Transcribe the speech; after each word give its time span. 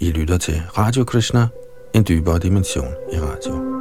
I 0.00 0.10
lytter 0.10 0.38
til 0.38 0.62
Radio 0.78 1.04
Krishna, 1.04 1.48
en 1.94 2.04
dybere 2.08 2.38
dimension 2.38 2.86
i 3.12 3.16
radio. 3.20 3.78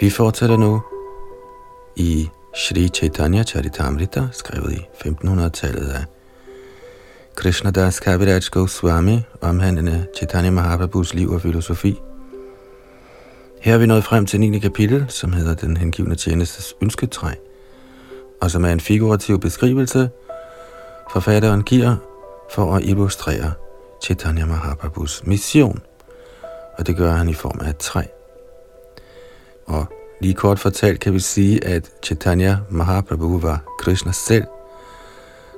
Vi 0.00 0.10
fortsætter 0.10 0.56
nu 0.56 0.82
i 1.96 2.30
Shri 2.54 2.88
Chaitanya 2.88 3.42
Charitamrita, 3.42 4.28
skrevet 4.32 4.72
i 4.72 4.86
1500-tallet 4.94 5.88
af 5.88 6.04
Krishnadas 7.34 8.00
Kaviraj 8.00 8.40
Goswami, 8.50 9.20
omhandlende 9.40 10.06
Chaitanya 10.16 10.50
Mahaprabhus 10.50 11.14
liv 11.14 11.30
og 11.30 11.40
filosofi. 11.40 12.00
Her 13.60 13.74
er 13.74 13.78
vi 13.78 13.86
nået 13.86 14.04
frem 14.04 14.26
til 14.26 14.40
9. 14.40 14.58
kapitel, 14.58 15.06
som 15.08 15.32
hedder 15.32 15.54
Den 15.54 15.76
hengivne 15.76 16.14
tjenestes 16.14 16.74
ønsketræ, 16.82 17.30
og 18.40 18.50
som 18.50 18.64
er 18.64 18.72
en 18.72 18.80
figurativ 18.80 19.40
beskrivelse, 19.40 20.10
forfatteren 21.12 21.62
giver 21.62 21.96
for 22.50 22.74
at 22.74 22.84
illustrere 22.84 23.52
Chaitanya 24.02 24.46
Mahaprabhus 24.46 25.22
mission, 25.26 25.82
og 26.78 26.86
det 26.86 26.96
gør 26.96 27.12
han 27.12 27.28
i 27.28 27.34
form 27.34 27.60
af 27.64 27.70
et 27.70 27.76
træ. 27.76 28.02
Og 29.66 29.86
Lige 30.22 30.34
kort 30.34 30.58
fortalt 30.58 31.00
kan 31.00 31.14
vi 31.14 31.20
sige, 31.20 31.64
at 31.64 31.90
Chaitanya 32.02 32.56
Mahaprabhu 32.70 33.38
var 33.38 33.64
Krishna 33.78 34.12
selv, 34.12 34.44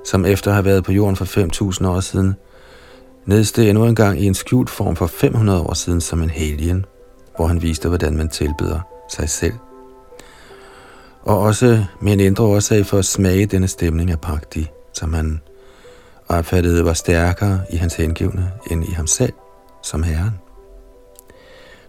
som 0.04 0.24
efter 0.24 0.50
at 0.50 0.54
have 0.54 0.64
været 0.64 0.84
på 0.84 0.92
jorden 0.92 1.16
for 1.16 1.24
5.000 1.80 1.86
år 1.86 2.00
siden, 2.00 2.34
nedsteg 3.26 3.68
endnu 3.68 3.84
en 3.84 3.94
gang 3.94 4.20
i 4.20 4.26
en 4.26 4.34
skjult 4.34 4.70
form 4.70 4.96
for 4.96 5.06
500 5.06 5.60
år 5.60 5.74
siden 5.74 6.00
som 6.00 6.22
en 6.22 6.30
helgen, 6.30 6.84
hvor 7.36 7.46
han 7.46 7.62
viste, 7.62 7.88
hvordan 7.88 8.16
man 8.16 8.28
tilbeder 8.28 8.80
sig 9.10 9.28
selv. 9.28 9.54
Og 11.22 11.38
også 11.38 11.84
med 12.00 12.12
en 12.12 12.20
indre 12.20 12.44
årsag 12.44 12.86
for 12.86 12.98
at 12.98 13.04
smage 13.04 13.46
denne 13.46 13.68
stemning 13.68 14.10
af 14.10 14.20
Bhakti, 14.20 14.70
som 14.92 15.12
han 15.12 15.40
opfattede 16.28 16.84
var 16.84 16.92
stærkere 16.92 17.60
i 17.70 17.76
hans 17.76 17.94
hengivne 17.94 18.52
end 18.70 18.84
i 18.84 18.92
ham 18.92 19.06
selv 19.06 19.32
som 19.82 20.02
herren. 20.02 20.43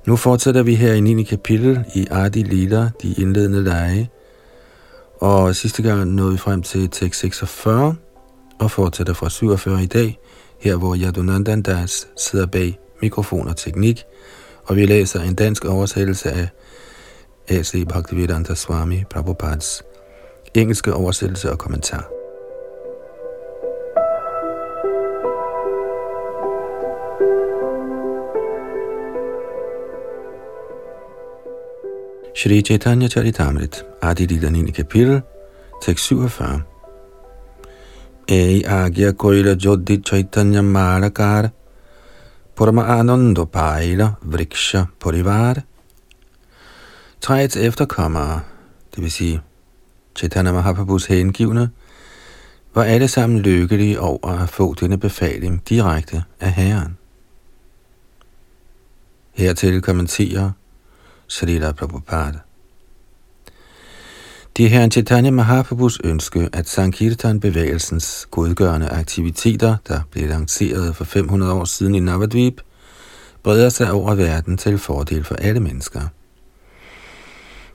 Nu 0.05 0.15
fortsætter 0.15 0.63
vi 0.63 0.75
her 0.75 0.93
i 0.93 0.99
9. 0.99 1.23
kapitel 1.23 1.85
i 1.95 2.07
Adi 2.11 2.43
Lila, 2.43 2.89
de 3.01 3.13
indledende 3.17 3.63
lege. 3.63 4.09
Og 5.21 5.55
sidste 5.55 5.83
gang 5.83 6.13
nåede 6.13 6.31
vi 6.31 6.37
frem 6.37 6.61
til 6.61 6.89
tekst 6.89 7.19
46, 7.19 7.95
og 8.59 8.71
fortsætter 8.71 9.13
fra 9.13 9.29
47 9.29 9.83
i 9.83 9.85
dag, 9.85 10.19
her 10.59 10.75
hvor 10.75 10.95
Yadunandan 10.95 11.61
Das 11.61 12.07
sidder 12.17 12.45
bag 12.45 12.79
mikrofon 13.01 13.47
og 13.47 13.57
teknik, 13.57 14.03
og 14.65 14.75
vi 14.75 14.85
læser 14.85 15.21
en 15.21 15.35
dansk 15.35 15.65
oversættelse 15.65 16.31
af 16.31 16.49
A.C. 17.47 17.87
Bhaktivedanta 17.87 18.55
Swami 18.55 19.03
Prabhupads 19.09 19.83
engelske 20.55 20.93
oversættelse 20.93 21.51
og 21.51 21.57
kommentar. 21.57 22.14
Shri 32.37 32.61
Chaitanya 32.61 33.07
Charitamrit, 33.07 33.85
Adi 34.01 34.25
Lila 34.25 34.49
9. 34.49 34.71
kapitel, 34.73 35.21
tekst 35.81 36.05
47. 36.05 36.63
Ei 38.27 38.61
agya 38.65 39.13
koila 39.13 39.55
jodhi 39.55 40.01
Chaitanya 40.03 40.61
Marakar, 40.61 41.51
Purma 42.55 42.83
Anondo 42.99 43.45
Paila 43.45 44.17
Vriksha 44.21 44.85
Purivar. 44.99 45.63
Træets 47.21 47.55
efterkommere, 47.55 48.41
det 48.95 49.03
vil 49.03 49.11
sige 49.11 49.41
Chaitanya 50.15 50.51
Mahaprabhus 50.51 51.05
hengivne, 51.05 51.69
var 52.73 52.83
alle 52.83 53.07
sammen 53.07 53.39
lykkelige 53.39 53.99
over 53.99 54.27
at 54.27 54.49
få 54.49 54.73
denne 54.73 54.97
befaling 54.97 55.69
direkte 55.69 56.23
af 56.39 56.51
Herren. 56.51 56.97
Hertil 59.33 59.81
kommenterer 59.81 60.51
Srila 61.27 61.71
Prabhupada. 61.71 62.39
Det 64.57 64.65
er 64.65 64.69
herren 64.69 64.91
Chaitanya 64.91 65.31
Mahaprabhus 65.31 65.99
ønske, 66.03 66.49
at 66.53 66.69
Sankirtan-bevægelsens 66.69 68.27
godgørende 68.31 68.89
aktiviteter, 68.89 69.77
der 69.87 69.99
blev 70.11 70.29
lanceret 70.29 70.95
for 70.95 71.03
500 71.03 71.53
år 71.53 71.65
siden 71.65 71.95
i 71.95 71.99
Navadvip, 71.99 72.61
breder 73.43 73.69
sig 73.69 73.91
over 73.91 74.15
verden 74.15 74.57
til 74.57 74.77
fordel 74.77 75.23
for 75.23 75.35
alle 75.35 75.59
mennesker. 75.59 76.01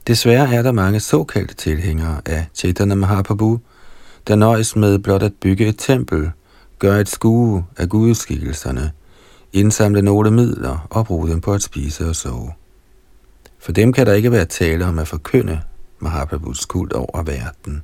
Desværre 0.07 0.53
er 0.53 0.61
der 0.61 0.71
mange 0.71 0.99
såkaldte 0.99 1.53
tilhængere 1.53 2.21
af 2.25 2.47
Chaitanya 2.53 2.95
Mahaprabhu, 2.95 3.59
der 4.27 4.35
nøjes 4.35 4.75
med 4.75 4.99
blot 4.99 5.23
at 5.23 5.33
bygge 5.41 5.67
et 5.67 5.75
tempel, 5.77 6.31
gøre 6.79 7.01
et 7.01 7.09
skue 7.09 7.65
af 7.77 7.89
gudskikkelserne, 7.89 8.91
indsamle 9.53 10.01
nogle 10.01 10.31
midler 10.31 10.87
og 10.89 11.05
bruge 11.05 11.29
dem 11.29 11.41
på 11.41 11.53
at 11.53 11.61
spise 11.61 12.09
og 12.09 12.15
sove. 12.15 12.51
For 13.61 13.71
dem 13.71 13.93
kan 13.93 14.05
der 14.05 14.13
ikke 14.13 14.31
være 14.31 14.45
tale 14.45 14.85
om 14.85 14.99
at 14.99 15.07
forkynde 15.07 15.61
Mahaprabhus 15.99 16.65
kult 16.65 16.93
over 16.93 17.23
verden. 17.23 17.83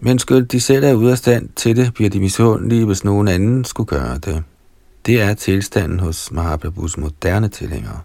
Men 0.00 0.18
skyld 0.18 0.46
de 0.46 0.60
selv 0.60 0.84
er 0.84 0.94
ude 0.94 1.10
af 1.10 1.18
stand 1.18 1.48
til 1.56 1.76
det, 1.76 1.94
bliver 1.94 2.10
de 2.10 2.20
misundelige, 2.20 2.84
hvis 2.84 3.04
nogen 3.04 3.28
anden 3.28 3.64
skulle 3.64 3.86
gøre 3.86 4.18
det. 4.18 4.42
Det 5.06 5.22
er 5.22 5.34
tilstanden 5.34 6.00
hos 6.00 6.32
Mahaprabhus 6.32 6.96
moderne 6.96 7.48
tilhængere. 7.48 8.00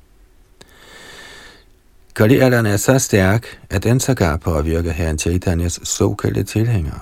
Kalialderen 2.16 2.66
er 2.66 2.78
så 2.78 3.00
stærk, 3.00 3.60
at 3.70 3.84
den 3.84 4.00
sågar 4.00 4.38
påvirker 4.38 4.92
herren 4.92 5.20
Chaitanyas 5.20 5.80
såkaldte 5.84 6.44
tilhængere. 6.44 7.00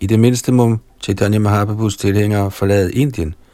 I 0.00 0.06
det 0.06 0.20
mindste 0.20 0.52
må 0.52 0.76
Chaitanya 1.02 1.38
Mahaprabhus 1.38 1.96
tilhængere 1.96 2.50
forlade 2.50 2.92
Indien– 2.92 3.34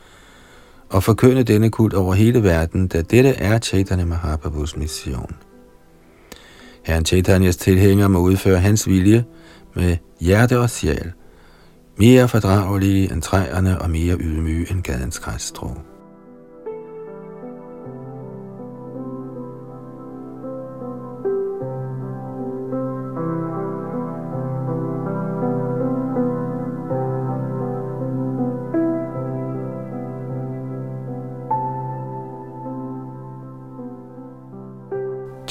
og 0.92 1.02
forkynde 1.02 1.44
denne 1.44 1.70
kult 1.70 1.94
over 1.94 2.14
hele 2.14 2.42
verden, 2.42 2.88
da 2.88 3.02
dette 3.02 3.30
er 3.30 3.58
Chaitanya 3.58 4.04
Mahaprabhus 4.04 4.76
mission. 4.76 5.30
Herren 6.84 7.06
Chaitanyas 7.06 7.56
tilhænger 7.56 8.08
må 8.08 8.18
udføre 8.18 8.58
hans 8.58 8.88
vilje 8.88 9.24
med 9.74 9.96
hjerte 10.20 10.58
og 10.58 10.70
sjæl, 10.70 11.12
mere 11.96 12.28
fordragelige 12.28 13.12
end 13.12 13.22
træerne 13.22 13.80
og 13.80 13.90
mere 13.90 14.16
ydmyge 14.16 14.70
end 14.70 14.82
gadens 14.82 15.18
græsstrå. 15.18 15.91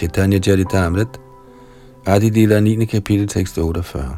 Chaitanya 0.01 0.39
Charitamrit, 0.39 1.19
Adi 2.07 2.29
Dila 2.29 2.59
9. 2.59 2.85
kapitel, 2.85 3.27
tekst 3.27 3.57
48. 3.57 4.17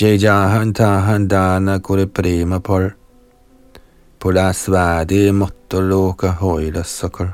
Jai 0.00 0.72
tahan 0.72 1.28
dana 1.28 1.78
Kure 1.78 2.06
Prema 2.06 2.58
Pol, 2.58 2.92
Polasvade 4.18 5.32
Mottoloka 5.32 6.28
Højla 6.28 6.82
Sukker. 6.82 7.28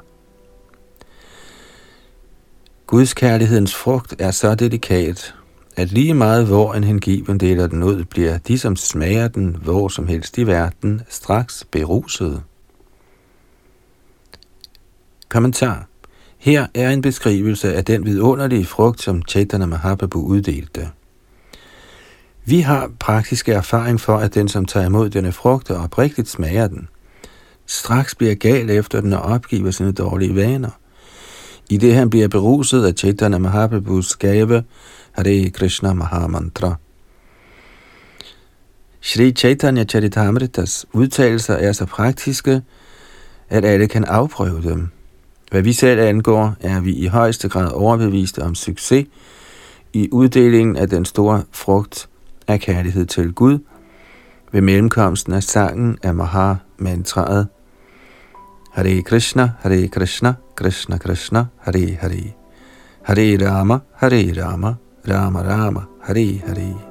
Guds 2.87 3.15
kærlighedens 3.15 3.75
frugt 3.75 4.15
er 4.19 4.31
så 4.31 4.55
delikat, 4.55 5.35
at 5.77 5.93
lige 5.93 6.15
meget 6.15 6.47
hvor 6.47 6.75
en 6.75 6.85
hengiven 6.85 7.41
deler 7.41 7.67
den 7.67 7.83
ud, 7.83 8.05
bliver 8.05 8.39
de, 8.39 8.59
som 8.59 8.77
smager 8.77 9.29
den 9.29 9.57
hvor 9.63 9.89
som 9.89 10.07
helst 10.07 10.39
i 10.39 10.47
verden, 10.47 11.03
straks 11.09 11.65
beruset. 11.71 12.43
Kommentar 15.29 15.88
her 16.49 16.67
er 16.75 16.91
en 16.91 17.03
beskrivelse 17.03 17.75
af 17.75 17.85
den 17.85 18.05
vidunderlige 18.05 18.65
frugt, 18.65 19.03
som 19.03 19.23
Chaitanya 19.29 19.67
Mahaprabhu 19.67 20.27
uddelte. 20.27 20.89
Vi 22.45 22.61
har 22.61 22.91
praktisk 23.01 23.49
erfaring 23.49 24.01
for, 24.01 24.17
at 24.17 24.35
den, 24.35 24.49
som 24.49 24.65
tager 24.65 24.87
imod 24.87 25.11
denne 25.11 25.33
frugt 25.33 25.71
og 25.71 25.83
oprigtigt 25.83 26.29
smager 26.29 26.69
den, 26.69 26.89
straks 27.67 28.15
bliver 28.15 28.35
gal 28.35 28.71
efter 28.71 29.01
den 29.01 29.13
og 29.13 29.21
opgiver 29.21 29.71
sine 29.71 29.93
dårlige 29.93 30.37
vaner. 30.37 30.71
I 31.71 31.77
det 31.77 31.95
han 31.95 32.11
bliver 32.11 32.29
beruset 32.29 32.87
af 32.87 32.95
Chaitanya 32.95 33.39
Mahaprabhus 33.39 34.17
gave, 34.17 34.65
Hare 35.13 35.51
Krishna 35.51 35.93
Mahamantra. 35.93 36.75
Shri 39.01 39.33
Chaitanya 39.33 39.85
Charitamritas 39.85 40.87
udtalelser 40.93 41.55
er 41.55 41.73
så 41.73 41.87
praktiske, 41.87 42.63
at 43.49 43.65
alle 43.65 43.89
kan 43.89 44.05
afprøve 44.05 44.63
dem. 44.63 44.89
Hvad 45.51 45.63
vi 45.63 45.73
selv 45.73 46.01
angår, 46.01 46.55
er 46.61 46.81
vi 46.81 46.93
i 46.93 47.07
højeste 47.07 47.49
grad 47.49 47.73
overbeviste 47.73 48.43
om 48.43 48.55
succes 48.55 49.07
i 49.93 50.09
uddelingen 50.13 50.77
af 50.77 50.89
den 50.89 51.05
store 51.05 51.43
frugt 51.53 52.09
af 52.49 52.61
kærlighed 52.61 53.07
til 53.07 53.33
Gud 53.33 53.59
ved 54.53 54.61
mellemkomsten 54.61 55.33
af 55.33 55.43
sangen 55.43 55.99
af 56.03 56.15
Maha-mantraet 56.15 57.47
Hare 58.73 59.03
Krishna, 59.03 59.51
Hare 59.61 59.89
Krishna, 59.89 60.35
Krishna 60.55 60.99
Krishna, 60.99 61.47
Hare 61.59 61.99
Hare. 62.01 62.35
Hare 63.03 63.37
Rama, 63.37 63.79
Hare 63.95 64.33
Rama, 64.33 64.75
Rama 65.09 65.43
Rama, 65.43 65.81
Hare 66.03 66.41
Hare. 66.47 66.88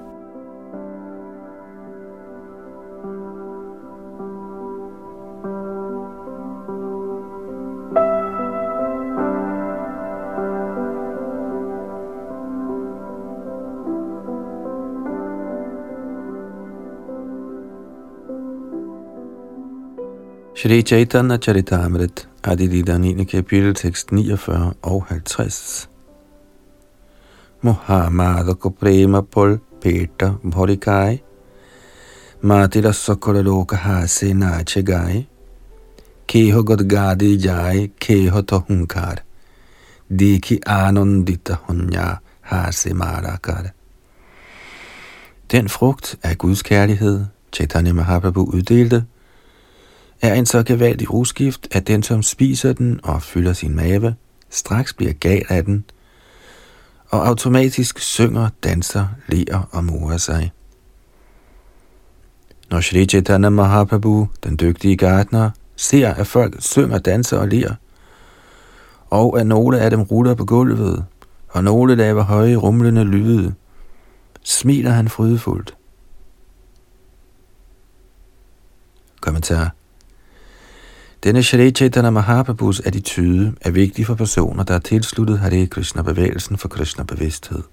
Shri 20.58 20.82
Chaitanya 20.82 21.38
Charitamrit, 21.38 22.26
Adilita 22.42 22.98
9. 22.98 23.26
kapitel, 23.26 23.74
tekst 23.76 24.12
49 24.12 24.74
og 24.82 25.06
50. 25.10 25.88
Muhammad 27.62 28.56
ko 28.60 28.70
prema 28.70 29.22
pol 29.22 29.60
peta 29.82 30.32
bhorikai, 30.42 31.22
matila 32.42 32.94
sokola 32.94 33.44
loka 33.44 33.76
hase 33.76 34.34
nache 34.34 34.82
gai, 34.82 35.28
keho 36.28 36.64
gadi 36.64 37.38
jai, 37.38 37.92
keho 38.00 38.42
to 38.42 38.60
hunkar, 38.60 39.18
diki 40.10 40.58
anondita 40.66 41.58
hunya 41.68 42.18
hase 42.42 42.94
marakar. 42.94 43.70
Den 45.52 45.70
frugt 45.70 46.16
af 46.24 46.38
Guds 46.38 46.64
kærlighed, 46.64 47.26
Chaitanya 47.52 47.94
Mahaprabhu 47.94 48.44
uddelte, 48.54 49.06
er 50.22 50.34
en 50.34 50.46
så 50.46 50.64
gevaldig 50.64 51.14
rusgift, 51.14 51.68
at 51.72 51.88
den, 51.88 52.04
som 52.04 52.24
spiser 52.24 52.74
den 52.74 53.00
og 53.04 53.22
fylder 53.22 53.54
sin 53.54 53.76
mave, 53.76 54.16
straks 54.50 54.94
bliver 54.94 55.14
gal 55.14 55.46
af 55.50 55.66
den, 55.66 55.86
og 57.10 57.28
automatisk 57.28 58.00
synger, 58.00 58.50
danser, 58.64 59.08
ler 59.28 59.70
og 59.72 59.84
morer 59.84 60.18
sig. 60.18 60.52
Når 62.70 62.80
Shri 62.80 63.06
Chaitanya 63.06 63.50
Mahaprabhu, 63.50 64.30
den 64.44 64.58
dygtige 64.60 64.98
gartner, 64.98 65.52
ser, 65.76 66.14
at 66.14 66.28
folk 66.28 66.56
synger, 66.60 66.98
danser 66.98 67.38
og 67.38 67.48
ler, 67.48 67.74
og 69.10 69.40
at 69.40 69.48
nogle 69.48 69.80
af 69.80 69.90
dem 69.90 70.02
ruller 70.02 70.34
på 70.34 70.46
gulvet, 70.46 71.06
og 71.50 71.64
nogle 71.64 71.96
laver 71.96 72.22
høje 72.22 72.56
rumlende 72.56 73.04
lyde, 73.04 73.54
smiler 74.44 74.92
han 74.92 75.10
frydefuldt. 75.10 75.78
Kommentar 79.22 79.77
denne 81.24 81.44
Shri 81.44 81.72
Chaitanya 81.72 82.10
Mahaprabhus 82.10 82.80
attitude 82.80 83.54
er 83.62 83.72
vigtig 83.72 84.06
for 84.06 84.16
personer, 84.16 84.64
der 84.64 84.74
er 84.74 84.80
tilsluttet 84.80 85.40
Hare 85.40 85.68
Krishna-bevægelsen 85.68 86.58
for 86.58 86.68
Krishna-bevidsthed. 86.68 87.64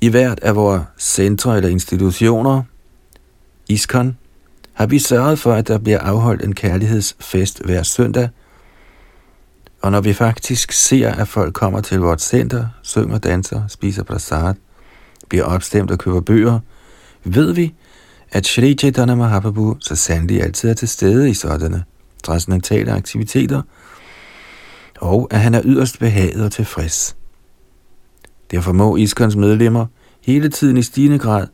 I 0.00 0.08
hvert 0.08 0.40
af 0.40 0.56
vores 0.56 0.82
centre 0.98 1.56
eller 1.56 1.68
institutioner, 1.68 2.62
ISKCON, 3.68 4.16
har 4.72 4.86
vi 4.86 4.98
sørget 4.98 5.38
for, 5.38 5.52
at 5.52 5.68
der 5.68 5.78
bliver 5.78 5.98
afholdt 5.98 6.44
en 6.44 6.54
kærlighedsfest 6.54 7.64
hver 7.64 7.82
søndag, 7.82 8.28
og 9.82 9.90
når 9.90 10.00
vi 10.00 10.12
faktisk 10.12 10.72
ser, 10.72 11.12
at 11.12 11.28
folk 11.28 11.54
kommer 11.54 11.80
til 11.80 11.98
vores 11.98 12.22
center, 12.22 12.66
synger, 12.82 13.18
danser, 13.18 13.66
spiser 13.68 14.02
prasad, 14.02 14.54
bliver 15.28 15.44
opstemt 15.44 15.90
og 15.90 15.98
køber 15.98 16.20
bøger, 16.20 16.60
ved 17.24 17.52
vi, 17.52 17.74
at 18.32 18.46
Shri 18.46 18.74
Chaitanya 18.74 19.14
Mahaprabhu 19.14 19.76
så 19.80 19.96
sandelig 19.96 20.42
altid 20.42 20.70
er 20.70 20.74
til 20.74 20.88
stede 20.88 21.30
i 21.30 21.34
sådanne 21.34 21.84
transcendentale 22.22 22.92
aktiviteter, 22.92 23.62
og 25.00 25.28
at 25.30 25.40
han 25.40 25.54
er 25.54 25.62
yderst 25.64 25.98
behaget 25.98 26.44
og 26.44 26.52
tilfreds. 26.52 27.16
Derfor 28.50 28.72
må 28.72 28.96
Iskons 28.96 29.36
medlemmer 29.36 29.86
hele 30.22 30.48
tiden 30.48 30.76
i 30.76 30.82
stigende 30.82 31.18
grad 31.18 31.46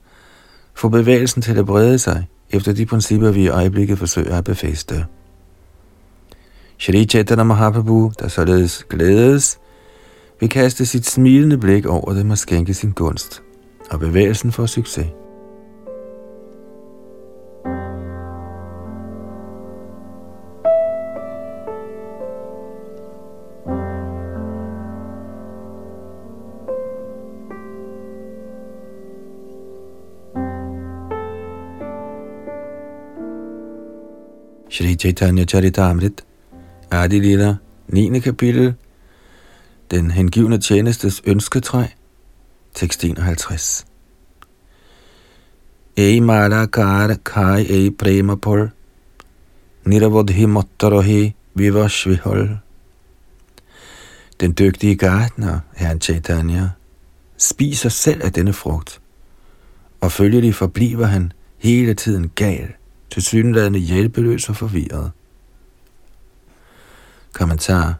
få 0.74 0.88
bevægelsen 0.88 1.42
til 1.42 1.58
at 1.58 1.66
brede 1.66 1.98
sig 1.98 2.26
efter 2.50 2.72
de 2.72 2.86
principper, 2.86 3.30
vi 3.30 3.42
i 3.42 3.48
øjeblikket 3.48 3.98
forsøger 3.98 4.38
at 4.38 4.44
befæste. 4.44 5.06
Shri 6.78 7.04
Chaitanya 7.04 7.44
Mahaprabhu, 7.44 8.12
der 8.18 8.28
således 8.28 8.84
glædes, 8.90 9.58
vil 10.40 10.48
kaste 10.48 10.86
sit 10.86 11.06
smilende 11.06 11.58
blik 11.58 11.86
over 11.86 12.12
dem 12.12 12.30
og 12.30 12.38
skænke 12.38 12.74
sin 12.74 12.92
gunst, 12.92 13.42
og 13.90 14.00
bevægelsen 14.00 14.52
får 14.52 14.66
succes. 14.66 15.06
Chaitanya 35.04 35.44
Charitamrit, 35.44 36.24
Adi 36.90 37.20
Lila, 37.20 37.56
9. 37.88 38.20
kapitel, 38.20 38.74
Den 39.90 40.10
hengivne 40.10 40.58
tjenestes 40.58 41.22
ønsketræ, 41.26 41.88
tekst 42.74 43.04
51. 43.04 43.84
Ei 45.96 46.20
mala 46.20 46.66
kar 46.66 47.16
kai 47.24 47.66
ei 47.70 47.90
prema 47.90 48.34
por, 48.36 48.70
niravodhi 49.84 50.46
mottarohi 50.46 51.34
vivashvihol. 51.54 52.58
Den 54.40 54.52
dygtige 54.52 54.96
gartner, 54.96 55.60
herren 55.76 56.00
Chaitanya, 56.00 56.68
spiser 57.38 57.88
selv 57.88 58.22
af 58.24 58.32
denne 58.32 58.52
frugt, 58.52 59.00
og 60.00 60.12
følgelig 60.12 60.54
forbliver 60.54 61.06
han 61.06 61.32
hele 61.58 61.94
tiden 61.94 62.30
gal– 62.34 62.72
til 63.14 63.22
synlædende 63.22 63.78
hjælpeløs 63.78 64.48
og 64.48 64.56
forvirret. 64.56 65.10
Kommentar 67.32 67.94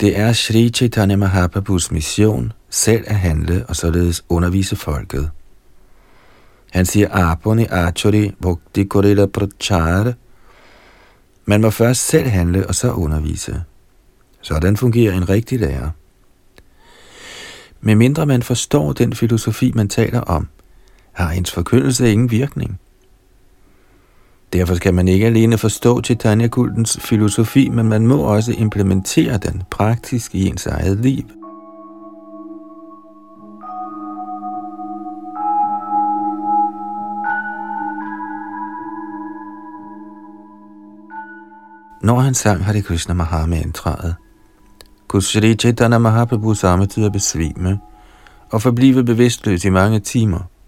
Det 0.00 0.18
er 0.18 0.32
Sri 0.32 0.70
Chaitanya 0.70 1.16
Mahaprabhus 1.16 1.90
mission 1.90 2.52
selv 2.70 3.04
at 3.06 3.14
handle 3.14 3.66
og 3.68 3.76
således 3.76 4.24
undervise 4.28 4.76
folket. 4.76 5.30
Han 6.72 6.86
siger 6.86 7.08
Aponi 7.10 7.66
Achari 7.70 8.30
Bhakti 8.42 8.84
Korila 8.84 9.26
Prachar. 9.26 10.14
Man 11.44 11.60
må 11.60 11.70
først 11.70 12.06
selv 12.06 12.28
handle 12.28 12.66
og 12.66 12.74
så 12.74 12.92
undervise. 12.92 13.62
Sådan 14.40 14.76
fungerer 14.76 15.12
en 15.12 15.28
rigtig 15.28 15.60
lærer. 15.60 15.90
Med 17.80 17.94
mindre 17.94 18.26
man 18.26 18.42
forstår 18.42 18.92
den 18.92 19.14
filosofi, 19.14 19.72
man 19.74 19.88
taler 19.88 20.20
om, 20.20 20.48
har 21.12 21.30
ens 21.30 21.52
forkyndelse 21.52 22.12
ingen 22.12 22.30
virkning. 22.30 22.80
Derfor 24.52 24.74
skal 24.74 24.94
man 24.94 25.08
ikke 25.08 25.26
alene 25.26 25.58
forstå 25.58 26.02
Chaitanya-kultens 26.02 27.00
filosofi, 27.00 27.68
men 27.68 27.88
man 27.88 28.06
må 28.06 28.16
også 28.16 28.52
implementere 28.52 29.38
den 29.38 29.62
praktisk 29.70 30.34
i 30.34 30.46
ens 30.46 30.66
eget 30.66 30.98
liv. 30.98 31.24
Når 42.02 42.20
han 42.20 42.34
sang 42.34 42.64
Hare 42.64 42.82
Krishna 42.82 43.14
Mahamantraet, 43.14 44.14
kunne 45.08 45.22
Sri 45.22 45.54
Chaitanya 45.54 45.98
Mahaprabhu 45.98 46.54
samtidig 46.54 47.12
besvime 47.12 47.78
og 48.52 48.62
forblive 48.62 49.04
bevidstløs 49.04 49.64
i 49.64 49.70
mange 49.70 50.00
timer– 50.00 50.40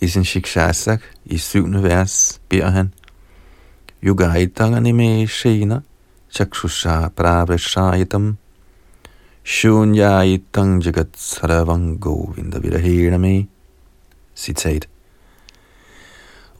i 0.00 0.08
sin 0.08 0.24
Shikshasak 0.24 1.00
i 1.24 1.38
syvende 1.38 1.82
vers 1.82 2.40
beder 2.48 2.70
han, 2.70 2.94
Yugaitang 4.02 4.76
anime 4.76 5.26
shena 5.26 5.80
chakshusha 6.30 7.08
pravashayitam 7.08 8.36
Shunyayitang 9.44 10.82
jagat 10.82 11.16
saravang 11.16 11.98
govinda 12.00 12.58
virahename. 12.58 13.48
Citat. 14.36 14.86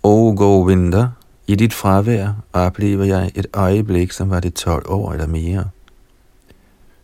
O 0.02 0.34
Govinda, 0.36 1.08
i 1.46 1.54
dit 1.54 1.72
fravær 1.72 2.32
oplever 2.52 3.04
jeg 3.04 3.30
et 3.34 3.46
øjeblik, 3.52 4.12
som 4.12 4.30
var 4.30 4.40
det 4.40 4.54
12 4.54 4.84
år 4.88 5.12
eller 5.12 5.26
mere. 5.26 5.70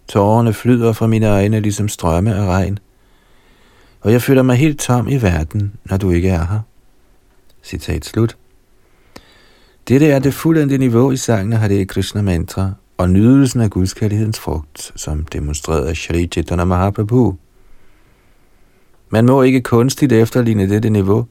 Tårerne 0.08 0.52
flyder 0.52 0.92
fra 0.92 1.06
mine 1.06 1.28
øjne 1.28 1.60
ligesom 1.60 1.88
strømme 1.88 2.34
af 2.34 2.46
regn, 2.46 2.78
og 4.00 4.12
jeg 4.12 4.22
føler 4.22 4.42
mig 4.42 4.56
helt 4.56 4.80
tom 4.80 5.08
i 5.08 5.22
verden, 5.22 5.72
når 5.84 5.96
du 5.96 6.10
ikke 6.10 6.28
er 6.28 6.46
her. 6.46 6.60
Citat 7.62 8.04
slut. 8.04 8.36
Dette 9.88 10.06
er 10.06 10.18
det 10.18 10.34
fuldendte 10.34 10.78
niveau 10.78 11.10
i 11.10 11.16
sangen 11.16 11.52
af 11.52 11.58
Hare 11.58 11.84
Krishna 11.84 12.22
mantra 12.22 12.72
og 12.96 13.10
nydelsen 13.10 13.60
af 13.60 13.70
gudskærlighedens 13.70 14.40
frugt, 14.40 14.92
som 14.96 15.24
demonstreret 15.24 15.86
af 15.86 15.96
Shri 15.96 16.26
Chaitanya 16.26 16.64
Mahaprabhu. 16.64 17.36
Man 19.10 19.26
må 19.26 19.42
ikke 19.42 19.60
kunstigt 19.60 20.12
efterligne 20.12 20.68
dette 20.68 20.90
niveau, 20.90 21.26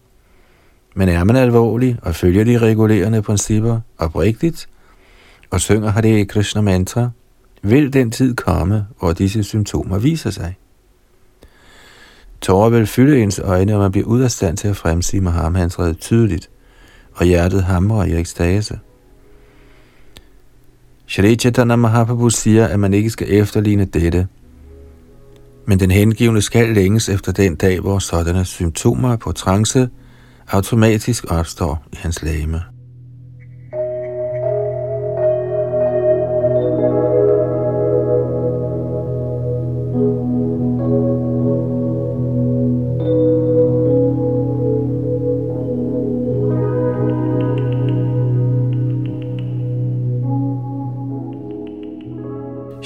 men 0.95 1.09
er 1.09 1.23
man 1.23 1.35
alvorlig 1.35 1.97
og 2.01 2.15
følger 2.15 2.43
de 2.43 2.57
regulerende 2.57 3.21
principper 3.21 3.79
oprigtigt, 3.97 4.69
og 5.49 5.61
synger 5.61 5.89
Hare 5.89 6.25
Krishna 6.25 6.61
mantra, 6.61 7.09
vil 7.61 7.93
den 7.93 8.11
tid 8.11 8.35
komme, 8.35 8.85
hvor 8.99 9.13
disse 9.13 9.43
symptomer 9.43 9.99
viser 9.99 10.29
sig. 10.29 10.55
Tårer 12.41 12.69
vil 12.69 12.87
fylde 12.87 13.21
ens 13.21 13.39
øjne, 13.39 13.73
og 13.73 13.79
man 13.79 13.91
bliver 13.91 14.07
ud 14.07 14.21
af 14.21 14.31
stand 14.31 14.57
til 14.57 14.67
at 14.67 14.77
fremsige 14.77 15.21
Mahamantraet 15.21 15.97
tydeligt, 15.97 16.49
og 17.13 17.25
hjertet 17.25 17.63
hamrer 17.63 18.05
i 18.05 18.19
ekstase. 18.19 18.79
Shri 21.07 21.35
Chaitanya 21.35 21.75
Mahaprabhu 21.75 22.29
siger, 22.29 22.67
at 22.67 22.79
man 22.79 22.93
ikke 22.93 23.09
skal 23.09 23.27
efterligne 23.33 23.85
dette, 23.85 24.27
men 25.65 25.79
den 25.79 25.91
hengivne 25.91 26.41
skal 26.41 26.69
længes 26.69 27.09
efter 27.09 27.31
den 27.31 27.55
dag, 27.55 27.79
hvor 27.79 27.99
sådanne 27.99 28.45
symptomer 28.45 29.15
på 29.15 29.31
trance 29.31 29.89
automatisk 30.47 31.25
opstår 31.29 31.83
i 31.93 31.95
hans 31.95 32.23
læme. 32.23 32.74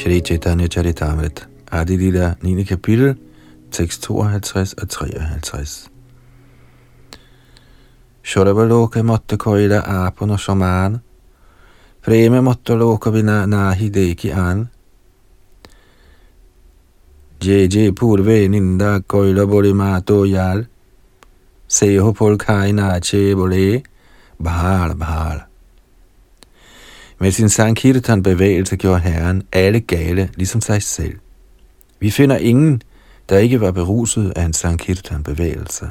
Shri 0.09 0.21
Chaitanya 0.21 0.67
Charitamrit, 0.67 1.45
Adi 1.71 1.95
Lila, 1.95 2.35
9. 2.41 2.65
kapitel, 2.65 3.15
tekst 3.71 4.01
52 4.01 4.73
og 4.81 4.89
53. 4.89 5.89
Shorabaloka 8.23 9.03
måtte 9.03 9.37
koila 9.37 9.83
apon 9.85 10.31
og 10.31 10.39
shaman, 10.39 10.97
Preme 12.01 12.41
måtte 12.41 12.73
loka 12.73 13.11
vina 13.13 13.45
nahi 13.45 13.89
deki 13.89 14.31
an, 14.33 14.63
JJ 17.45 17.91
purve 17.93 18.47
ninda 18.49 19.03
koila 19.05 19.45
boli 19.45 19.73
mato 19.73 20.23
yal, 20.25 20.65
Seho 21.67 22.13
polkai 22.13 22.71
nache 22.73 23.35
bole, 23.35 23.83
Bhal 24.41 24.97
Bhal. 24.97 25.48
Med 27.19 27.31
sin 27.31 27.49
Sankirtan 27.49 28.23
bevægelse 28.23 28.77
gjorde 28.77 28.99
Herren 28.99 29.43
alle 29.51 29.79
gale, 29.79 30.29
ligesom 30.35 30.61
sig 30.61 30.83
selv. 30.83 31.19
Vi 31.99 32.11
finder 32.11 32.37
ingen, 32.37 32.81
der 33.29 33.37
ikke 33.37 33.61
var 33.61 33.71
beruset 33.71 34.33
af 34.35 34.43
en 34.43 34.53
Sankirtan 34.53 35.23
bevægelse. 35.23 35.89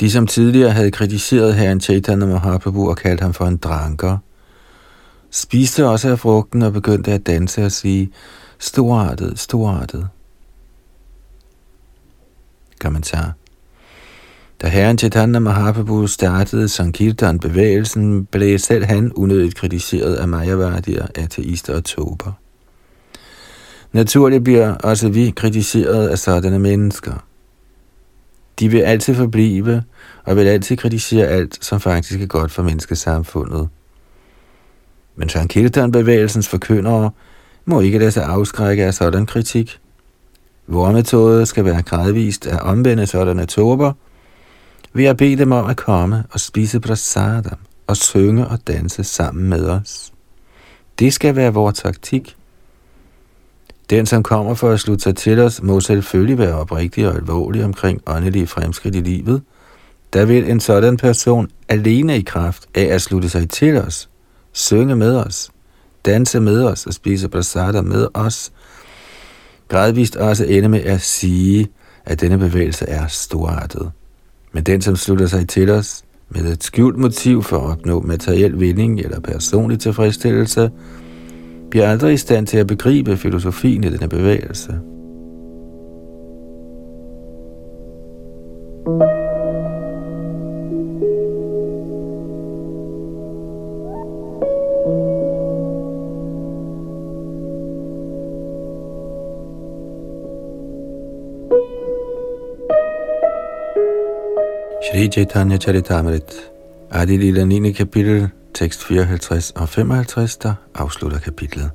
De, 0.00 0.10
som 0.10 0.26
tidligere 0.26 0.70
havde 0.70 0.90
kritiseret 0.90 1.54
herren 1.54 1.80
Chaitanya 1.80 2.26
Mahaprabhu 2.26 2.88
og 2.88 2.96
kaldt 2.96 3.20
ham 3.20 3.32
for 3.32 3.46
en 3.46 3.56
dranker, 3.56 4.18
spiste 5.30 5.86
også 5.86 6.08
af 6.08 6.18
frugten 6.18 6.62
og 6.62 6.72
begyndte 6.72 7.12
at 7.12 7.26
danse 7.26 7.64
og 7.64 7.72
sige, 7.72 8.12
storartet, 8.58 9.38
storartet. 9.38 10.08
Kommentar. 12.80 13.32
Da 14.62 14.68
herren 14.68 14.98
Chaitanya 14.98 15.38
Mahaprabhu 15.38 16.06
startede 16.06 16.68
Sankirtan-bevægelsen, 16.68 18.24
blev 18.24 18.58
selv 18.58 18.84
han 18.84 19.12
unødigt 19.12 19.54
kritiseret 19.54 20.14
af 20.14 20.28
Majavardier, 20.28 21.06
ateister 21.14 21.76
og 21.76 21.84
tober. 21.84 22.32
Naturligt 23.92 24.44
bliver 24.44 24.74
også 24.74 25.08
vi 25.08 25.30
kritiseret 25.30 26.08
af 26.08 26.18
sådanne 26.18 26.58
mennesker. 26.58 27.24
De 28.58 28.68
vil 28.68 28.80
altid 28.80 29.14
forblive 29.14 29.82
og 30.24 30.36
vil 30.36 30.46
altid 30.46 30.76
kritisere 30.76 31.26
alt, 31.26 31.64
som 31.64 31.80
faktisk 31.80 32.20
er 32.20 32.26
godt 32.26 32.52
for 32.52 32.62
menneskesamfundet. 32.62 33.68
Men 35.16 35.28
Sankirtan-bevægelsens 35.28 36.48
forkyndere 36.48 37.10
må 37.64 37.80
ikke 37.80 37.98
lade 37.98 38.10
sig 38.10 38.24
afskrække 38.24 38.84
af 38.84 38.94
sådan 38.94 39.26
kritik. 39.26 39.80
Vores 40.66 40.94
metode 40.94 41.46
skal 41.46 41.64
være 41.64 41.82
gradvist 41.82 42.46
at 42.46 42.60
omvende 42.60 43.06
sådanne 43.06 43.46
tober, 43.46 43.92
ved 44.94 45.04
at 45.04 45.16
bede 45.16 45.36
dem 45.36 45.52
om 45.52 45.66
at 45.66 45.76
komme 45.76 46.24
og 46.30 46.40
spise 46.40 46.80
prasadam 46.80 47.58
og 47.86 47.96
synge 47.96 48.46
og 48.46 48.58
danse 48.66 49.04
sammen 49.04 49.48
med 49.48 49.68
os. 49.68 50.12
Det 50.98 51.12
skal 51.12 51.36
være 51.36 51.52
vores 51.52 51.78
taktik. 51.78 52.36
Den, 53.90 54.06
som 54.06 54.22
kommer 54.22 54.54
for 54.54 54.70
at 54.70 54.80
slutte 54.80 55.02
sig 55.02 55.16
til 55.16 55.38
os, 55.38 55.62
må 55.62 55.80
selvfølgelig 55.80 56.38
være 56.38 56.54
oprigtig 56.54 57.08
og 57.08 57.14
alvorlig 57.14 57.64
omkring 57.64 58.02
åndelige 58.06 58.46
fremskridt 58.46 58.94
i 58.94 59.00
livet. 59.00 59.42
Der 60.12 60.24
vil 60.24 60.50
en 60.50 60.60
sådan 60.60 60.96
person 60.96 61.50
alene 61.68 62.18
i 62.18 62.22
kraft 62.22 62.66
af 62.74 62.82
at 62.82 63.02
slutte 63.02 63.28
sig 63.28 63.50
til 63.50 63.76
os, 63.76 64.08
synge 64.52 64.96
med 64.96 65.16
os, 65.16 65.50
danse 66.04 66.40
med 66.40 66.64
os 66.64 66.86
og 66.86 66.94
spise 66.94 67.28
prasada 67.28 67.82
med 67.82 68.08
os, 68.14 68.52
gradvist 69.68 70.16
også 70.16 70.44
ende 70.44 70.68
med 70.68 70.80
at 70.80 71.00
sige, 71.00 71.68
at 72.04 72.20
denne 72.20 72.38
bevægelse 72.38 72.84
er 72.84 73.06
storartet. 73.06 73.92
Men 74.54 74.62
den, 74.64 74.80
som 74.80 74.96
slutter 74.96 75.26
sig 75.26 75.48
til 75.48 75.70
os 75.70 76.04
med 76.28 76.52
et 76.52 76.64
skjult 76.64 76.98
motiv 76.98 77.42
for 77.42 77.56
at 77.56 77.70
opnå 77.70 78.00
materiel 78.00 78.60
vinding 78.60 79.00
eller 79.00 79.20
personlig 79.20 79.78
tilfredsstillelse, 79.78 80.70
bliver 81.70 81.88
aldrig 81.88 82.14
i 82.14 82.16
stand 82.16 82.46
til 82.46 82.58
at 82.58 82.66
begribe 82.66 83.16
filosofien 83.16 83.84
i 83.84 83.88
denne 83.88 84.08
bevægelse. 84.08 84.80
Shri 104.94 105.08
Chaitanya 105.08 105.58
Charitamrit, 105.58 106.30
Adi 106.92 107.18
Lila 107.18 107.44
9. 107.44 107.72
kapitel, 107.74 108.30
tekst 108.54 108.84
54 108.84 109.52
og 109.56 109.68
55, 109.68 110.36
der 110.36 110.54
afslutter 110.74 111.18
kapitlet. 111.18 111.70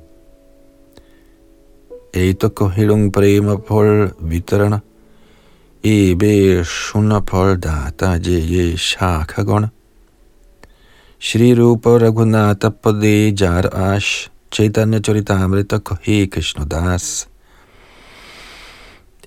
Eitoko 2.14 2.68
hilung 2.68 3.12
prema 3.12 3.56
pol 3.56 4.08
vitarana, 4.20 4.80
ebe 5.84 6.64
shuna 6.64 7.20
pol 7.20 7.56
data 7.56 8.18
je 8.18 8.40
ye 8.40 8.76
shakagona. 8.76 9.68
Shri 11.18 11.52
Rupa 11.54 11.98
Raghunatha 11.98 12.70
Pade 12.70 13.36
Jar 13.36 13.68
Ash 13.74 14.30
Chaitanya 14.50 14.98
Charitamrita 15.00 15.78
Kohe 15.78 16.30
Krishna 16.30 16.64
Das 16.64 17.29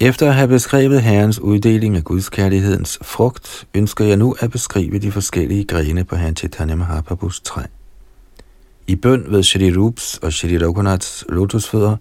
efter 0.01 0.27
at 0.27 0.35
have 0.35 0.47
beskrevet 0.47 1.01
Herrens 1.01 1.39
uddeling 1.39 1.95
af 1.95 2.03
Guds 2.03 2.29
kærlighedens 2.29 2.99
frugt, 3.01 3.67
ønsker 3.73 4.05
jeg 4.05 4.17
nu 4.17 4.35
at 4.39 4.51
beskrive 4.51 4.99
de 4.99 5.11
forskellige 5.11 5.65
grene 5.65 6.03
på 6.03 6.15
Herren 6.15 6.35
Chaitanya 6.35 6.75
Mahaprabhus 6.75 7.41
træ. 7.41 7.61
I 8.87 8.95
bøn 8.95 9.25
ved 9.27 9.43
Shri 9.43 9.77
Rups 9.77 10.17
og 10.17 10.33
Shri 10.33 10.57
Raghunaths 10.57 11.25
lotusfødder, 11.29 11.95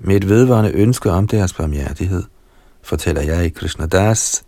med 0.00 0.16
et 0.16 0.28
vedvarende 0.28 0.72
ønske 0.72 1.10
om 1.10 1.28
deres 1.28 1.52
barmhjertighed, 1.52 2.22
fortæller 2.82 3.22
jeg 3.22 3.44
i 3.44 3.48
Krishna 3.48 3.86
Das, 3.86 4.42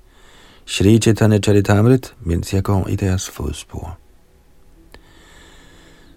Shri 0.66 0.98
Chaitanya 0.98 1.38
Charitamrit, 1.38 2.14
mens 2.20 2.54
jeg 2.54 2.62
går 2.62 2.88
i 2.88 2.96
deres 2.96 3.30
fodspor. 3.30 3.98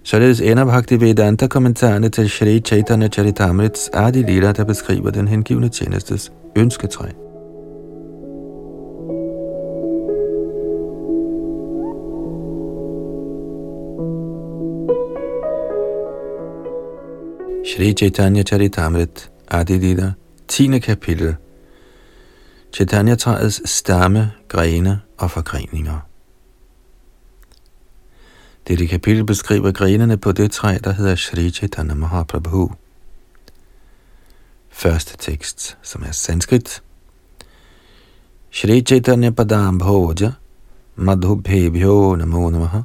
Således 0.03 0.41
ender 0.41 0.65
Bhaktivedanta 0.65 1.47
kommentarerne 1.47 2.09
til 2.09 2.29
Shri 2.29 2.59
Chaitanya 2.59 3.07
Charitamrits 3.07 3.89
Adi 3.93 4.21
Lila, 4.21 4.51
der 4.51 4.63
beskriver 4.63 5.11
den 5.11 5.27
hengivne 5.27 5.69
tjenestes 5.69 6.31
ønsketræ. 6.57 7.07
Shri 17.65 17.93
Chaitanya 17.93 18.43
Charitamrit 18.43 19.31
Adilita 19.51 20.11
10. 20.47 20.79
kapitel 20.79 21.35
Chaitanya-træets 22.73 23.69
stamme, 23.69 24.31
grene 24.47 25.01
og 25.17 25.31
forgreninger. 25.31 25.99
Dette 28.67 28.87
kapitel 28.87 29.25
beskriver 29.25 29.71
grenene 29.71 30.17
på 30.17 30.31
det 30.31 30.51
træ, 30.51 30.77
der 30.83 30.91
hedder 30.91 31.15
Shri 31.15 31.49
Chaitanya 31.49 31.93
Mahaprabhu. 31.93 32.71
Første 34.77 35.17
tekst, 35.17 35.77
som 35.81 36.03
er 36.03 36.11
sanskrit. 36.11 36.83
Shri 38.51 38.81
Chaitanya 38.81 39.29
Padam 39.29 39.79
Bhoja 39.79 40.31
Madhubhebhyo 40.95 42.15
Namo 42.15 42.49
Namaha 42.49 42.81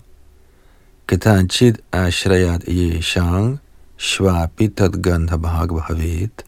Katanchid 1.08 1.74
Ashrayat 1.92 2.64
Yeshang 2.68 3.58
Shvapitat 3.98 5.02
Gandha 5.02 5.36
Bhagavat 5.36 6.44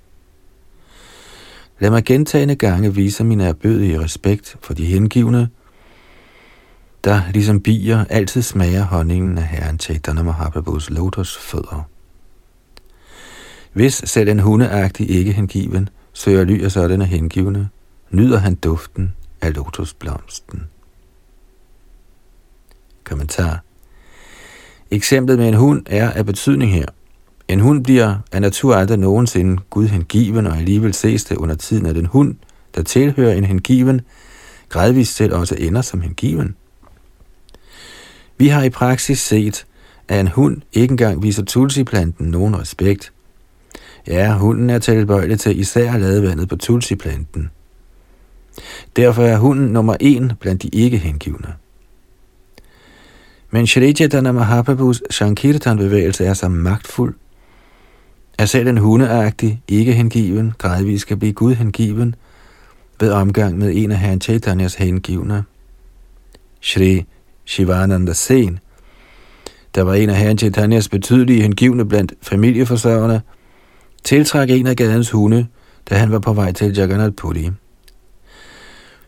Lad 1.79 1.91
mig 1.91 2.05
gentagende 2.05 2.57
gange 2.57 2.95
vise 2.95 3.25
min 3.25 3.41
erbødige 3.41 4.01
respekt 4.01 4.57
for 4.63 4.75
de 4.75 4.85
hengivne, 4.85 5.49
der 7.05 7.23
ligesom 7.33 7.61
bier 7.61 8.05
altid 8.11 8.43
smager 8.43 8.83
honningen 8.83 9.39
af 9.39 9.47
Herren 9.47 9.79
Chaitanya 9.79 10.23
Mahaprabhus 10.23 10.91
lotusfødder. 10.91 11.94
Hvis 13.75 14.02
selv 14.04 14.28
en 14.28 14.40
hundeagtig 14.40 15.11
ikke 15.11 15.33
hengiven 15.33 15.88
søger 16.12 16.45
ly 16.45 16.64
af 16.64 16.73
sådanne 16.73 17.04
hengivne, 17.07 17.69
nyder 18.11 18.38
han 18.38 18.54
duften 18.54 19.14
af 19.40 19.54
lotusblomsten. 19.54 20.62
Kommentar 23.04 23.62
Eksemplet 24.90 25.38
med 25.38 25.49
en 25.49 25.54
hund 25.54 25.83
er 25.87 26.11
af 26.11 26.26
betydning 26.26 26.73
her. 26.73 26.87
En 27.49 27.61
hund 27.61 27.85
bliver 27.85 28.16
af 28.33 28.40
natur 28.40 28.75
aldrig 28.75 28.99
nogensinde 28.99 29.62
Gud 29.71 29.87
hengiven, 29.87 30.47
og 30.47 30.57
alligevel 30.57 30.95
ses 30.95 31.25
det 31.25 31.37
under 31.37 31.54
tiden, 31.54 31.87
at 31.87 31.95
den 31.95 32.07
hund, 32.07 32.35
der 32.75 32.83
tilhører 32.83 33.35
en 33.35 33.45
hengiven, 33.45 34.00
gradvist 34.69 35.14
selv 35.14 35.35
også 35.35 35.54
ender 35.59 35.83
som 35.83 36.00
hengiven. 36.00 36.57
Vi 38.38 38.49
har 38.49 38.62
i 38.62 38.71
praksis 38.71 39.19
set, 39.19 39.66
at 40.09 40.21
en 40.21 40.28
hund 40.28 40.62
ikke 40.73 40.93
engang 40.93 41.23
viser 41.23 41.45
tulsiplanten 41.45 42.26
nogen 42.26 42.59
respekt. 42.59 43.13
Ja, 44.06 44.37
hunden 44.37 44.70
er 44.70 44.78
tilbøjelig 44.78 45.40
til 45.40 45.61
især 45.61 45.92
at 45.92 46.00
lade 46.00 46.23
vandet 46.23 46.49
på 46.49 46.56
tulsiplanten. 46.56 47.50
Derfor 48.96 49.23
er 49.23 49.37
hunden 49.37 49.66
nummer 49.66 49.96
en 50.00 50.32
blandt 50.40 50.62
de 50.62 50.68
ikke 50.68 50.99
hengivne. 50.99 51.54
Men 53.50 53.66
Shri 53.66 53.92
Chaitanya 53.92 54.32
Mahaprabhus 54.32 55.02
Shankirtan-bevægelse 55.11 56.25
er 56.25 56.34
så 56.34 56.49
magtfuld, 56.49 57.14
at 58.38 58.49
selv 58.49 58.68
en 58.68 58.78
hundeagtig, 58.78 59.62
ikke 59.68 59.92
hengiven, 59.92 60.52
gradvist 60.58 61.02
skal 61.02 61.16
blive 61.16 61.32
Gud 61.32 61.54
hengiven 61.54 62.14
ved 63.00 63.11
omgang 63.11 63.58
med 63.58 63.73
en 63.75 63.92
af 63.92 63.99
herren 63.99 64.20
Chaitanyas 64.20 64.75
hengivne. 64.75 65.44
Shri 66.61 67.04
Shivananda 67.44 68.12
Sen, 68.12 68.58
der 69.75 69.82
var 69.82 69.94
en 69.94 70.11
af 70.11 70.16
herren 70.16 70.38
Chaitanyas 70.38 70.88
betydelige 70.88 71.42
hengivne 71.42 71.88
blandt 71.88 72.14
familieforsørgerne, 72.23 73.23
tiltrak 74.04 74.50
en 74.50 74.66
af 74.66 74.76
gadens 74.76 75.11
hunde, 75.11 75.46
da 75.90 75.94
han 75.94 76.12
var 76.12 76.18
på 76.18 76.32
vej 76.32 76.52
til 76.52 76.76
Jagannath 76.76 77.14
Puri. 77.14 77.50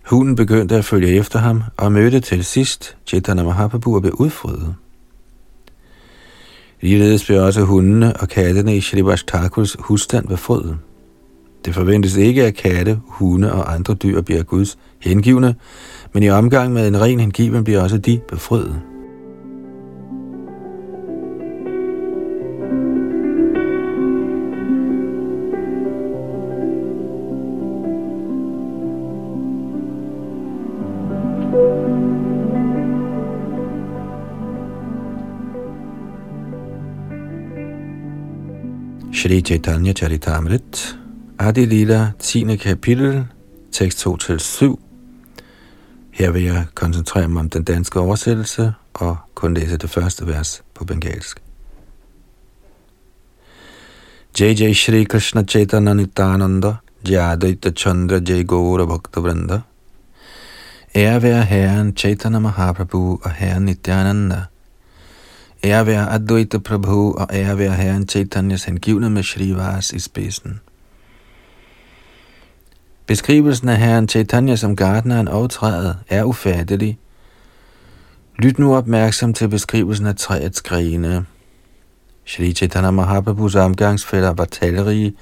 Hunden 0.06 0.36
begyndte 0.36 0.76
at 0.76 0.84
følge 0.84 1.08
efter 1.08 1.38
ham 1.38 1.62
og 1.76 1.92
mødte 1.92 2.20
til 2.20 2.44
sidst 2.44 2.96
Chaitanya 3.06 3.44
Mahaprabhu 3.44 3.94
og 3.94 4.02
blev 4.02 4.14
udfrødet. 4.14 4.74
Ligeledes 6.80 7.24
blev 7.24 7.42
også 7.42 7.62
hundene 7.64 8.16
og 8.16 8.28
kattene 8.28 8.76
i 8.76 8.80
Shrivas 8.80 9.24
Thakurs 9.24 9.76
husstand 9.78 10.28
befrødet. 10.28 10.76
Det 11.64 11.74
forventes 11.74 12.16
ikke, 12.16 12.44
at 12.44 12.54
katte, 12.54 13.00
hunde 13.06 13.52
og 13.52 13.74
andre 13.74 13.94
dyr 13.94 14.20
bliver 14.20 14.42
Guds 14.42 14.78
hengivne, 14.98 15.54
men 16.12 16.22
i 16.22 16.28
omgang 16.28 16.72
med 16.72 16.88
en 16.88 17.00
ren 17.00 17.20
hengiven 17.20 17.64
bliver 17.64 17.82
også 17.82 17.98
de 17.98 18.20
befriet. 18.28 18.82
Shri 39.16 39.40
Chaitanya 39.40 39.94
Charitamrit, 39.94 40.94
Adi 41.38 41.64
Lila, 41.64 42.12
10. 42.18 42.56
kapitel, 42.56 43.26
tekst 43.73 44.06
2-7. 44.06 44.76
Her 46.11 46.30
vil 46.30 46.42
jeg 46.42 46.66
koncentrere 46.75 47.28
mig 47.28 47.40
om 47.40 47.50
den 47.50 47.64
danske 47.64 48.00
oversættelse 48.00 48.72
og 48.94 49.16
kun 49.35 49.55
læse 49.55 49.76
det 49.76 49.90
første 49.90 50.26
vers 50.26 50.62
på 50.74 50.85
bengalsk. 50.85 51.42
Jai 54.40 54.55
Jai 54.55 54.74
Shri 54.74 55.05
Krishna 55.05 55.42
Chaitanya 55.42 55.92
Nityananda, 55.92 56.74
Jadaita 57.09 57.70
Chandra 57.70 58.18
Jai 58.29 58.42
Gaura 58.42 58.85
Bhakta 58.85 59.20
Vrinda. 59.20 59.61
Ære 60.94 61.22
være 61.22 61.44
Herren 61.44 61.96
Chaitanya 61.96 62.38
Mahaprabhu 62.38 63.20
og 63.22 63.31
Herren 63.31 63.64
Nityananda– 63.64 64.44
Ære 65.64 65.87
være 65.87 66.11
Advaita 66.11 66.59
Prabhu 66.59 67.14
og 67.14 67.29
ære 67.33 67.59
være 67.59 67.75
Herren 67.75 68.09
Chaitanyas 68.09 68.64
hengivne 68.64 69.11
med 69.11 69.23
Shrivas 69.23 69.92
i 69.92 69.99
spidsen. 69.99 70.61
Beskrivelsen 73.07 73.69
af 73.69 73.77
Herren 73.77 74.09
Chaitanya 74.09 74.57
som 74.57 74.77
gardneren 74.77 75.29
og 75.29 75.51
træet 75.51 75.99
er 76.09 76.25
ufattelig. 76.25 76.99
Lyt 78.38 78.59
nu 78.59 78.77
opmærksom 78.77 79.35
til 79.35 79.49
beskrivelsen 79.49 80.07
af 80.07 80.16
træets 80.16 80.62
grene. 80.62 81.27
Shri 82.25 82.53
Chaitanya 82.53 82.90
Mahaprabhus 82.90 83.55
omgangsfælder 83.55 84.33
var 84.33 84.45
talrige, 84.45 85.14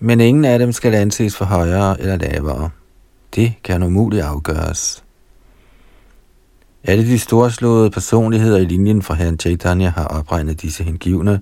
men 0.00 0.20
ingen 0.20 0.44
af 0.44 0.58
dem 0.58 0.72
skal 0.72 0.94
anses 0.94 1.36
for 1.36 1.44
højere 1.44 2.00
eller 2.00 2.16
lavere. 2.16 2.70
Det 3.34 3.54
kan 3.64 3.82
umuligt 3.82 4.22
afgøres. 4.22 5.03
Alle 6.84 7.04
de 7.04 7.18
storslåede 7.18 7.90
personligheder 7.90 8.58
i 8.58 8.64
linjen 8.64 9.02
fra 9.02 9.14
herren 9.14 9.38
Chaitanya 9.38 9.88
har 9.90 10.04
opregnet 10.04 10.62
disse 10.62 10.84
hengivne, 10.84 11.40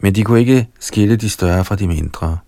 men 0.00 0.14
de 0.14 0.24
kunne 0.24 0.40
ikke 0.40 0.68
skille 0.80 1.16
de 1.16 1.30
større 1.30 1.64
fra 1.64 1.76
de 1.76 1.86
mindre. 1.86 2.38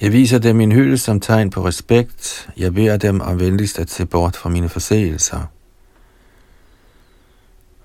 Jeg 0.00 0.12
viser 0.12 0.38
dem 0.38 0.56
min 0.56 0.72
hyldest 0.72 1.04
som 1.04 1.20
tegn 1.20 1.50
på 1.50 1.66
respekt. 1.66 2.48
Jeg 2.56 2.74
beder 2.74 2.96
dem 2.96 3.20
om 3.20 3.40
venligst 3.40 3.78
at 3.78 3.90
se 3.90 4.06
bort 4.06 4.36
fra 4.36 4.48
mine 4.48 4.68
forseelser. 4.68 5.40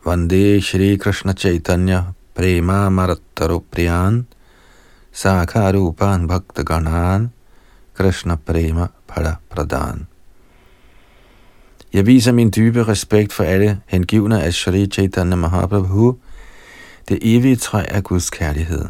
Vande 0.06 0.62
Shri 0.62 0.96
Krishna 0.96 1.34
Chaitanya 1.34 2.02
Prema 2.36 2.90
Marattaru 2.90 3.60
Priyan 3.72 4.28
Sakharupan 5.12 6.28
Bhakta 6.28 6.64
Ganan 6.64 7.32
Krishna 7.94 8.36
Prema 8.36 8.88
Pada 9.08 9.36
Pradhan 9.50 10.08
jeg 11.94 12.06
viser 12.06 12.32
min 12.32 12.52
dybe 12.56 12.84
respekt 12.84 13.34
for 13.34 13.44
alle 13.44 13.80
hengivne 13.88 14.44
af 14.44 14.54
Shri 14.54 14.88
Chaitanya 14.88 15.36
Mahaprabhu, 15.36 16.18
det 17.10 17.20
evige 17.22 17.56
træ 17.56 17.86
af 17.88 18.04
Guds 18.04 18.30
kærlighed. 18.30 18.86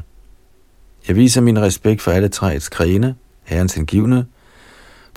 Jeg 1.07 1.15
viser 1.15 1.41
min 1.41 1.61
respekt 1.61 2.01
for 2.01 2.11
alle 2.11 2.27
træets 2.27 2.69
grene, 2.69 3.15
herrens 3.43 3.73
hengivne, 3.73 4.25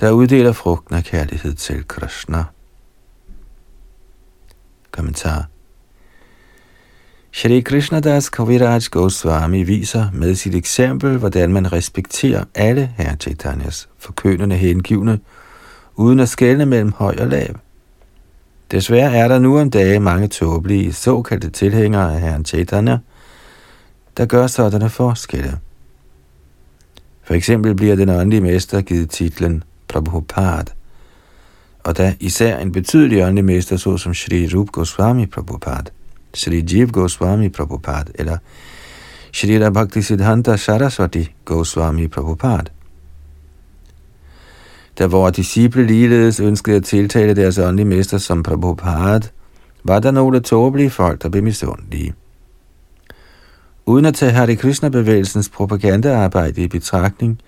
der 0.00 0.10
uddeler 0.10 0.52
frugten 0.52 0.94
af 0.94 1.04
kærlighed 1.04 1.54
til 1.54 1.88
Krishna. 1.88 2.44
Kommentar 4.90 5.48
Shri 7.32 7.60
Krishna 7.60 8.00
Das 8.00 8.28
Kaviraj 8.28 8.80
Goswami 8.90 9.62
viser 9.62 10.10
med 10.12 10.34
sit 10.34 10.54
eksempel, 10.54 11.18
hvordan 11.18 11.52
man 11.52 11.72
respekterer 11.72 12.44
alle 12.54 12.92
herre 12.96 13.16
Chaitanyas 13.16 13.88
forkønnende 13.98 14.56
hengivne, 14.56 15.20
uden 15.94 16.20
at 16.20 16.28
skelne 16.28 16.66
mellem 16.66 16.92
høj 16.92 17.16
og 17.18 17.26
lav. 17.26 17.54
Desværre 18.70 19.16
er 19.16 19.28
der 19.28 19.38
nu 19.38 19.60
om 19.60 19.70
dage 19.70 20.00
mange 20.00 20.28
tåbelige 20.28 20.92
såkaldte 20.92 21.50
tilhængere 21.50 22.14
af 22.14 22.20
herren 22.20 22.44
Chaitanya, 22.44 22.98
der 24.16 24.26
gør 24.26 24.46
sådanne 24.46 24.90
forskelle. 24.90 25.58
For 27.22 27.34
eksempel 27.34 27.74
bliver 27.74 27.96
den 27.96 28.08
åndelige 28.08 28.40
mester 28.40 28.80
givet 28.80 29.10
titlen 29.10 29.62
Prabhupada, 29.88 30.72
og 31.84 31.98
da 31.98 32.14
især 32.20 32.58
en 32.58 32.72
betydelig 32.72 33.24
åndelig 33.24 33.44
mester, 33.44 33.76
såsom 33.76 34.14
Sri 34.14 34.48
Rup 34.54 34.68
Goswami 34.72 35.26
Prabhupada, 35.26 35.90
Sri 36.34 36.64
Jiv 36.72 36.90
Goswami 36.90 37.48
Prabhupada 37.48 38.12
eller 38.14 38.38
Sri 39.32 39.58
Bhakti 39.58 40.02
Siddhanta 40.02 40.56
Saraswati 40.56 41.34
Goswami 41.44 42.08
Prabhupada, 42.08 42.70
da 44.98 45.06
vores 45.06 45.36
disciple 45.36 45.86
ligeledes 45.86 46.40
ønskede 46.40 46.76
at 46.76 46.84
tiltale 46.84 47.34
deres 47.34 47.58
åndelige 47.58 47.86
mester 47.86 48.18
som 48.18 48.42
Prabhupada, 48.42 49.28
var 49.84 49.98
der 49.98 50.10
nogle 50.10 50.40
tåbelige 50.40 50.90
folk, 50.90 51.22
der 51.22 51.28
blev 51.28 51.42
misundelige. 51.42 52.14
Uden 53.86 54.04
at 54.06 54.14
tage 54.14 54.32
Hare 54.32 54.56
Krishna-bevægelsens 54.56 55.48
propagandaarbejde 55.48 56.62
i 56.62 56.68
betragtning, 56.68 57.40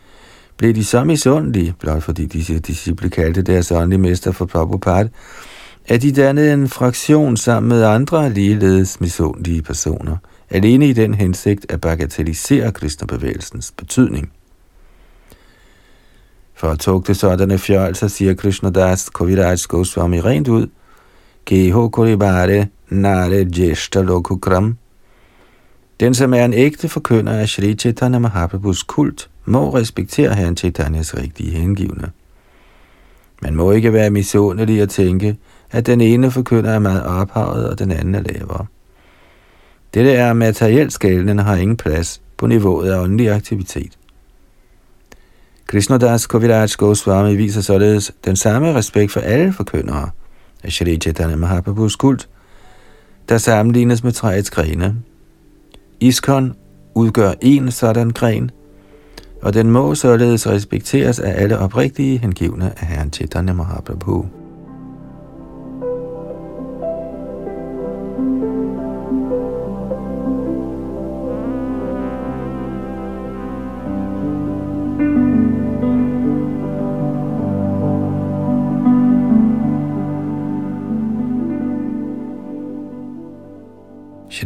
blev 0.57 0.75
de 0.75 0.85
så 0.85 1.05
misundelige, 1.05 1.75
blot 1.81 2.03
fordi 2.03 2.27
disse 2.27 2.59
disciple 2.59 3.11
kaldte 3.11 3.43
deres 3.43 3.73
åndelige 3.73 4.01
mester 4.01 4.33
for 4.33 4.47
Prabhupada, 4.47 5.09
at 5.89 6.03
de 6.03 6.13
dannede 6.13 6.53
en 6.53 6.69
fraktion 6.69 7.37
sammen 7.37 7.69
med 7.69 7.85
andre 7.85 8.31
ligeledes 8.31 9.01
misundelige 9.01 9.63
personer, 9.63 10.17
alene 10.51 10.89
i 10.89 10.93
den 10.93 11.15
hensigt 11.15 11.67
at 11.69 11.81
bagatellisere 11.81 12.73
Krishna-bevægelsens 12.73 13.73
betydning. 13.77 14.33
For 16.59 16.69
at 16.69 16.79
tugte 16.79 17.15
sådanne 17.15 17.59
fjolser, 17.59 18.09
siger 18.09 18.35
Krishna 18.35 18.71
Das 18.71 19.11
Koviraj 19.11 19.57
Goswami 19.69 20.21
rent 20.21 20.49
ud, 20.49 20.67
Geho 21.47 21.89
Kolibare 21.89 22.67
Nare 22.89 23.47
Jeshta 23.59 24.03
Lokukram. 24.03 24.77
Den, 26.01 26.15
som 26.15 26.35
er 26.35 26.45
en 26.45 26.53
ægte 26.53 26.89
forkynder 26.89 27.33
af 27.33 27.49
Sri 27.49 27.75
Chaitanya 27.75 28.19
Mahaprabhus 28.19 28.83
kult, 28.83 29.31
må 29.45 29.75
respektere 29.75 30.35
herren 30.35 30.57
Chaitanyas 30.57 31.17
rigtige 31.17 31.51
hengivne. 31.51 32.11
Man 33.43 33.55
må 33.55 33.73
ikke 33.73 33.93
være 33.93 34.11
misundelig 34.11 34.83
og 34.83 34.89
tænke, 34.89 35.37
at 35.71 35.87
den 35.87 36.01
ene 36.01 36.31
forkynder 36.31 36.71
er 36.71 36.79
meget 36.79 37.03
ophavet, 37.03 37.69
og 37.69 37.79
den 37.79 37.91
anden 37.91 38.15
er 38.15 38.23
lavere. 38.23 38.67
Dette 39.95 40.13
er 40.13 40.33
materielt 40.33 40.93
skælden 40.93 41.39
har 41.39 41.57
ingen 41.57 41.77
plads 41.77 42.21
på 42.37 42.47
niveauet 42.47 42.91
af 42.91 43.01
åndelig 43.01 43.31
aktivitet. 43.31 43.98
Krishnadas 45.69 46.27
Koviraj 46.27 46.69
Goswami 46.77 47.37
viser 47.37 47.61
således 47.61 48.13
den 48.25 48.37
samme 48.37 48.75
respekt 48.75 49.13
for 49.13 49.21
alle 49.21 49.53
forkyndere 49.53 50.11
af 50.63 50.73
Shri 50.73 50.97
Chaitanya 50.97 51.37
Mahaprabhus 51.37 51.97
kult, 51.97 52.29
der 53.29 53.39
sammenlignes 53.39 54.05
med 54.05 54.13
træets 54.13 54.51
grene. 54.51 54.97
Iskon 56.01 56.55
udgør 56.95 57.33
en 57.41 57.71
sådan 57.71 58.11
gren, 58.11 58.51
og 59.43 59.55
den 59.55 59.71
må 59.71 59.95
således 59.95 60.47
respekteres 60.47 61.21
af 61.21 61.43
alle 61.43 61.59
oprigtige 61.59 62.19
hengivne 62.19 62.73
af 62.81 62.87
Herren 62.87 63.13
Chaitanya 63.13 63.53
Mahaprabhu. 63.53 64.27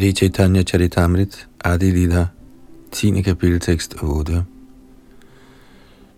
Shri 0.02 0.12
Chaitanya 0.12 0.64
Charitamrit 0.64 1.44
Adi 1.64 1.92
Lila 1.92 2.32
10. 2.90 3.22
kapitel 3.22 3.60
tekst 3.60 3.94
8 4.02 4.44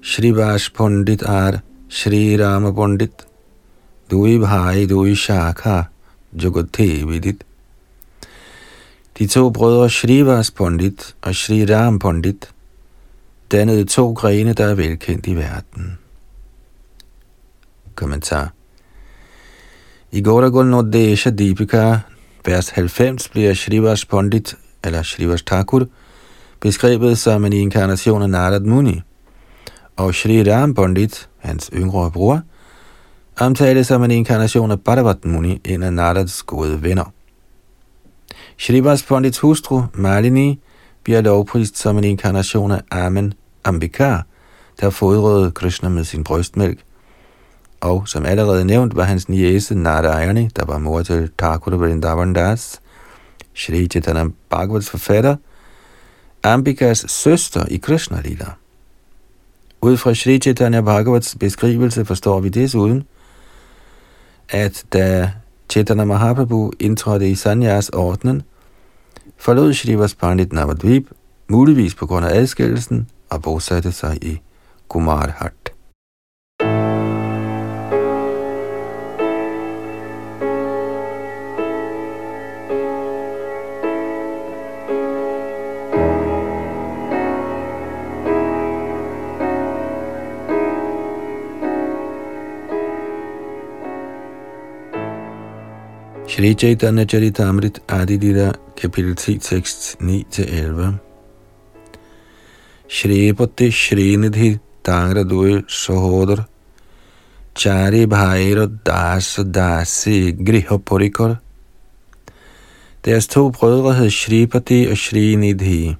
Shri 0.00 0.30
Vash 0.30 0.72
Pandit 0.72 1.20
er 1.20 1.60
Shri 1.86 2.38
Rama 2.38 2.72
Pandit 2.72 3.26
Dui 4.08 4.40
Bhai 4.40 4.86
Dui 4.86 5.12
Shakha 5.12 5.88
Jagate 6.34 7.04
Vidit 7.04 7.44
De 9.18 9.26
to 9.26 9.50
brødre 9.50 9.90
Shrivas 9.90 10.50
Pandit 10.50 11.14
og 11.22 11.34
Shri 11.34 11.66
Ram 11.66 11.98
Pandit 11.98 12.48
dannede 13.52 13.84
to 13.84 14.12
grene, 14.12 14.52
der 14.52 14.66
er 14.66 14.74
velkendt 14.74 15.26
i 15.26 15.34
verden. 15.34 15.98
Kommentar 17.94 18.52
I 20.12 20.22
Gauragun 20.22 20.66
Nordesha 20.66 21.30
Deepika 21.30 22.13
vers 22.46 22.68
90 22.68 23.28
bliver 23.28 23.54
Shrivas 23.54 24.04
Pandit, 24.04 24.56
eller 24.84 25.02
Shrivas 25.02 25.42
Thakur, 25.42 25.86
beskrevet 26.60 27.18
som 27.18 27.44
en 27.44 27.52
inkarnation 27.52 28.22
af 28.22 28.30
Narad 28.30 28.60
Muni, 28.60 29.00
og 29.96 30.14
Shri 30.14 30.52
Ram 30.52 30.74
Pandit, 30.74 31.28
hans 31.38 31.70
yngre 31.72 32.10
bror, 32.10 32.42
omtales 33.40 33.86
som 33.86 34.02
en 34.04 34.10
inkarnation 34.10 34.70
af 34.70 34.80
Bhadavat 34.80 35.24
Muni, 35.24 35.60
en 35.64 35.82
af 35.82 35.92
Narads 35.92 36.42
gode 36.42 36.82
venner. 36.82 37.12
Shrivas 38.58 39.02
Pandits 39.02 39.38
hustru, 39.38 39.82
Malini, 39.94 40.60
bliver 41.04 41.20
lovprist 41.20 41.78
som 41.78 41.98
en 41.98 42.04
inkarnation 42.04 42.70
af 42.72 42.80
Amen 42.90 43.34
Ambika, 43.64 44.18
der 44.80 44.90
fodrede 44.90 45.50
Krishna 45.50 45.88
med 45.88 46.04
sin 46.04 46.24
brystmælk, 46.24 46.78
og 47.84 48.08
som 48.08 48.26
allerede 48.26 48.64
nævnt 48.64 48.96
var 48.96 49.04
hans 49.04 49.28
niece 49.28 49.74
Narayani, 49.74 50.48
der 50.56 50.64
var 50.64 50.78
mor 50.78 51.02
til 51.02 51.30
Thakur 51.38 51.76
Vrindavan 51.76 52.32
Das, 52.32 52.80
Shri 53.54 53.88
Chaitanya 53.88 54.24
Bhagavats 54.50 54.90
forfatter, 54.90 55.36
Ambikas 56.42 57.04
søster 57.08 57.66
i 57.66 57.76
Krishna 57.76 58.20
Lila. 58.20 58.46
Ud 59.80 59.96
fra 59.96 60.14
Shri 60.14 60.38
Chaitanya 60.38 60.80
Bhagavats 60.80 61.36
beskrivelse 61.40 62.04
forstår 62.04 62.40
vi 62.40 62.48
desuden, 62.48 63.04
at 64.48 64.84
da 64.92 65.32
Chaitanya 65.70 66.04
Mahaprabhu 66.04 66.72
indtrådte 66.80 67.28
i 67.28 67.34
Sanyas 67.34 67.88
ordnen, 67.88 68.42
forlod 69.36 69.72
Shrivas 69.72 70.14
Pandit 70.14 70.52
Navadvip, 70.52 71.10
muligvis 71.48 71.94
på 71.94 72.06
grund 72.06 72.26
af 72.26 72.38
adskillelsen, 72.38 73.08
og 73.30 73.42
bosatte 73.42 73.92
sig 73.92 74.24
i 74.24 74.40
Kumarhat. 74.88 75.73
Shri 96.34 96.56
Chaitanya 96.56 97.06
Charitamrit 97.06 97.78
Adi 97.88 98.18
Lila, 98.18 98.52
kapitel 98.74 99.14
10, 99.14 99.38
tekst 99.38 99.98
9-11. 100.00 100.98
Shri 102.88 103.32
Pati 103.32 103.70
Shri 103.70 104.16
Nidhi 104.16 104.58
Tangra 104.82 105.22
Dui 105.22 105.62
Sahodar 105.68 106.48
Chari 107.54 108.06
Bhaira 108.06 108.66
Das 108.66 109.36
Dasi 109.36 110.32
Griha 110.32 110.76
Porikor 110.78 111.38
Deres 113.04 113.28
to 113.28 113.50
brødre 113.50 113.94
hed 113.94 114.10
Shripati 114.10 114.88
og 114.90 114.96
Shri 114.96 115.36
Nidhi. 115.36 115.94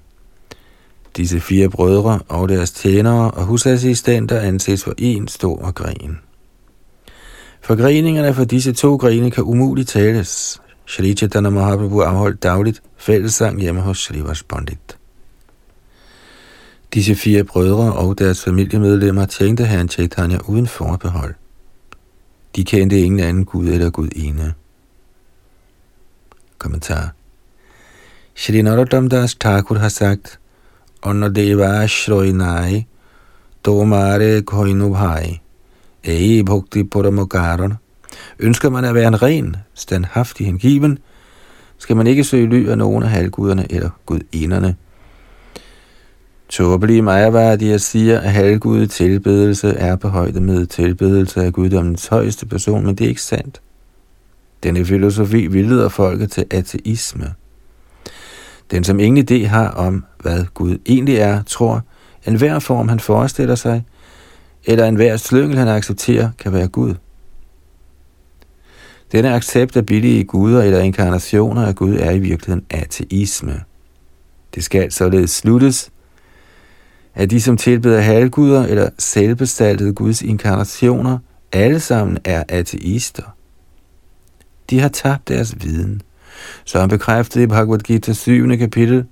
Disse 1.16 1.40
fire 1.40 1.70
brødre 1.70 2.18
og 2.28 2.48
deres 2.48 2.72
tjenere 2.72 3.30
og 3.30 3.44
husassistenter 3.44 4.40
anses 4.40 4.84
for 4.84 4.94
en 4.98 5.28
stor 5.28 5.70
gren. 5.70 6.18
Forgreningerne 7.64 8.34
for 8.34 8.44
disse 8.44 8.72
to 8.72 8.96
grene 8.96 9.30
kan 9.30 9.44
umuligt 9.44 9.88
tales. 9.88 10.60
Shri 10.86 11.14
Chaitanya 11.14 11.50
Mahaprabhu 11.50 12.00
afholdt 12.00 12.42
dagligt 12.42 12.82
fællessang 12.96 13.60
hjemme 13.60 13.80
hos 13.80 13.98
Shri 13.98 14.22
Pandit. 14.48 14.98
Disse 16.94 17.14
fire 17.14 17.44
brødre 17.44 17.92
og 17.92 18.18
deres 18.18 18.44
familiemedlemmer 18.44 19.26
tjente 19.26 19.64
herren 19.64 19.88
Chaitanya 19.88 20.38
uden 20.48 20.66
forbehold. 20.66 21.34
De 22.56 22.64
kendte 22.64 23.00
ingen 23.00 23.20
anden 23.20 23.44
Gud 23.44 23.68
eller 23.68 23.90
Gud 23.90 24.08
ene. 24.16 24.54
Kommentar 26.58 27.12
Shri 28.34 28.62
Narottam 28.62 29.08
Das 29.08 29.34
Thakur 29.34 29.78
har 29.78 29.88
sagt, 29.88 30.40
Under 31.02 31.28
deva 31.28 31.86
shroinai, 31.86 32.86
domare 33.64 34.42
Koinubhai. 34.42 35.43
Ei 36.04 36.42
bhakti 36.42 36.84
paramokaran. 36.84 37.74
Ønsker 38.38 38.70
man 38.70 38.84
at 38.84 38.94
være 38.94 39.08
en 39.08 39.22
ren, 39.22 39.56
standhaftig 39.74 40.46
hengiven, 40.46 40.98
skal 41.78 41.96
man 41.96 42.06
ikke 42.06 42.24
søge 42.24 42.46
ly 42.46 42.68
af 42.68 42.78
nogen 42.78 43.02
af 43.02 43.10
halvguderne 43.10 43.66
eller 43.70 43.90
gudinderne. 44.06 44.76
Tåbelige 46.48 47.02
Majavadier 47.02 47.78
siger, 47.78 48.20
at 48.20 48.32
halvgud 48.32 48.86
tilbedelse 48.86 49.68
er 49.68 49.96
på 49.96 50.08
højde 50.08 50.40
med 50.40 50.66
tilbedelse 50.66 51.42
af 51.42 51.52
guddommens 51.52 52.06
højeste 52.06 52.46
person, 52.46 52.86
men 52.86 52.94
det 52.94 53.04
er 53.04 53.08
ikke 53.08 53.22
sandt. 53.22 53.60
Denne 54.62 54.84
filosofi 54.84 55.46
vildleder 55.46 55.88
folket 55.88 56.30
til 56.30 56.44
ateisme. 56.50 57.34
Den, 58.70 58.84
som 58.84 59.00
ingen 59.00 59.26
idé 59.30 59.46
har 59.46 59.68
om, 59.68 60.04
hvad 60.20 60.44
Gud 60.54 60.78
egentlig 60.86 61.16
er, 61.16 61.42
tror, 61.42 61.82
at 62.24 62.28
enhver 62.28 62.58
form 62.58 62.88
han 62.88 63.00
forestiller 63.00 63.54
sig, 63.54 63.84
eller 64.66 64.86
enhver 64.86 65.16
slyngel, 65.16 65.58
han 65.58 65.68
accepterer, 65.68 66.30
kan 66.38 66.52
være 66.52 66.68
Gud. 66.68 66.94
Denne 69.12 69.34
accept 69.34 69.76
af 69.76 69.86
billige 69.86 70.24
guder 70.24 70.62
eller 70.62 70.80
inkarnationer 70.80 71.66
af 71.66 71.74
Gud 71.74 71.96
er 71.96 72.10
i 72.10 72.18
virkeligheden 72.18 72.66
ateisme. 72.70 73.60
Det 74.54 74.64
skal 74.64 74.92
således 74.92 75.30
sluttes, 75.30 75.90
at 77.14 77.30
de, 77.30 77.40
som 77.40 77.56
tilbeder 77.56 78.00
halvguder 78.00 78.66
eller 78.66 78.88
selvbestaltede 78.98 79.92
Guds 79.92 80.22
inkarnationer, 80.22 81.18
alle 81.52 81.80
sammen 81.80 82.18
er 82.24 82.44
ateister. 82.48 83.36
De 84.70 84.80
har 84.80 84.88
tabt 84.88 85.28
deres 85.28 85.54
viden. 85.60 86.02
Så 86.64 86.80
han 86.80 86.88
bekræftede 86.88 87.44
i 87.44 87.46
Bhagavad 87.46 87.78
Gita 87.78 88.12
7. 88.12 88.56
kapitel, 88.56 89.04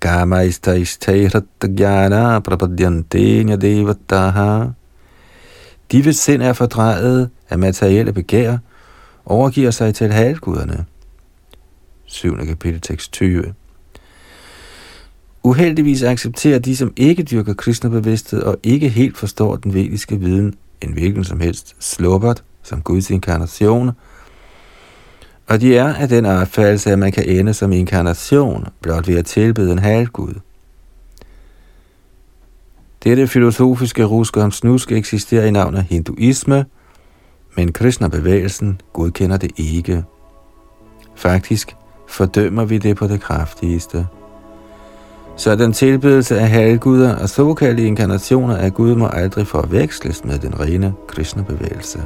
Kamaistaistairattagana 0.00 2.40
prapadyante 2.40 3.44
nyadevataha. 3.44 4.64
De 5.92 6.04
ved 6.04 6.12
sind 6.12 6.42
er 6.42 6.52
fordrejet 6.52 7.30
af 7.50 7.58
materielle 7.58 8.12
begær, 8.12 8.58
overgiver 9.26 9.70
sig 9.70 9.94
til 9.94 10.12
halvguderne. 10.12 10.84
7. 12.06 12.36
kapitel 12.46 12.80
tekst 12.80 13.12
20. 13.12 13.54
Uheldigvis 15.42 16.02
accepterer 16.02 16.58
de, 16.58 16.76
som 16.76 16.92
ikke 16.96 17.22
dyrker 17.22 17.54
kristnebevidsthed 17.54 18.42
og 18.42 18.56
ikke 18.62 18.88
helt 18.88 19.18
forstår 19.18 19.56
den 19.56 19.74
vediske 19.74 20.20
viden, 20.20 20.54
en 20.80 20.92
hvilken 20.92 21.24
som 21.24 21.40
helst 21.40 21.76
slubbert 21.78 22.44
som 22.62 22.82
Guds 22.82 23.10
inkarnation, 23.10 23.90
og 25.48 25.60
de 25.60 25.76
er 25.76 25.94
af 25.94 26.08
den 26.08 26.26
opfattelse, 26.26 26.90
at 26.90 26.98
man 26.98 27.12
kan 27.12 27.24
ende 27.28 27.54
som 27.54 27.72
inkarnation 27.72 28.66
blot 28.80 29.08
ved 29.08 29.18
at 29.18 29.26
tilbede 29.26 29.72
en 29.72 29.78
halvgud. 29.78 30.34
Dette 33.04 33.26
filosofiske 33.26 34.04
rusk 34.04 34.36
om 34.36 34.50
snusk 34.50 34.92
eksisterer 34.92 35.46
i 35.46 35.50
navnet 35.50 35.82
hinduisme, 35.82 36.64
men 37.56 37.72
Krishna-bevægelsen 37.72 38.80
godkender 38.92 39.36
det 39.36 39.50
ikke. 39.56 40.04
Faktisk 41.14 41.76
fordømmer 42.08 42.64
vi 42.64 42.78
det 42.78 42.96
på 42.96 43.06
det 43.06 43.20
kraftigste. 43.20 44.06
Så 45.36 45.56
den 45.56 45.72
tilbedelse 45.72 46.38
af 46.38 46.48
halvguder 46.48 47.16
og 47.16 47.28
såkaldte 47.28 47.86
inkarnationer 47.86 48.56
af 48.56 48.74
Gud 48.74 48.94
må 48.94 49.06
aldrig 49.06 49.46
forveksles 49.46 50.24
med 50.24 50.38
den 50.38 50.60
rene 50.60 50.94
Krishna-bevægelse. 51.08 52.02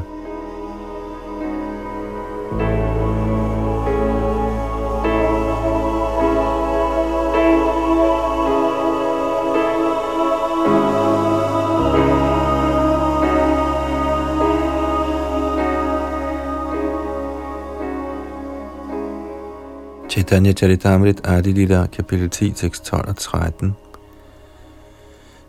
Chaitanya 20.12 20.52
Charitamrit 20.52 21.26
Adi 21.26 21.52
Lila, 21.54 21.88
kapitel 21.88 22.28
10, 22.28 22.52
tekst 22.52 22.84
12 22.84 23.08
og 23.08 23.16
13. 23.16 23.76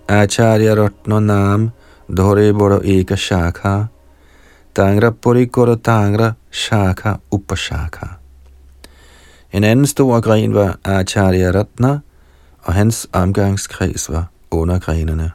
Acharya 0.08 0.76
Ratno 0.76 1.20
Nam 1.20 1.72
Dhore 2.08 2.54
Boro 2.54 2.80
Eka 2.80 3.16
Shakha 3.16 3.88
Tangra 4.74 5.12
Purikoro 5.12 5.76
Tangra 5.76 6.36
Shakha 6.52 7.20
Upashakha 7.32 8.08
En 9.52 9.64
anden 9.64 9.88
stor 9.88 10.22
gren 10.22 10.54
var 10.54 10.80
Acharya 10.86 11.52
Ratna, 11.52 12.00
og 12.64 12.74
hans 12.74 13.08
omgangskreds 13.14 14.10
var 14.10 14.26
undergrenene. 14.52 15.32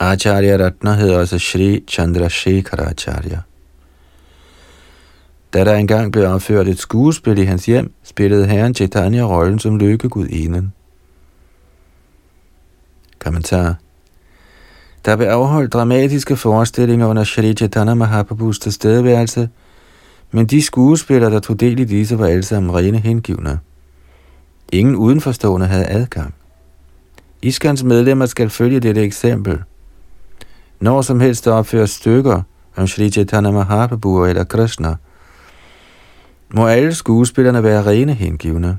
Acharya 0.00 0.56
Ratna 0.56 0.94
hed 0.94 1.10
også 1.10 1.20
altså 1.20 1.38
Shri 1.38 1.84
Chandrasekhara 1.88 2.90
Acharya. 2.90 3.40
Da 5.54 5.64
der 5.64 5.74
engang 5.74 6.12
blev 6.12 6.28
opført 6.28 6.68
et 6.68 6.78
skuespil 6.78 7.38
i 7.38 7.44
hans 7.44 7.66
hjem, 7.66 7.92
spillede 8.02 8.46
herren 8.46 8.74
Chaitanya 8.74 9.22
rollen 9.22 9.58
som 9.58 9.78
lykkegudinden. 9.78 10.72
Kommentar 13.18 13.74
Der 15.04 15.16
blev 15.16 15.28
afholdt 15.28 15.72
dramatiske 15.72 16.36
forestillinger 16.36 17.06
under 17.06 17.24
Shri 17.24 17.54
Chaitanya 17.54 17.94
Mahaprabhus 17.94 18.58
tilstedeværelse, 18.58 19.48
men 20.30 20.46
de 20.46 20.62
skuespillere, 20.62 21.30
der 21.30 21.40
tog 21.40 21.60
del 21.60 21.78
i 21.78 21.84
disse, 21.84 22.18
var 22.18 22.26
alle 22.26 22.42
sammen 22.42 22.74
rene 22.74 22.98
hengivne. 22.98 23.58
Ingen 24.72 24.96
udenforstående 24.96 25.66
havde 25.66 25.86
adgang. 25.86 26.34
Iskans 27.42 27.82
medlemmer 27.82 28.26
skal 28.26 28.50
følge 28.50 28.80
dette 28.80 29.02
eksempel. 29.02 29.62
Når 30.80 31.02
som 31.02 31.20
helst 31.20 31.44
der 31.44 31.52
opføres 31.52 31.90
stykker 31.90 32.42
om 32.76 32.86
Shri 32.86 33.10
Chaitanya 33.10 33.50
Mahaprabhu 33.50 34.24
eller 34.24 34.44
Krishna– 34.44 34.96
må 36.54 36.66
alle 36.66 36.94
skuespillerne 36.94 37.62
være 37.62 37.86
rene 37.86 38.14
hengivne. 38.14 38.78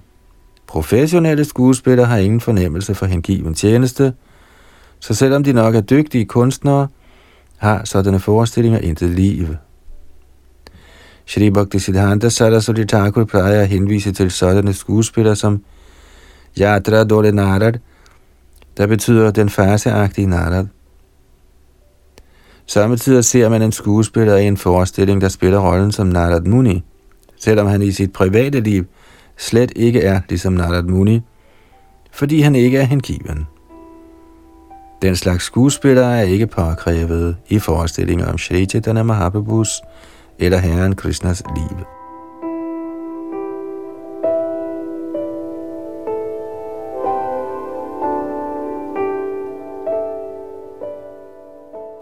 Professionelle 0.68 1.46
skuespillere 1.46 2.06
har 2.06 2.18
ingen 2.18 2.42
fornemmelse 2.42 2.96
for 2.96 3.06
hengiven 3.06 3.54
tjeneste, 3.54 4.14
så 5.00 5.14
selvom 5.14 5.44
de 5.44 5.54
nok 5.54 5.76
er 5.76 5.82
dygtige 5.82 6.26
kunstnere, 6.26 6.88
har 7.58 7.86
sådanne 7.86 8.20
forestillinger 8.20 8.80
intet 8.80 9.10
liv. 9.10 9.48
Shri 11.26 11.50
Bhakti 11.50 11.80
Siddhanta 11.80 12.30
Saraswati 12.30 12.86
Thakur 12.86 13.24
plejer 13.24 13.62
at 13.62 13.68
henvise 13.68 14.12
til 14.12 14.32
sådanne 14.32 14.74
skuespillere 14.74 15.36
som 15.36 15.64
Yatra 16.62 17.04
Dole 17.04 17.32
Narad, 17.32 17.74
der 18.78 18.88
betyder 18.88 19.32
den 19.32 19.50
farseagtige 19.50 20.28
Narad. 20.28 20.66
Samtidig 22.66 23.26
ser 23.26 23.50
man 23.50 23.62
en 23.62 23.72
skuespiller 23.72 24.36
i 24.36 24.48
en 24.48 24.58
forestilling, 24.58 25.22
der 25.22 25.30
spiller 25.30 25.60
rollen 25.60 25.92
som 25.92 26.08
Narad 26.08 26.42
Muni– 26.42 26.84
selvom 27.46 27.68
han 27.68 27.82
i 27.82 27.92
sit 27.92 28.14
private 28.14 28.60
liv 28.60 28.86
slet 29.38 29.72
ikke 29.76 30.02
er 30.02 30.22
ligesom 30.30 30.54
Narad 30.54 30.84
Muni, 30.84 31.22
fordi 32.12 32.42
han 32.42 32.56
ikke 32.56 32.78
er 32.78 32.84
hengiven. 32.84 33.48
Den 35.02 35.16
slags 35.16 35.44
skuespillere 35.44 36.20
er 36.20 36.24
ikke 36.24 36.48
påkrævet 36.48 37.38
i 37.50 37.60
forestillinger 37.60 38.26
om 38.26 38.38
Shri 38.38 38.66
Chaitanya 38.66 39.04
Mahaprabhus 39.04 39.82
eller 40.40 40.58
Herren 40.58 40.96
Krishnas 40.96 41.44
liv. 41.56 41.95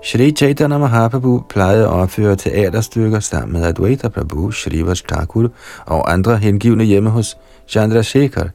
Shri 0.04 0.32
Chaitanya 0.32 0.78
Mahaprabhu 0.78 1.44
plejede 1.50 1.84
at 1.84 1.90
opføre 1.90 2.36
teaterstykker 2.36 3.20
sammen 3.20 3.54
med 3.54 3.64
Advaita 3.64 4.08
Prabhu, 4.08 4.52
Shrivas 4.52 5.02
Thakur 5.02 5.52
og 5.86 6.12
andre 6.14 6.38
hengivne 6.38 6.84
hjemme 6.84 7.10
hos 7.10 7.38
Chandrasekhar. 7.68 8.50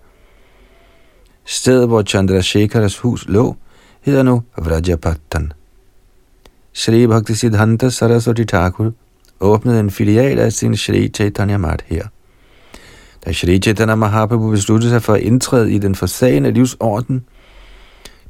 Stedet, 1.44 1.88
hvor 1.88 2.02
Chandrasekharas 2.02 2.98
hus 2.98 3.24
lå, 3.28 3.56
hedder 4.00 4.22
nu 4.22 4.42
Vrajapattan. 4.58 5.52
Shri 6.72 7.06
Bhakti 7.06 7.34
Siddhanta 7.34 7.90
Saraswati 7.90 8.44
Thakur 8.44 8.92
åbnede 9.40 9.80
en 9.80 9.90
filial 9.90 10.38
af 10.38 10.52
sin 10.52 10.76
Shri 10.76 11.08
Chaitanya 11.08 11.56
Mat 11.56 11.84
her. 11.86 12.04
Da 13.24 13.32
Shri 13.32 13.58
Chaitanya 13.58 13.94
Mahaprabhu 13.94 14.50
besluttede 14.50 14.90
sig 14.90 15.02
for 15.02 15.14
at 15.14 15.20
indtræde 15.20 15.72
i 15.72 15.78
den 15.78 15.94
forsagende 15.94 16.50
livsorden, 16.50 17.24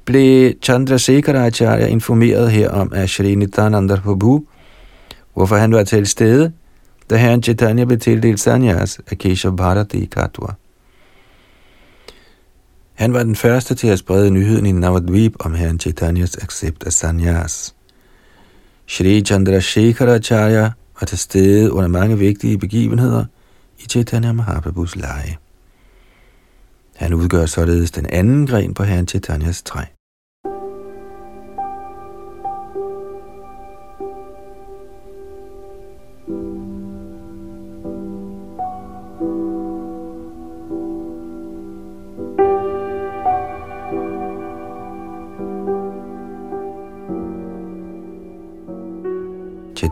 blev 0.08 0.52
Chandrasekharacharya 0.62 1.86
informeret 1.86 2.50
herom 2.50 2.92
af 2.94 3.08
Shri 3.08 3.34
Nityananda 3.34 3.96
Prabhu, 3.96 4.44
hvorfor 5.34 5.56
han 5.56 5.72
var 5.72 5.84
til 5.84 6.06
stede, 6.06 6.52
da 7.10 7.16
herren 7.16 7.42
Chaitanya 7.42 7.84
blev 7.84 7.98
tildelt 7.98 8.40
sanyas 8.40 9.00
af 9.10 9.18
Keshav 9.18 9.56
Bharati 9.56 10.04
Katwa. 10.04 10.54
Han 12.94 13.12
var 13.12 13.22
den 13.22 13.36
første 13.36 13.74
til 13.74 13.88
at 13.88 13.98
sprede 13.98 14.30
nyheden 14.30 14.66
i 14.66 14.72
Navadvip 14.72 15.34
om 15.40 15.54
herren 15.54 15.80
Chaitanyas 15.80 16.36
accept 16.36 16.84
af 16.84 16.92
sanyas. 16.92 17.74
Shri 18.86 19.22
Chandrasekharacharya 19.24 20.70
var 21.00 21.06
til 21.06 21.18
stede 21.18 21.72
under 21.72 21.88
mange 21.88 22.18
vigtige 22.18 22.58
begivenheder 22.58 23.24
i 23.78 23.82
Chaitanya 23.82 24.32
Mahaprabhus 24.32 24.96
leje. 24.96 25.36
Han 26.96 27.14
udgør 27.14 27.46
således 27.46 27.90
den 27.90 28.06
anden 28.06 28.46
gren 28.46 28.74
på 28.74 28.82
herren 28.82 29.08
Chaitanyas 29.08 29.62
træ. 29.62 29.84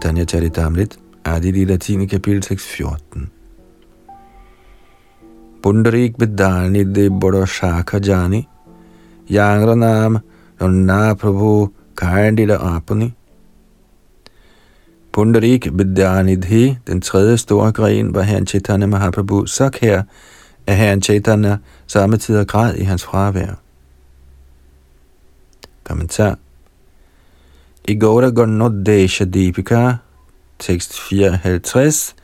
Chaitanya 0.06 0.24
Charitamrit, 0.24 0.98
Adi 1.24 1.50
Lila 1.50 1.76
10. 1.78 2.06
kapitel 2.06 2.40
tekst 2.40 2.66
14. 2.68 3.28
Pundarik 5.60 6.16
Vidani 6.16 6.84
de 6.84 7.10
Bada 7.10 8.06
Jani, 8.06 8.46
Yangranam 9.28 10.22
Nonna 10.60 11.16
Prabhu 11.16 11.72
Kaindila 11.96 12.56
Apani. 12.56 13.14
Pundarik 15.12 15.76
Vidyanidhi, 15.76 16.78
den 16.86 17.00
tredje 17.00 17.38
store 17.38 17.72
gren, 17.72 18.14
var 18.14 18.22
herren 18.22 18.46
Chaitanya 18.46 18.86
Mahaprabhu 18.86 19.46
så 19.46 19.70
kær, 19.70 20.02
at 20.68 20.76
herren 20.76 21.02
Chaitanya 21.02 21.58
samme 21.86 22.16
tid 22.16 22.38
og 22.38 22.78
i 22.78 22.84
hans 22.84 23.04
fravær. 23.04 23.54
Kommentar 25.84 26.38
i 27.88 27.94
Gaura 27.94 28.30
Desha 28.86 29.24
Deepika, 29.24 29.96
tekst 30.58 31.00
54, 31.10 32.14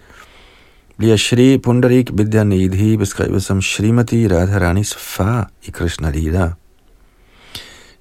bliver 0.96 1.16
Shri 1.16 1.58
Pundarik 1.58 2.10
Vidyanidhi 2.12 2.96
beskrevet 2.96 3.42
som 3.42 3.62
Srimati 3.62 4.28
Radharanis 4.28 4.94
far 4.94 5.50
i 5.62 5.70
Krishna 5.70 6.10
Lila. 6.10 6.52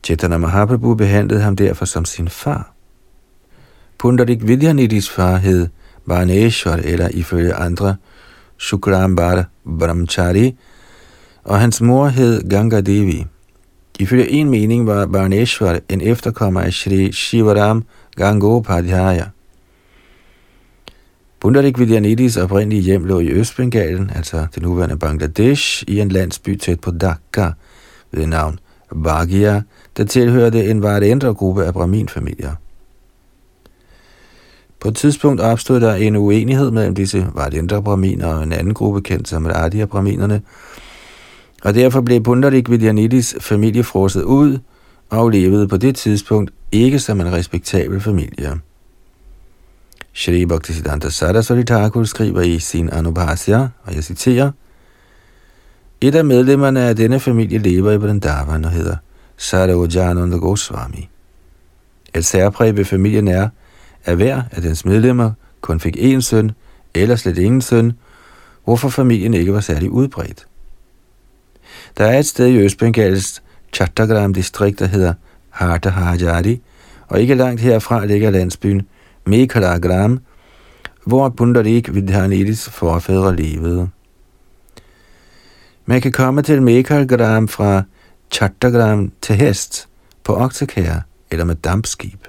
Chaitanya 0.03 0.37
Mahaprabhu 0.37 0.95
behandlede 0.95 1.41
ham 1.41 1.55
derfor 1.55 1.85
som 1.85 2.05
sin 2.05 2.27
far. 2.27 2.73
Pundarik 3.97 4.47
Vidyanidhis 4.47 5.09
far 5.09 5.37
hed 5.37 5.67
Varneshwar, 6.05 6.75
eller 6.83 7.09
ifølge 7.09 7.53
andre 7.53 7.95
Shukrambar 8.57 9.45
Brahmachari, 9.79 10.57
og 11.43 11.59
hans 11.59 11.81
mor 11.81 12.07
hed 12.07 12.49
Ganga 12.49 12.81
Devi. 12.81 13.25
Ifølge 13.99 14.29
en 14.29 14.49
mening 14.49 14.87
var 14.87 15.05
Barneshwar 15.05 15.79
en 15.89 16.01
efterkommer 16.01 16.61
af 16.61 16.73
Shri 16.73 17.11
Shivaram 17.11 17.83
Gangopadhyaya. 18.15 19.25
Pundarik 21.39 21.79
Vidyanidis 21.79 22.37
oprindelige 22.37 22.81
hjem 22.81 23.05
lå 23.05 23.19
i 23.19 23.29
Østbengalen, 23.29 24.11
altså 24.15 24.47
det 24.55 24.63
nuværende 24.63 24.97
Bangladesh, 24.97 25.83
i 25.87 25.99
en 25.99 26.09
landsby 26.09 26.55
tæt 26.55 26.79
på 26.79 26.91
Dhaka 26.91 27.51
ved 28.11 28.25
navn 28.25 28.59
Bagia, 29.03 29.61
der 29.97 30.03
tilhørte 30.05 30.65
en 30.69 30.81
variantere 30.83 31.33
gruppe 31.33 31.65
af 31.65 31.73
Brahmin-familier. 31.73 32.55
På 34.79 34.87
et 34.87 34.95
tidspunkt 34.95 35.41
opstod 35.41 35.79
der 35.79 35.95
en 35.95 36.15
uenighed 36.15 36.71
mellem 36.71 36.95
disse 36.95 37.27
variantere 37.33 37.83
Brahminer 37.83 38.27
og 38.27 38.43
en 38.43 38.53
anden 38.53 38.73
gruppe 38.73 39.01
kendt 39.01 39.27
som 39.27 39.45
Radia-braminerne, 39.45 40.41
og 41.63 41.75
derfor 41.75 42.01
blev 42.01 42.23
Pundarik 42.23 42.69
Vidyanidis 42.69 43.35
familie 43.39 43.83
frosset 43.83 44.23
ud 44.23 44.59
og 45.09 45.29
levede 45.29 45.67
på 45.67 45.77
det 45.77 45.95
tidspunkt 45.95 46.51
ikke 46.71 46.99
som 46.99 47.21
en 47.21 47.31
respektabel 47.31 48.01
familie. 48.01 48.59
Shri 50.13 50.45
Bhaktisiddhanta 50.45 51.09
Saraswati 51.09 51.63
Thakur 51.63 52.03
skriver 52.03 52.41
i 52.41 52.59
sin 52.59 52.89
Anubhasya, 52.89 53.67
og 53.83 53.95
jeg 53.95 54.03
citerer, 54.03 54.51
Et 56.01 56.15
af 56.15 56.25
medlemmerne 56.25 56.81
af 56.81 56.95
denne 56.95 57.19
familie 57.19 57.57
lever 57.57 57.91
i 57.91 57.97
Vrindavan 57.97 58.65
og 58.65 58.71
hedder 58.71 58.95
Saravajananda 59.37 60.37
Goswami. 60.37 61.09
Et 62.15 62.25
særpræg 62.25 62.77
ved 62.77 62.85
familien 62.85 63.27
er, 63.27 63.49
at 64.05 64.15
hver 64.15 64.41
af 64.51 64.61
dens 64.61 64.85
medlemmer 64.85 65.31
kun 65.61 65.79
fik 65.79 65.97
én 65.97 66.19
søn, 66.19 66.51
eller 66.93 67.15
slet 67.15 67.37
ingen 67.37 67.61
søn, 67.61 67.93
hvorfor 68.63 68.89
familien 68.89 69.33
ikke 69.33 69.53
var 69.53 69.59
særlig 69.59 69.91
udbredt. 69.91 70.45
Der 71.97 72.05
er 72.05 72.19
et 72.19 72.25
sted 72.25 72.47
i 72.47 72.57
Østbengals 72.57 73.43
Chattagram 73.73 74.33
distrikt, 74.33 74.79
der 74.79 74.85
hedder 74.85 75.13
Hartahajari, 75.49 76.61
og 77.07 77.21
ikke 77.21 77.35
langt 77.35 77.61
herfra 77.61 78.05
ligger 78.05 78.29
landsbyen 78.29 78.87
Mekalagram, 79.25 80.19
hvor 81.05 81.29
Pundarik 81.29 81.93
Vidhanidis 81.93 82.69
forfædre 82.69 83.35
levede. 83.35 83.89
Man 85.85 86.01
kan 86.01 86.11
komme 86.11 86.41
til 86.41 86.61
Mekalagram 86.61 87.47
fra 87.47 87.83
Chattagram 88.31 89.11
til 89.21 89.35
hest, 89.35 89.87
på 90.23 90.35
oksekær 90.35 90.99
eller 91.31 91.45
med 91.45 91.55
dampskib. 91.55 92.27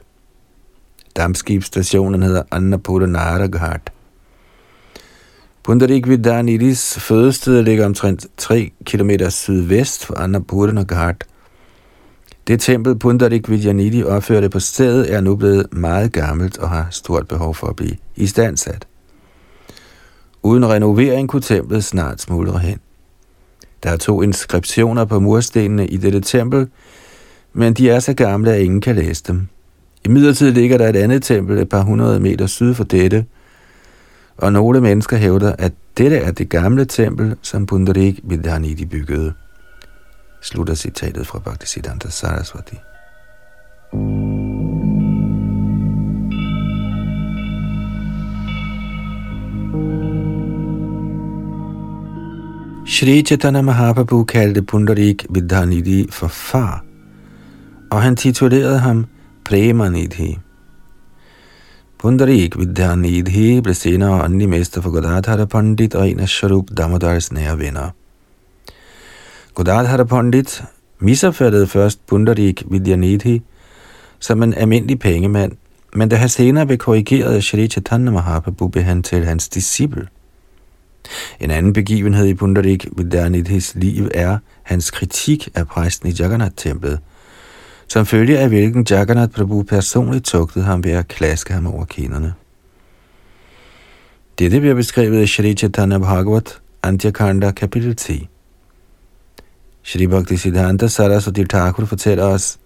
Dampskibstationen 1.16 2.22
hedder 2.22 2.42
Annapurna 2.50 3.46
Ghat. 3.46 3.92
Pundarik 5.64 6.08
Vidhanidis 6.08 6.98
fødested 7.00 7.62
ligger 7.62 7.86
omtrent 7.86 8.26
3 8.36 8.70
km 8.84 9.10
sydvest 9.28 10.06
for 10.06 10.18
Annapurna 10.18 10.84
Ghat. 10.88 11.24
Det 12.46 12.60
tempel 12.60 12.98
Pundarik 12.98 13.50
Vidyanidhi 13.50 14.02
opførte 14.02 14.48
på 14.48 14.60
stedet 14.60 15.14
er 15.14 15.20
nu 15.20 15.36
blevet 15.36 15.66
meget 15.72 16.12
gammelt 16.12 16.58
og 16.58 16.70
har 16.70 16.86
stort 16.90 17.28
behov 17.28 17.54
for 17.54 17.66
at 17.66 17.76
blive 17.76 17.96
istandsat. 18.16 18.86
Uden 20.42 20.68
renovering 20.68 21.28
kunne 21.28 21.42
templet 21.42 21.84
snart 21.84 22.20
smuldre 22.20 22.58
hen. 22.58 22.78
Der 23.82 23.90
er 23.90 23.96
to 23.96 24.22
inskriptioner 24.22 25.04
på 25.04 25.20
murstenene 25.20 25.86
i 25.86 25.96
dette 25.96 26.20
tempel, 26.20 26.68
men 27.52 27.74
de 27.74 27.90
er 27.90 28.00
så 28.00 28.14
gamle, 28.14 28.52
at 28.52 28.62
ingen 28.62 28.80
kan 28.80 28.96
læse 28.96 29.22
dem. 29.26 29.48
I 30.04 30.08
midlertid 30.08 30.50
ligger 30.50 30.78
der 30.78 30.88
et 30.88 30.96
andet 30.96 31.22
tempel 31.22 31.58
et 31.58 31.68
par 31.68 31.82
hundrede 31.82 32.20
meter 32.20 32.46
syd 32.46 32.74
for 32.74 32.84
dette, 32.84 33.24
og 34.36 34.52
nogle 34.52 34.80
mennesker 34.80 35.16
hævder, 35.16 35.54
at 35.58 35.72
dette 35.98 36.16
er 36.16 36.30
det 36.30 36.48
gamle 36.48 36.84
tempel, 36.84 37.36
som 37.42 37.66
Pundarik 37.66 38.20
Vidhanidhi 38.22 38.84
byggede. 38.84 39.32
Slutter 40.42 40.74
citatet 40.74 41.26
fra 41.26 41.38
Bhaktisiddhanta 41.38 42.08
Saraswati. 42.10 42.76
Shri 52.86 53.22
Chaitanya 53.22 53.62
Mahaprabhu 53.62 54.24
kaldte 54.24 54.62
Pundarik 54.62 55.26
Vidhanidhi 55.30 56.06
for 56.10 56.28
far, 56.28 56.84
og 57.90 58.02
han 58.02 58.16
titulerede 58.16 58.78
ham 58.78 59.06
Premanidhi. 59.44 60.38
Pundarik 62.02 62.58
Vidyanidhi 62.58 63.60
blev 63.60 63.74
senere 63.74 64.24
åndelig 64.24 64.48
mester 64.48 64.80
for 64.80 64.90
Godadhara 64.90 65.44
Pandit 65.44 65.94
og 65.94 66.08
en 66.08 66.20
af 66.20 66.28
Sharup 66.28 66.64
Damodars 66.76 67.32
nære 67.32 67.58
venner. 67.58 67.90
Godadhara 69.54 70.04
Pandit 70.04 70.62
misopfattede 70.98 71.66
først 71.66 72.06
Pundarik 72.06 72.62
Vidyanidhi 72.70 73.42
som 74.18 74.42
en 74.42 74.54
almindelig 74.54 74.98
pengemand, 74.98 75.52
men 75.94 76.08
da 76.08 76.16
han 76.16 76.28
senere 76.28 76.66
blev 76.66 76.78
korrigeret 76.78 77.34
af 77.34 77.42
Shri 77.42 77.68
Chaitanya 77.68 78.10
Mahaprabhu, 78.10 78.68
blev 78.68 78.84
han 78.84 79.02
til 79.02 79.24
hans 79.24 79.48
disciple. 79.48 80.08
En 81.40 81.50
anden 81.50 81.72
begivenhed 81.72 82.26
i 82.26 82.34
Pundarik 82.34 82.86
Vidyanidhis 82.96 83.74
liv 83.74 84.08
er 84.14 84.38
hans 84.62 84.90
kritik 84.90 85.48
af 85.54 85.68
præsten 85.68 86.08
i 86.08 86.12
Jagannath-templet– 86.12 86.98
som 87.92 88.06
følge 88.06 88.38
af 88.38 88.48
hvilken 88.48 88.86
Jagannath 88.90 89.32
Prabhu 89.32 89.62
personligt 89.62 90.24
tugtede 90.24 90.64
ham 90.64 90.84
ved 90.84 90.92
at 90.92 91.08
klaske 91.08 91.52
ham 91.52 91.66
over 91.66 91.84
kinderne. 91.84 92.34
Dette 94.38 94.60
bliver 94.60 94.74
beskrevet 94.74 95.22
i 95.22 95.26
Shri 95.26 95.54
Chaitanya 95.54 95.98
Bhagavat, 95.98 96.60
Antyakanda, 96.82 97.50
kapitel 97.50 97.96
10. 97.96 98.28
Shri 99.82 100.06
Bhakti 100.06 100.36
Siddhanta 100.36 100.86
Saraswati 100.86 101.44
Thakur 101.44 101.84
fortæller 101.84 102.24
os, 102.24 102.58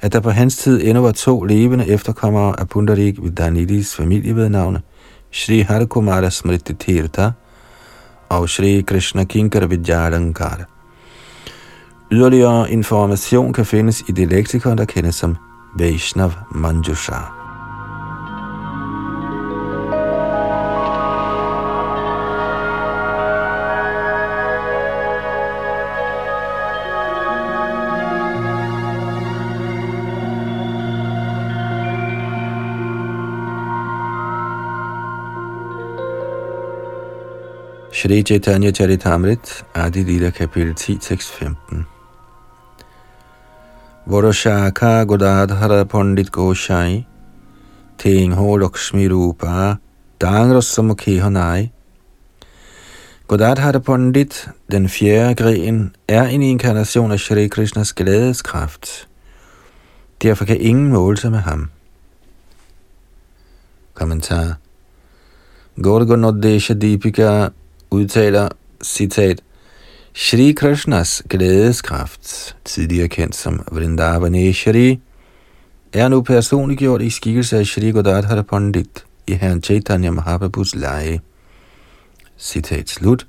at 0.00 0.12
der 0.12 0.20
på 0.20 0.30
hans 0.30 0.56
tid 0.56 0.80
endnu 0.84 1.02
var 1.02 1.12
to 1.12 1.42
levende 1.42 1.88
efterkommere 1.88 2.60
af 2.60 2.68
Pundarik 2.68 3.22
Vidhanidis 3.22 3.96
familie 3.96 4.36
ved 4.36 4.48
navne 4.48 4.82
Shri 5.30 5.60
Harikumara 5.60 6.30
Smriti 6.30 6.74
Tirtha 6.74 7.30
og 8.28 8.48
Shri 8.48 8.80
Krishna 8.86 9.24
Kinkar 9.24 9.66
Vidyalankara. 9.66 10.77
Yderligere 12.10 12.70
information 12.70 13.52
kan 13.52 13.64
findes 13.64 14.04
i 14.08 14.12
det 14.12 14.28
leksikon, 14.28 14.78
der 14.78 14.84
kendes 14.84 15.14
som 15.14 15.36
Vaishnav 15.78 16.32
Manjusha. 16.54 17.14
Shri 37.92 38.22
Chaitanya 38.22 38.70
Charitamrit, 38.72 39.64
Adi 39.74 40.02
Lila 40.02 40.30
kapitel 40.30 40.74
10, 40.74 40.98
tekst 40.98 41.30
15. 41.30 41.97
Voroshaka 44.08 45.04
Godadhara 45.04 45.84
Pandit 45.84 46.32
Goshai, 46.32 47.04
Ting 47.98 48.32
Ho 48.32 48.56
Lakshmi 48.56 49.06
Rupa, 49.06 49.78
Dangrasamukhi 50.18 51.20
Hanai. 51.20 51.70
Godadhara 53.28 53.78
Pandit, 53.80 54.48
den 54.70 54.88
fjerde 54.88 55.34
gren, 55.34 55.94
er 56.08 56.22
en 56.22 56.42
inkarnation 56.42 57.12
af 57.12 57.20
Shri 57.20 57.48
Krishnas 57.48 57.92
glædeskraft. 57.92 59.08
Derfor 60.22 60.44
kan 60.44 60.60
ingen 60.60 60.88
måle 60.92 61.16
sig 61.16 61.30
med 61.30 61.38
ham. 61.38 61.70
Kommentar 63.94 64.56
Gorgonodesha 65.82 66.74
Deepika 66.74 67.48
udtaler, 67.90 68.48
citat, 68.82 69.42
Shri 70.20 70.52
Krishnas 70.52 71.22
glædeskraft, 71.30 72.56
tidligere 72.64 73.08
kendt 73.08 73.36
som 73.36 73.62
Vrindavaneshari, 73.72 75.00
er 75.92 76.08
nu 76.08 76.22
personliggjort 76.22 77.02
i 77.02 77.10
skikkelse 77.10 77.58
af 77.58 77.66
Shri 77.66 77.90
Godadhara 77.90 78.42
Pandit 78.42 79.04
i 79.26 79.34
Herren 79.34 79.62
Chaitanya 79.62 80.10
Mahaprabhus 80.10 80.74
leje. 80.74 81.20
Citat 82.38 82.88
slut. 82.88 83.26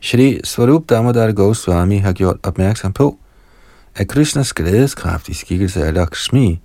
Shri 0.00 0.40
Swarup 0.44 0.88
Damodar 0.88 1.32
Goswami 1.32 1.98
har 1.98 2.12
gjort 2.12 2.36
opmærksom 2.42 2.92
på, 2.92 3.18
at 3.94 4.08
Krishnas 4.08 4.52
glædeskraft 4.52 5.28
i 5.28 5.34
skikkelse 5.34 5.84
af 5.84 5.94
Lakshmi 5.94 6.60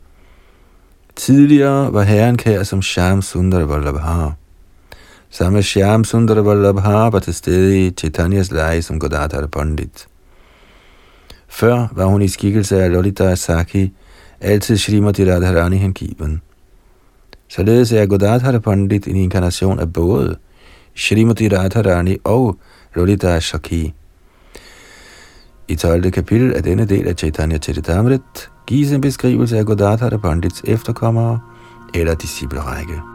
tidligere 1.16 1.94
var 1.94 2.04
herren 2.04 2.38
kær 2.38 2.64
som 2.64 2.82
Sham 2.82 3.22
Sundar 3.22 3.66
Vallabhar. 3.66 4.36
Samme 5.34 5.64
Shyam 5.64 6.04
Sundar 6.04 6.42
Vallabha 6.42 7.10
var 7.10 7.20
til 7.20 7.34
stede 7.34 7.88
i 7.88 7.92
Chaitanyas 7.92 8.52
leje 8.52 8.82
som 8.82 9.00
Godadhar 9.00 9.48
Pandit. 9.48 10.08
Før 11.48 11.88
var 11.92 12.06
hun 12.06 12.22
i 12.22 12.28
skikkelse 12.28 12.84
af 12.84 12.92
Lolita 12.92 13.24
Asaki, 13.24 13.94
altid 14.42 14.78
Srimati 14.78 15.32
Radharani 15.32 15.78
hengiven. 15.78 16.42
Således 17.48 17.92
er 17.92 18.06
Godadhar 18.06 18.60
Pandit 18.60 19.08
en 19.08 19.16
inkarnation 19.16 19.80
af 19.80 19.94
både 19.94 20.38
Srimati 20.96 21.48
Radharani 21.48 22.18
og 22.24 22.58
Lolita 22.96 23.28
Asaki. 23.28 23.94
I 25.68 25.76
12. 25.76 26.12
kapitel 26.12 26.54
af 26.54 26.64
denne 26.64 26.86
del 26.86 27.08
af 27.08 27.16
Chaitanya 27.16 27.58
Charitamrit 27.58 28.50
gives 28.68 28.92
en 28.92 29.02
beskrivelse 29.02 29.58
af 29.58 29.66
Godadhara 29.66 30.18
Pandits 30.18 30.62
efterkommere 30.68 31.40
eller 31.94 32.16
disciplerække. 32.16 33.13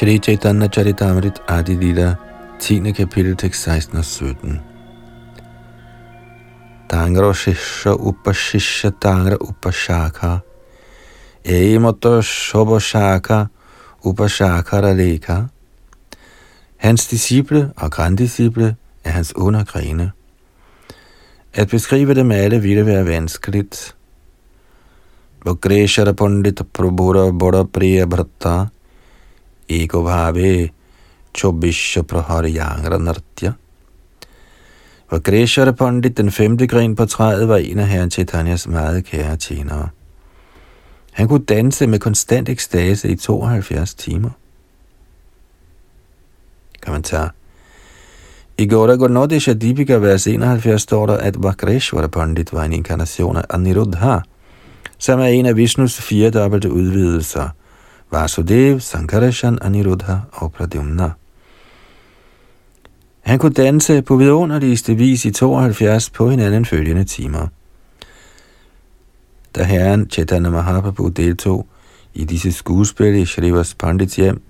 Shri 0.00 0.18
Chaitanya 0.18 0.66
Charitamrit 0.66 1.40
Adi 1.46 1.76
Lila, 1.76 2.16
10. 2.58 2.92
kapitel, 2.92 3.36
tekst 3.36 3.62
16 3.68 3.98
og 3.98 4.04
17. 4.04 4.60
Tangra 6.88 7.34
Shisha 7.34 7.92
Upashisha 7.92 8.92
Tangra 8.96 9.36
Upashaka 9.36 10.40
Eimoto 11.44 12.22
Shobashaka 12.22 13.50
Upashakara 14.02 14.94
Raleka 14.94 15.50
Hans 16.78 17.06
disciple 17.08 17.72
og 17.76 17.90
granddisciple 17.92 18.76
er 19.04 19.10
hans 19.10 19.36
undergrene. 19.36 20.12
At 21.54 21.68
beskrive 21.68 22.14
dem 22.14 22.30
alle 22.30 22.62
ville 22.62 22.86
være 22.86 23.06
vanskeligt. 23.06 23.96
Vakreshara 25.44 26.12
Pandit 26.12 26.62
Prabhura 26.72 27.30
Bora 27.38 27.64
Priya 27.64 28.06
Bhatta 28.06 28.70
Ego 29.70 30.02
Bhave 30.02 30.68
Chobisha 31.38 32.02
Prahari 32.02 32.56
Yangra 32.56 32.98
Nartya 32.98 33.52
Vakreshara 35.10 35.72
Pandit, 35.72 36.16
den 36.16 36.30
femte 36.30 36.66
gren 36.66 36.96
på 36.96 37.06
træet, 37.06 37.48
var 37.48 37.56
en 37.56 37.78
af 37.78 37.88
herren 37.88 38.10
Chaitanyas 38.10 38.68
meget 38.68 39.04
kære 39.04 39.36
tjenere. 39.36 39.88
Han 41.12 41.28
kunne 41.28 41.44
danse 41.44 41.86
med 41.86 41.98
konstant 41.98 42.48
ekstase 42.48 43.08
i 43.08 43.16
72 43.16 43.94
timer. 43.94 44.30
Kommentar. 46.82 47.34
I 48.58 48.66
Gora 48.66 48.94
Gornodisha 48.94 49.52
Deepika 49.52 49.94
vers 49.94 50.26
71, 50.26 50.82
står 50.82 51.06
der, 51.06 51.16
at 51.16 51.42
Vakreshwara 51.42 52.06
Pandit 52.06 52.52
var 52.52 52.64
en 52.64 52.72
inkarnation 52.72 53.36
af 53.36 53.44
Aniruddha, 53.50 54.18
som 54.98 55.20
er 55.20 55.24
en 55.24 55.46
af 55.46 55.56
Vishnus 55.56 56.00
fire 56.00 56.30
dobbelte 56.30 56.72
udvidelser, 56.72 57.48
Vasudev, 58.10 58.80
Sankarshan, 58.80 59.58
Aniruddha 59.62 60.16
og 60.32 60.52
Pradyumna. 60.52 61.10
Han 63.20 63.38
kunne 63.38 63.52
danse 63.52 64.02
på 64.02 64.16
vidunderligste 64.16 64.94
vis 64.94 65.24
i 65.24 65.30
72 65.30 66.10
på 66.10 66.30
hinanden 66.30 66.64
følgende 66.64 67.04
timer. 67.04 67.46
Da 69.56 69.64
herren 69.64 70.10
Chaitanya 70.10 70.50
Mahaprabhu 70.50 71.08
deltog 71.08 71.66
i 72.14 72.24
disse 72.24 72.52
skuespil 72.52 73.14
i 73.14 73.26
Shrivas 73.26 73.74
Pandits 73.74 74.16
hjem, 74.16 74.42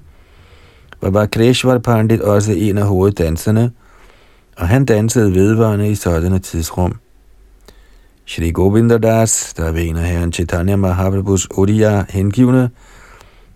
var 1.01 1.11
Vakreshwar 1.11 1.79
Pandit 1.79 2.21
også 2.21 2.53
en 2.53 2.79
af 2.79 2.87
hoveddanserne, 2.87 3.73
og 4.57 4.69
han 4.69 4.85
dansede 4.85 5.35
vedvarende 5.35 5.91
i 5.91 5.95
sådanne 5.95 6.39
tidsrum. 6.39 6.95
Shri 8.27 8.53
Das, 9.03 9.55
der 9.57 9.65
er 9.65 9.77
en 9.77 9.97
af 9.97 10.09
herren 10.09 10.33
Chaitanya 10.33 10.77
Mahaprabhus 10.77 11.49
Odia 11.51 12.05
hengivne, 12.09 12.71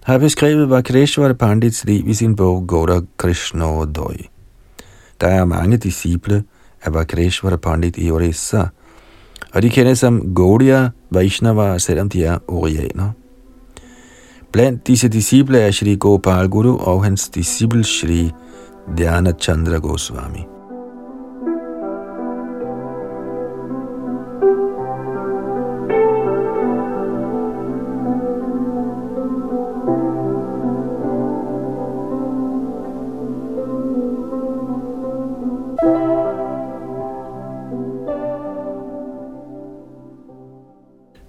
har 0.04 0.18
beskrevet 0.18 0.70
Vakreshwar 0.70 1.32
Pandits 1.32 1.84
liv 1.84 2.08
i 2.08 2.14
sin 2.14 2.36
bog 2.36 2.66
Goda 2.66 3.00
Krishna 3.16 3.84
Doi. 3.84 4.28
Der 5.20 5.28
er 5.28 5.44
mange 5.44 5.76
disciple 5.76 6.44
af 6.82 6.94
Vakreshwar 6.94 7.56
Pandit 7.56 7.94
i 7.98 8.10
Orissa, 8.10 8.66
og 9.54 9.62
de 9.62 9.70
kendes 9.70 9.98
som 9.98 10.34
Gaudiya 10.34 10.88
Vaishnava, 11.10 11.78
selvom 11.78 12.08
de 12.08 12.24
er 12.24 12.38
orianer. 12.48 13.10
Blandt 14.52 14.86
disse 14.86 15.08
disciple 15.08 15.58
er 15.58 15.70
Shri 15.70 15.96
Gopal 15.96 16.48
Guru 16.48 16.76
og 16.78 17.04
hans 17.04 17.28
disciple 17.28 17.84
Shri 17.84 18.30
Dhyana 18.96 19.32
Chandra 19.40 19.78
Goswami. 19.78 20.53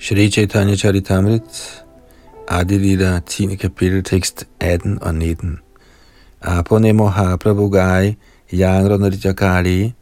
Shri 0.05 0.29
Chaitanya 0.29 0.75
Charitamrit, 0.75 1.81
Adilila 2.47 3.25
10. 3.25 3.55
kapitel, 3.55 4.03
tekst 4.03 4.45
18 4.59 4.99
og 5.01 5.15
19. 5.15 5.59
Apone 6.43 6.93
Mahaprabhu 6.93 7.71
gai, 7.71 8.15
yangra 8.53 8.97
Narijakali, 8.97 9.93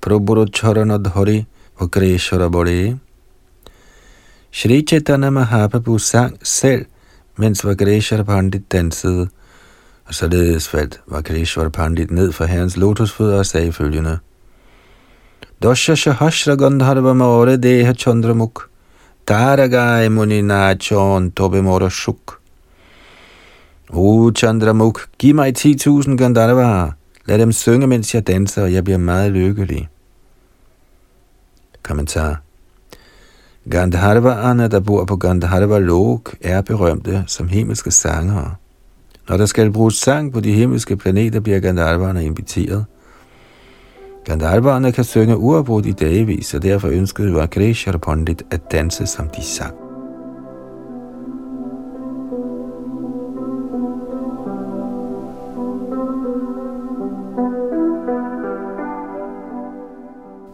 prabhuru 0.00 0.46
charana 0.46 0.96
dhari, 0.96 1.44
vakreshwara 1.78 2.48
bore. 2.50 2.98
Shri 4.50 4.82
Chaitanya 4.82 5.30
Mahaprabhu 5.30 5.98
sang 6.00 6.38
selv, 6.42 6.86
mens 7.36 7.64
Vakreshwar 7.64 8.22
Pandit 8.22 8.72
dansede, 8.72 9.28
og 10.06 10.14
således 10.14 10.68
faldt 10.68 11.00
Vakreshwar 11.06 11.68
Pandit 11.68 12.10
ned 12.10 12.32
for 12.32 12.44
herrens 12.44 12.76
lotusfødder 12.76 13.38
og 13.38 13.46
sagde 13.46 13.72
følgende. 13.72 14.18
Dosha 15.62 15.94
Shahashra 15.94 16.54
Gandharva 16.54 17.12
Maure 17.12 17.56
Deha 17.56 17.92
Chandramukh 17.92 18.71
Taragai 19.26 20.08
Muninachon 20.08 21.30
Tobemora 21.30 21.88
Shuk. 21.88 22.40
O 23.92 24.30
Chandramuk, 24.30 25.00
giv 25.18 25.34
mig 25.34 25.54
10.000 25.58 26.16
Gandharvaer. 26.16 26.90
Lad 27.26 27.38
dem 27.38 27.52
synge, 27.52 27.86
mens 27.86 28.14
jeg 28.14 28.26
danser, 28.26 28.62
og 28.62 28.72
jeg 28.72 28.84
bliver 28.84 28.98
meget 28.98 29.32
lykkelig. 29.32 29.88
Kommentar. 31.82 32.40
Gandharvaerne, 33.70 34.68
der 34.68 34.80
bor 34.80 35.04
på 35.04 35.16
Gandharva 35.16 35.78
Lok, 35.78 36.34
er 36.40 36.60
berømte 36.60 37.24
som 37.26 37.48
himmelske 37.48 37.90
sangere. 37.90 38.54
Når 39.28 39.36
der 39.36 39.46
skal 39.46 39.72
bruges 39.72 39.94
sang 39.94 40.32
på 40.32 40.40
de 40.40 40.52
himmelske 40.52 40.96
planeter, 40.96 41.40
bliver 41.40 41.60
Gandharvaerne 41.60 42.24
inviteret. 42.24 42.84
Gandharverne 44.24 44.92
kan 44.92 45.04
synge 45.04 45.36
uafbrudt 45.36 45.86
i 45.86 45.92
dagevis, 45.92 46.54
og 46.54 46.62
derfor 46.62 46.88
ønskede 46.88 47.34
Vakreshwar 47.34 47.96
Pandit 47.96 48.42
at 48.50 48.72
danse 48.72 49.06
som 49.06 49.28
de 49.28 49.42
sang. 49.42 49.74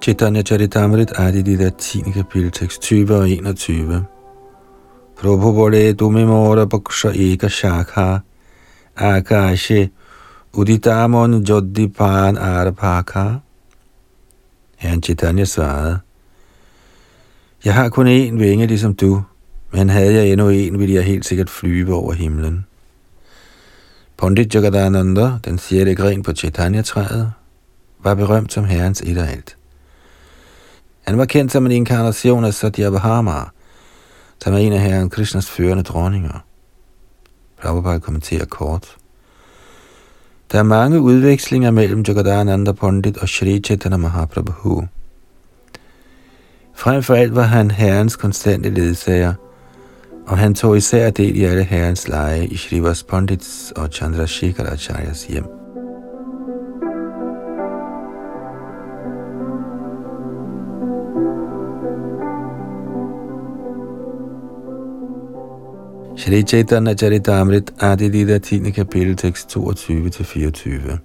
Chaitanya 0.03 0.43
Charitamrit 0.43 1.13
Adi 1.19 1.57
der 1.57 1.71
10. 1.71 2.01
kapitel, 2.15 2.51
tekst 2.51 2.83
20 2.83 3.17
og 3.17 3.31
21. 3.31 4.05
Prabhu 5.21 5.53
Bole 5.53 5.93
Dumimora 5.93 6.65
Baksha 6.65 7.09
Eka 7.15 7.49
Shakha 7.49 8.19
Akashe 8.97 9.89
Uditamon 10.53 11.45
Jodipan 11.45 12.37
Arapaka 12.37 13.48
Herren 14.79 15.03
Chaitanya 15.03 15.45
svarede, 15.45 15.99
Jeg 17.65 17.75
har 17.75 17.89
kun 17.89 18.07
én 18.07 18.39
vinge, 18.39 18.67
ligesom 18.67 18.95
du, 18.95 19.23
men 19.73 19.89
havde 19.89 20.15
jeg 20.15 20.29
endnu 20.29 20.49
en, 20.49 20.79
ville 20.79 20.95
jeg 20.95 21.05
helt 21.05 21.25
sikkert 21.25 21.51
flyve 21.51 21.95
over 21.95 22.13
himlen. 22.13 22.67
Pandit 24.19 24.55
Jagadananda, 24.55 25.33
den 25.45 25.59
sjette 25.59 25.95
gren 25.95 26.23
på 26.23 26.33
Chaitanya-træet, 26.33 27.33
var 27.99 28.15
berømt 28.15 28.53
som 28.53 28.65
herrens 28.65 29.01
et 29.01 29.19
og 29.19 29.29
alt. 29.29 29.57
Han 31.07 31.19
var 31.19 31.25
kendt 31.25 31.53
som 31.53 31.67
en 31.67 31.73
inkarnation 31.73 32.45
af 32.45 32.55
Satyabhama, 32.55 33.45
som 34.43 34.55
er 34.55 34.59
en 34.59 34.73
af 34.73 34.81
herren 34.81 35.11
Krishnas 35.11 35.51
førende 35.51 35.83
dronninger. 35.83 36.45
Prabhupada 37.63 37.99
kommenterer 37.99 38.45
kort. 38.45 38.98
Der 40.53 40.59
er 40.59 40.63
mange 40.63 41.01
udvekslinger 41.01 41.71
mellem 41.71 42.05
Jagadananda 42.09 42.73
Pandit 42.73 43.17
og 43.17 43.29
Shri 43.29 43.61
Chaitanya 43.61 43.97
Mahaprabhu. 43.97 44.85
Frem 46.75 47.03
for 47.03 47.15
alt 47.15 47.35
var 47.35 47.43
han 47.43 47.71
herrens 47.71 48.17
konstante 48.17 48.71
ledsager, 48.71 49.35
og 50.27 50.39
han 50.39 50.55
tog 50.55 50.77
især 50.77 51.11
del 51.11 51.37
i 51.37 51.45
alle 51.45 51.65
herrens 51.65 52.09
lege 52.09 52.47
i 52.47 52.57
Shrivas 52.57 53.03
Pandits 53.03 53.73
og 53.77 53.89
Chandrasekhar 53.93 54.67
Acharyas 54.67 55.25
hjem. 55.25 55.45
Shri 66.19 66.43
Chaitanya 66.43 66.95
Charitamrit 66.97 67.71
Adi 67.81 68.09
Lida 68.11 68.41
10. 68.41 68.73
kapitel 68.73 69.15
tekst 69.17 69.57
22-24. 69.57 70.99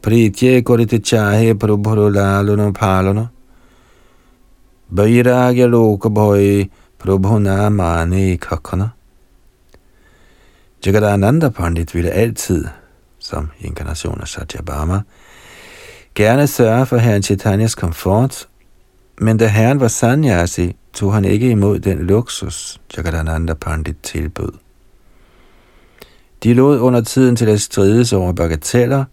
Pritye 0.00 0.62
korite 0.62 0.98
chahe 1.02 1.54
prabhuru 1.54 2.08
laluna 2.14 2.72
palana 2.72 3.30
Vairagya 4.94 5.66
loka 5.66 6.08
bhoi 6.08 6.70
prabhuna 7.00 7.68
mane 7.72 8.38
kakana 8.38 8.92
Jagadananda 10.80 11.50
Pandit 11.50 11.94
ville 11.94 12.12
altid, 12.12 12.64
som 13.18 13.50
inkarnation 13.60 14.20
af 14.20 14.28
Satyabhama, 14.28 15.02
gerne 16.14 16.46
sørge 16.46 16.86
for 16.86 16.98
herren 16.98 17.22
Chaitanyas 17.22 17.74
komfort, 17.74 18.48
men 19.20 19.36
da 19.36 19.46
herren 19.46 19.80
var 19.80 19.88
sanyasi, 19.88 20.76
tog 20.92 21.14
han 21.14 21.24
ikke 21.24 21.50
imod 21.50 21.78
den 21.78 21.98
luksus, 21.98 22.80
Jagadananda 22.96 23.54
Pandit 23.54 23.96
tilbød. 24.02 24.52
De 26.42 26.54
lod 26.54 26.80
under 26.80 27.00
tiden 27.00 27.36
til 27.36 27.46
at 27.46 27.60
strides 27.60 28.12
over 28.12 28.32
bagateller, 28.32 29.04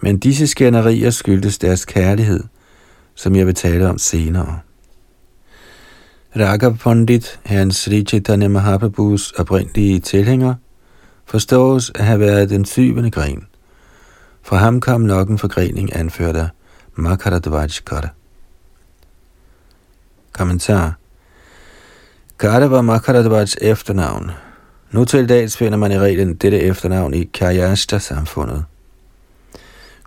men 0.00 0.18
disse 0.18 0.46
skænderier 0.46 1.10
skyldtes 1.10 1.58
deres 1.58 1.84
kærlighed, 1.84 2.44
som 3.14 3.36
jeg 3.36 3.46
vil 3.46 3.54
tale 3.54 3.88
om 3.88 3.98
senere. 3.98 4.58
Raghav 6.36 6.76
Pandit, 6.76 7.40
herren 7.44 7.72
Sri 7.72 8.04
Chaitanya 8.04 8.48
Mahaprabhus 8.48 9.32
oprindelige 9.32 10.00
tilhænger, 10.00 10.54
forstås 11.26 11.92
at 11.94 12.04
have 12.04 12.20
været 12.20 12.50
den 12.50 12.64
syvende 12.64 13.10
gren. 13.10 13.46
Fra 14.42 14.56
ham 14.56 14.80
kom 14.80 15.00
nok 15.00 15.28
en 15.28 15.38
forgrening 15.38 15.96
anført 15.96 16.36
af 16.36 16.48
Makaradvajkara. 16.94 18.08
Kommentar 20.32 20.94
Kara 22.38 22.66
var 22.66 22.82
Makaradvajs 22.82 23.56
efternavn. 23.60 24.30
Nu 24.90 25.04
til 25.04 25.28
dags 25.28 25.56
finder 25.56 25.78
man 25.78 25.92
i 25.92 25.98
reglen 25.98 26.34
dette 26.34 26.58
efternavn 26.60 27.14
i 27.14 27.24
Karyashta-samfundet. 27.24 28.64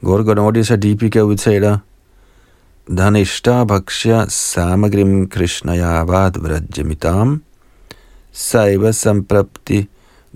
Gorgonodi 0.02 0.64
Sadipika 0.64 1.22
udtaler, 1.22 1.78
Dhanishta 2.90 3.64
Bhaksha 3.64 4.26
Samagrim 4.30 5.30
Krishnayavad 5.30 6.38
Vrajamitam 6.38 7.42
Saiva 8.32 8.92
Samprapti 8.92 9.88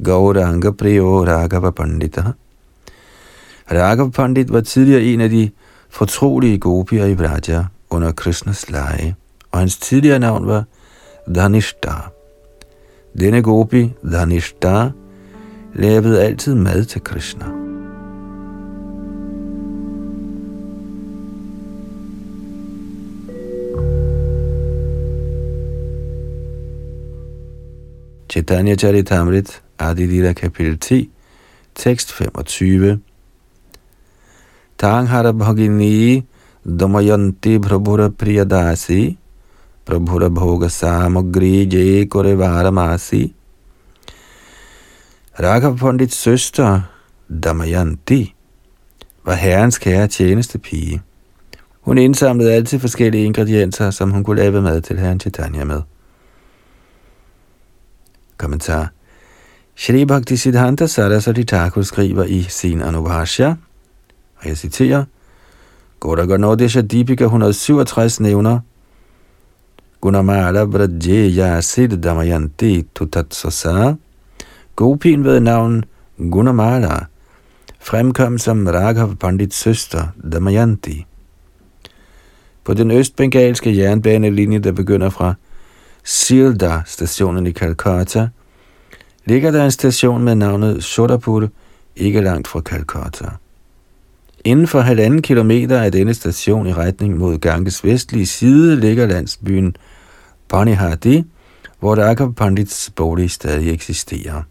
Gauranga 0.04 0.72
Priyo 0.72 1.26
Raghava 1.26 1.72
Pandita. 1.72 2.34
Raghava 3.72 4.10
Pandit 4.10 4.54
var 4.54 4.62
tidligere 4.62 5.04
en 5.04 5.22
af 5.22 5.30
de 5.30 5.52
fortrolige 5.90 6.58
gopier 6.58 7.06
i 7.06 7.14
Vraja 7.14 7.66
under 7.90 8.12
Krishnas 8.12 8.70
leje 8.70 9.16
og 9.60 9.64
hans 9.64 9.78
tidligere 9.78 10.20
navn 10.20 10.48
var 10.48 10.64
Dhanishta. 11.36 11.94
Denne 13.20 13.42
gopi, 13.42 13.94
Dhanishta, 14.04 14.92
lavede 15.76 16.24
altid 16.24 16.56
mad 16.56 16.86
til 16.86 17.02
Krishna. 17.04 17.46
Chaitanya 28.30 28.76
Charitamrit, 28.76 29.62
Adilila 29.80 30.34
kapitel 30.34 30.80
10, 30.80 31.10
tekst 31.76 32.14
25. 32.14 33.00
Tanghara 34.78 35.32
Bhagini 35.32 36.24
Damayanti 36.66 37.60
Prabhura 37.60 38.10
Priyadasi 38.10 39.19
Prabhura 39.90 40.30
Bhoga 40.30 40.68
Samagri 40.70 41.66
Jay 41.66 42.06
Kore 42.06 42.36
Varamasi 42.38 43.34
Raghav 45.40 45.78
Pandits 45.78 46.16
søster 46.16 46.82
Damayanti 47.44 48.36
var 49.26 49.34
herrens 49.34 49.78
kære 49.78 50.08
tjeneste 50.08 50.58
pige. 50.60 51.02
Hun 51.82 51.98
indsamlede 51.98 52.54
altid 52.54 52.80
forskellige 52.80 53.24
ingredienser, 53.24 53.92
som 53.92 54.12
hun 54.12 54.24
kunne 54.24 54.42
lave 54.42 54.62
mad 54.62 54.82
til 54.82 55.00
herren 55.00 55.20
Chaitanya 55.20 55.64
med. 55.64 55.82
Kommentar. 58.38 58.92
Shri 59.76 60.06
Bhakti 60.06 60.38
Siddhanta 60.38 60.88
Saraswati 60.88 61.44
Thakur 61.44 61.82
skriver 61.82 62.24
i 62.24 62.44
sin 62.44 62.82
Anubhashya, 62.82 63.56
og 64.36 64.48
jeg 64.48 64.58
citerer, 64.58 65.06
Godaganodesha 66.00 66.82
Deepika 66.82 67.24
167 67.24 68.20
nævner, 68.20 68.60
Gunamala 70.02 70.64
Vrajeya 70.64 71.62
Sid 71.62 71.98
Damayanti 71.98 72.86
Tutatsasa, 72.96 73.96
Gopin 74.76 75.24
ved 75.24 75.40
navn 75.40 75.84
Gunamala, 76.18 77.06
fremkom 77.80 78.38
som 78.38 78.68
Raghav 78.68 79.16
Pandits 79.16 79.58
søster 79.58 80.08
Damayanti. 80.32 81.06
På 82.64 82.74
den 82.74 82.92
østbengalske 82.92 83.78
jernbanelinje, 83.78 84.60
der 84.60 84.72
begynder 84.72 85.10
fra 85.10 85.34
Silda 86.04 86.82
stationen 86.86 87.48
i 87.48 87.52
Calcutta, 87.52 88.28
ligger 89.26 89.52
der 89.52 89.66
en 89.66 89.72
station 89.72 90.24
med 90.24 90.36
navnet 90.36 90.84
Sodapur, 90.84 91.50
ikke 91.96 92.22
langt 92.22 92.48
fra 92.48 92.62
Calcutta. 92.62 93.30
Inden 94.46 94.68
for 94.68 94.80
halvanden 94.80 95.22
kilometer 95.22 95.82
af 95.82 95.92
denne 95.92 96.14
station 96.14 96.68
i 96.68 96.74
retning 96.74 97.18
mod 97.18 97.38
Ganges 97.38 97.84
vestlige 97.84 98.26
side 98.26 98.80
ligger 98.80 99.08
landsbyen 99.08 99.76
Banihadi, 100.50 101.24
hvor 101.80 101.96
Raghav 101.96 102.34
Pandits 102.34 102.92
bolig 102.96 103.32
stadig 103.32 103.74
eksisterer. 103.74 104.42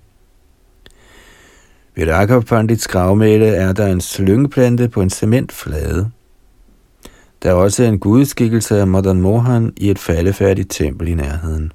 Ved 1.94 2.08
Raghav 2.12 2.42
Pandits 2.42 2.88
gravmæle 2.88 3.46
er 3.46 3.72
der 3.72 3.86
en 3.86 4.00
slyngplante 4.00 4.88
på 4.88 5.02
en 5.02 5.10
cementflade. 5.10 6.10
Der 7.42 7.50
er 7.50 7.54
også 7.54 7.82
en 7.82 7.98
gudskikkelse 7.98 8.80
af 8.80 8.86
Madan 8.86 9.20
Mohan 9.20 9.72
i 9.76 9.90
et 9.90 9.98
faldefærdigt 9.98 10.70
tempel 10.70 11.08
i 11.08 11.14
nærheden. 11.14 11.72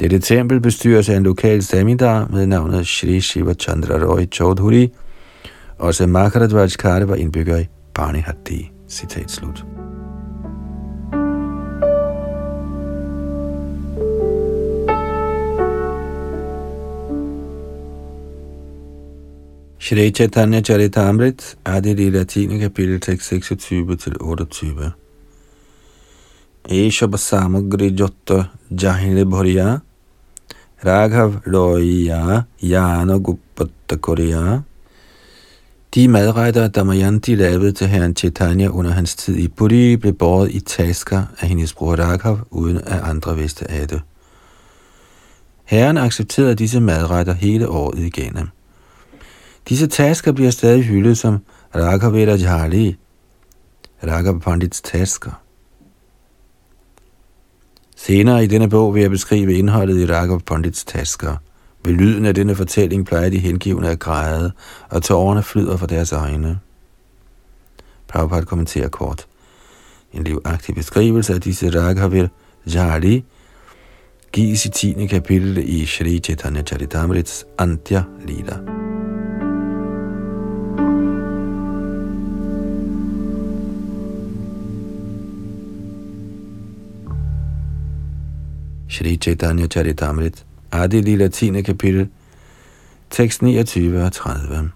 Dette 0.00 0.18
tempel 0.18 0.60
bestyres 0.60 1.08
af 1.08 1.16
en 1.16 1.22
lokal 1.22 1.62
samidar 1.62 2.28
med 2.30 2.46
navnet 2.46 2.86
Shri 2.86 3.20
Shiva 3.20 3.54
Chandra 3.54 3.94
Roy 3.94 4.26
Chaudhuri. 4.32 4.92
Også 5.78 6.06
Makaradvaj 6.06 6.68
Kare 6.78 7.08
var 7.08 7.14
indbygger 7.14 7.58
i 7.58 8.18
Hatti. 8.18 8.70
Citat 8.88 9.30
slut. 9.30 9.64
Shri 19.80 20.10
Chaitanya 20.10 20.60
Charitamrit, 20.60 21.56
Adi 21.64 21.90
i 21.90 22.24
10. 22.24 22.58
kapitel, 22.58 23.00
tekst 23.00 23.32
26-28. 23.32 24.90
Esha 26.68 27.06
Basamagri 27.06 27.90
Jotta 27.96 28.50
Jahile 28.70 29.24
Bhoriya 29.24 29.80
Raghav 30.84 31.42
Loya 31.46 32.44
Jana 32.60 33.18
Gupatta 33.18 33.96
Korea 34.00 34.62
De 35.94 36.08
madretter, 36.08 36.68
Damayanti 36.68 37.34
lavede 37.34 37.72
til 37.72 37.86
herren 37.86 38.16
Chaitanya 38.16 38.68
under 38.68 38.90
hans 38.90 39.14
tid 39.14 39.36
i 39.36 39.48
Puri, 39.48 39.96
blev 39.96 40.12
båret 40.12 40.50
i 40.50 40.60
tasker 40.60 41.22
af 41.40 41.48
hendes 41.48 41.74
bror 41.74 41.96
Raghav, 41.96 42.38
uden 42.50 42.76
at 42.76 43.02
andre 43.02 43.36
vidste 43.36 43.70
af 43.70 43.88
det. 43.88 44.00
Herren 45.64 45.98
accepterede 45.98 46.54
disse 46.54 46.80
madretter 46.80 47.32
hele 47.32 47.68
året 47.68 47.98
igennem. 47.98 48.48
Disse 49.68 49.86
tasker 49.86 50.32
bliver 50.32 50.50
stadig 50.50 50.84
hyldet 50.84 51.18
som 51.18 51.38
Raghaveda 51.74 52.34
Jali, 52.34 52.96
Raghav 54.06 54.40
Pandits 54.40 54.80
tasker. 54.80 55.42
Senere 57.96 58.44
i 58.44 58.46
denne 58.46 58.68
bog 58.68 58.94
vil 58.94 59.00
jeg 59.00 59.10
beskrive 59.10 59.54
indholdet 59.54 59.98
i 60.00 60.06
Raghav 60.06 60.40
Pandits 60.40 60.84
tasker. 60.84 61.36
Ved 61.84 61.92
lyden 61.92 62.24
af 62.24 62.34
denne 62.34 62.54
fortælling 62.54 63.06
plejer 63.06 63.30
de 63.30 63.38
hengivne 63.38 63.88
at 63.88 63.98
græde, 63.98 64.52
og 64.90 65.02
tårerne 65.02 65.42
flyder 65.42 65.76
fra 65.76 65.86
deres 65.86 66.12
øjne. 66.12 66.58
Prabhupada 68.08 68.44
kommenterer 68.44 68.88
kort. 68.88 69.26
En 70.12 70.24
livagtig 70.24 70.74
beskrivelse 70.74 71.34
af 71.34 71.40
disse 71.40 71.80
Raghavir 71.80 72.26
Jali 72.66 73.24
gives 74.32 74.66
i 74.66 74.68
10. 74.68 75.06
kapitel 75.06 75.58
i 75.58 75.86
Shri 75.86 76.18
Chaitanya 76.18 76.62
Charitamrits 76.62 77.44
Antya 77.58 78.02
Lila. 78.26 78.87
Shri 88.88 89.18
Chaitanya 89.18 89.68
Charitamrit, 89.68 90.44
Adi 90.72 91.00
Lila 91.02 91.28
10. 91.28 91.62
kapitel, 91.62 92.08
tekst 93.10 93.42
29 93.42 94.04
og 94.04 94.12
30. 94.12 94.70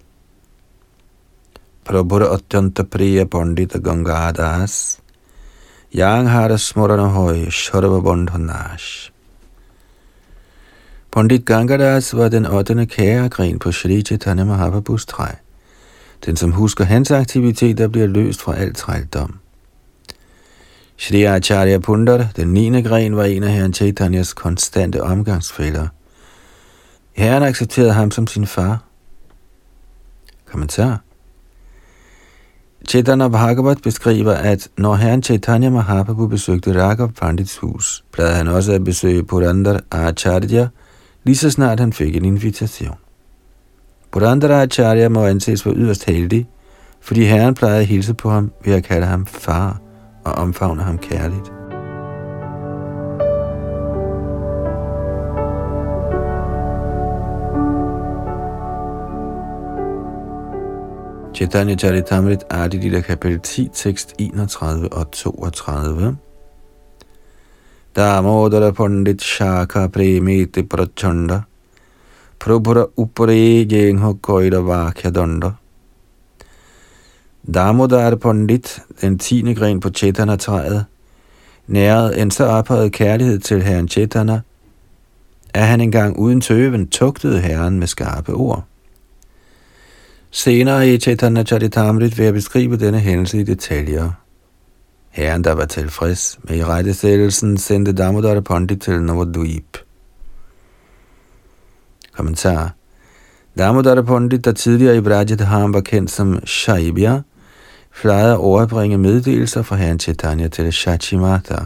Prabhura 1.84 2.34
Atyanta 2.34 2.82
Priya 2.82 3.24
Pandita 3.24 3.78
Gangadas, 3.78 4.98
Yang 5.94 6.28
Hara 6.28 6.56
Smurana 6.56 7.08
Hoy 7.08 7.50
Sharva 7.50 8.00
Bandhanash. 8.00 9.10
Pandit 11.12 11.44
Gangadas 11.46 12.16
var 12.16 12.28
den 12.28 12.46
8. 12.46 12.86
kæregren 12.86 13.58
på 13.58 13.72
Shri 13.72 14.02
Chaitanya 14.02 14.44
Mahaprabhus 14.44 15.06
træ. 15.06 15.26
Den, 16.26 16.36
som 16.36 16.52
husker 16.52 16.84
hans 16.84 17.10
aktiviteter, 17.10 17.88
bliver 17.88 18.06
løst 18.06 18.42
fra 18.42 18.56
al 18.56 18.74
trældom. 18.74 19.41
Shri 21.02 21.22
Acharya 21.24 21.78
Pundar, 21.78 22.26
den 22.36 22.48
9. 22.48 22.82
gren, 22.82 23.16
var 23.16 23.24
en 23.24 23.42
af 23.42 23.52
herren 23.52 23.74
Chaitanyas 23.74 24.32
konstante 24.32 25.02
omgangsfælder. 25.02 25.88
Herren 27.12 27.42
accepterede 27.42 27.92
ham 27.92 28.10
som 28.10 28.26
sin 28.26 28.46
far. 28.46 28.84
Kommentar. 30.50 31.00
Chaitanya 32.88 33.28
Bhagavat 33.28 33.82
beskriver, 33.82 34.32
at 34.32 34.68
når 34.78 34.94
herren 34.94 35.22
Chaitanya 35.22 35.70
Mahaprabhu 35.70 36.26
besøgte 36.26 36.82
Raghav 36.82 37.12
Pandits 37.12 37.58
hus, 37.58 38.04
plejede 38.12 38.34
han 38.34 38.48
også 38.48 38.72
at 38.72 38.84
besøge 38.84 39.24
Purandar 39.24 39.80
Acharya, 39.90 40.68
lige 41.24 41.36
så 41.36 41.50
snart 41.50 41.80
han 41.80 41.92
fik 41.92 42.16
en 42.16 42.24
invitation. 42.24 42.96
Acharya 44.12 45.08
må 45.08 45.26
anses 45.26 45.62
for 45.62 45.72
yderst 45.76 46.04
heldig, 46.04 46.48
fordi 47.00 47.24
herren 47.24 47.54
plejede 47.54 47.80
at 47.80 47.86
hilse 47.86 48.14
på 48.14 48.30
ham 48.30 48.52
ved 48.64 48.74
at 48.74 48.84
kalde 48.84 49.06
ham 49.06 49.26
far 49.26 49.80
og 50.24 50.32
omfavner 50.32 50.84
ham 50.84 50.98
kærligt. 50.98 51.52
Chaitanya 61.34 61.76
Charitamrit 61.76 62.44
Adilita 62.50 63.00
kapitel 63.00 63.40
10, 63.40 63.68
tekst 63.74 64.14
31 64.18 64.92
og 64.92 65.12
32. 65.12 66.16
Damodara 67.96 68.70
Pandit 68.70 69.22
Shaka 69.22 69.86
Premiti 69.88 70.62
Prachanda 70.62 71.40
Prabhura 72.38 72.86
Upare 72.96 73.64
Jengho 73.64 74.12
Koida 74.22 74.60
Vakya 74.60 75.10
Danda 75.10 75.61
Damodar 77.46 78.14
Pandit, 78.14 78.82
den 79.00 79.18
tiende 79.18 79.54
gren 79.54 79.80
på 79.80 79.90
Chaitana-træet, 79.90 80.84
nærede 81.66 82.18
en 82.18 82.30
så 82.30 82.44
ophøjet 82.44 82.92
kærlighed 82.92 83.38
til 83.38 83.62
herren 83.62 83.88
Chaitana, 83.88 84.40
at 85.54 85.66
han 85.66 85.80
engang 85.80 86.18
uden 86.18 86.40
tøven 86.40 86.88
tugtede 86.88 87.40
herren 87.40 87.78
med 87.78 87.86
skarpe 87.86 88.32
ord. 88.32 88.64
Senere 90.30 90.88
i 90.88 90.98
Chaitanya 90.98 91.44
Charitamrit 91.44 92.18
vil 92.18 92.24
jeg 92.24 92.34
beskrive 92.34 92.76
denne 92.76 92.98
hændelse 92.98 93.40
i 93.40 93.42
detaljer. 93.42 94.10
Herren, 95.10 95.44
der 95.44 95.52
var 95.52 95.64
tilfreds 95.64 96.38
med 96.42 96.56
i 96.56 96.64
rettesættelsen, 96.64 97.56
sendte 97.56 97.92
Damodar 97.92 98.40
Pandit 98.40 98.80
til 98.80 99.02
Navadvip. 99.02 99.78
Kommentar 102.12 102.74
Damodar 103.58 104.02
Pandit, 104.02 104.44
der 104.44 104.52
tidligere 104.52 104.96
i 104.96 105.00
Brajadham 105.00 105.74
var 105.74 105.80
kendt 105.80 106.10
som 106.10 106.46
Shaibya, 106.46 107.20
plejede 107.94 108.32
at 108.32 108.38
overbringe 108.38 108.98
meddelelser 108.98 109.62
fra 109.62 109.76
herren 109.76 110.00
Chaitanya 110.00 110.48
til 110.48 110.72
Shachimata. 110.72 111.56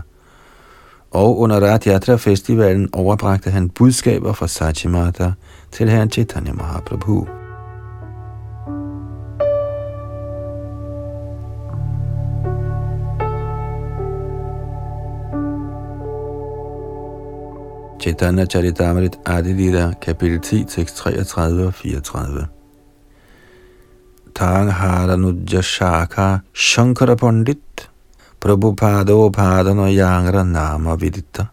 Og 1.11 1.39
under 1.39 1.61
Radh 1.61 2.19
Festivalen 2.19 2.89
overbragte 2.93 3.51
han 3.51 3.69
budskaber 3.69 4.33
fra 4.33 4.49
Sachimata 4.49 5.33
til 5.73 5.89
herren 5.89 6.11
Chaitanya 6.11 6.53
Mahaprabhu. 6.53 7.29
Chaitanya 18.01 18.47
Charitamrit 18.47 19.19
Adilita, 19.27 19.93
kapitel 20.03 20.41
10, 20.41 20.65
tekst 20.65 20.97
33 20.97 21.67
og 21.67 21.75
34. 21.75 22.56
Tang 24.37 24.69
Haranuja 24.69 25.63
Shaka 25.63 26.41
Shankara 26.53 27.17
Pandit 27.17 27.89
Prabhupada 28.39 29.33
Padana 29.33 29.89
Yangra 29.89 30.45
Nama 30.45 30.95
Vidita. 30.95 31.47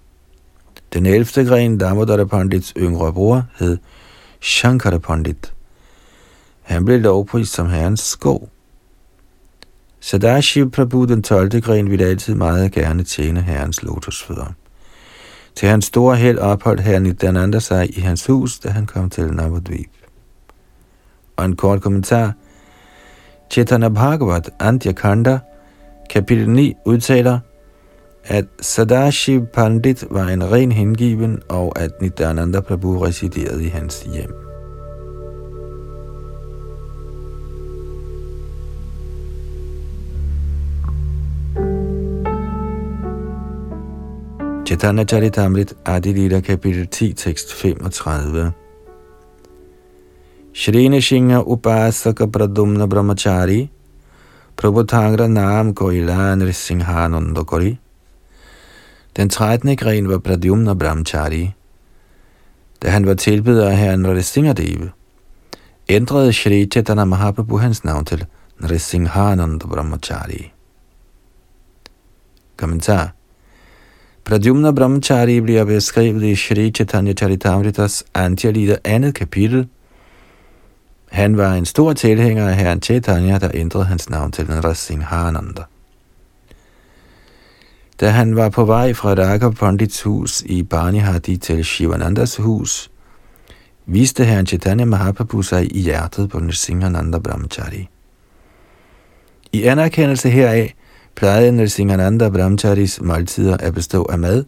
Den 0.94 1.06
11. 1.06 1.46
gren 1.46 1.78
Damodara 1.78 2.26
Pandits 2.26 2.74
yngre 2.76 3.14
bror 3.14 3.46
hed 3.60 3.78
Shankara 4.42 5.00
Pandit. 5.00 5.54
Han 6.64 6.86
blev 6.86 7.02
lovprist 7.02 7.54
som 7.54 7.70
herrens 7.70 8.02
skov. 8.02 8.50
Sadashiv 10.00 10.72
Prabhu, 10.72 11.06
den 11.06 11.24
12. 11.24 11.62
gren, 11.62 11.90
ville 11.90 12.06
altid 12.06 12.36
meget 12.36 12.72
gerne 12.72 13.04
tjene 13.04 13.42
herrens 13.42 13.84
lotusfødder. 13.84 14.54
Til 15.56 15.68
hans 15.70 15.86
store 15.86 16.16
held 16.16 16.40
opholdt 16.40 16.82
herren 16.82 17.04
Nityananda 17.04 17.60
sig 17.60 17.98
i 17.98 18.02
hans 18.02 18.26
hus, 18.26 18.60
da 18.60 18.70
han 18.70 18.86
kom 18.86 19.10
til 19.10 19.34
Navadvip. 19.34 19.90
Og 21.38 21.46
en 21.46 21.56
kort 21.56 21.82
kommentar. 21.82 22.34
Chaitanya 23.54 23.90
Bhagavat 23.90 24.50
Antya 24.60 24.94
kapitel 26.10 26.50
9 26.50 26.76
udtaler, 26.86 27.40
at 28.26 28.46
Sadashiv 28.62 29.46
Pandit 29.54 30.04
var 30.10 30.28
en 30.28 30.52
ren 30.52 30.72
hengiven, 30.72 31.42
og 31.50 31.80
at 31.80 31.92
Nityananda 32.02 32.62
Prabhu 32.62 32.98
residerede 32.98 33.66
i 33.66 33.68
hans 33.70 34.08
hjem. 34.14 34.34
Chaitanya 44.66 45.04
Charitamrit 45.04 45.74
Adilita 45.86 46.40
kapitel 46.40 46.88
10 46.88 47.14
tekst 47.14 47.54
35 47.54 48.63
Shrine 50.56 51.02
Shinga 51.02 51.44
Upasaka 51.44 52.28
Pradumna 52.28 52.88
Brahmachari 52.88 53.70
Prabhutangra 54.56 55.28
Nam 55.28 55.74
Koilan 55.74 56.44
Risinghanandakori 56.44 57.78
Den 59.16 59.30
13. 59.30 59.76
gren 59.76 60.08
var 60.08 60.20
Pradyumna 60.20 60.76
Brahmachari. 60.76 61.54
Da 62.82 62.90
han 62.90 63.06
var 63.06 63.14
tilbeder 63.14 63.70
af 63.70 63.78
herren 63.78 64.00
Nrisingadeva, 64.00 64.90
ændrede 65.90 66.34
Shri 66.34 66.66
Chaitanya 66.66 67.06
Mahaprabhu 67.06 67.58
hans 67.58 67.84
navn 67.84 68.06
til 68.06 68.26
Nrisinghananda 68.60 69.68
Brahmachari. 69.68 70.52
Kommentar 72.58 73.14
Pradyumna 74.26 74.72
Brahmachari 74.72 75.40
bliver 75.42 75.66
beskrevet 75.66 76.24
i 76.24 76.36
Shri 76.36 76.72
Chaitanya 76.72 77.14
Charitamritas 77.14 78.04
Antya 78.14 78.52
2. 79.02 79.12
kapitel. 79.12 79.68
Han 81.14 81.38
var 81.38 81.54
en 81.54 81.66
stor 81.66 81.94
tilhænger 81.94 82.50
af 82.50 82.56
herren 82.56 82.82
Chaitanya, 82.82 83.38
der 83.38 83.52
ændrede 83.54 83.86
hans 83.86 84.10
navn 84.10 84.32
til 84.32 84.50
Narasimhananda. 84.50 85.62
Da 88.00 88.10
han 88.10 88.36
var 88.36 88.50
på 88.50 88.66
vej 88.66 88.94
fra 88.94 89.14
Raghav 89.14 89.54
Pandits 89.54 90.02
hus 90.02 90.42
i 90.42 90.64
Barnihadi 90.64 91.38
til 91.38 91.66
Shivanandas 91.66 92.38
hus, 92.38 92.92
viste 93.86 94.26
herren 94.26 94.48
Chaitanya 94.48 94.86
Mahaprabhu 94.86 95.42
sig 95.42 95.76
i 95.76 95.80
hjertet 95.80 96.30
på 96.30 96.40
Nrasinghananda 96.40 97.20
Brahmachari. 97.20 97.90
I 99.52 99.64
anerkendelse 99.64 100.30
heraf 100.30 100.74
plejede 101.16 101.52
Nrsingananda 101.52 102.30
Brahmacharis 102.30 103.02
måltider 103.02 103.58
at 103.58 103.74
bestå 103.74 104.04
af 104.04 104.20
mad 104.20 104.46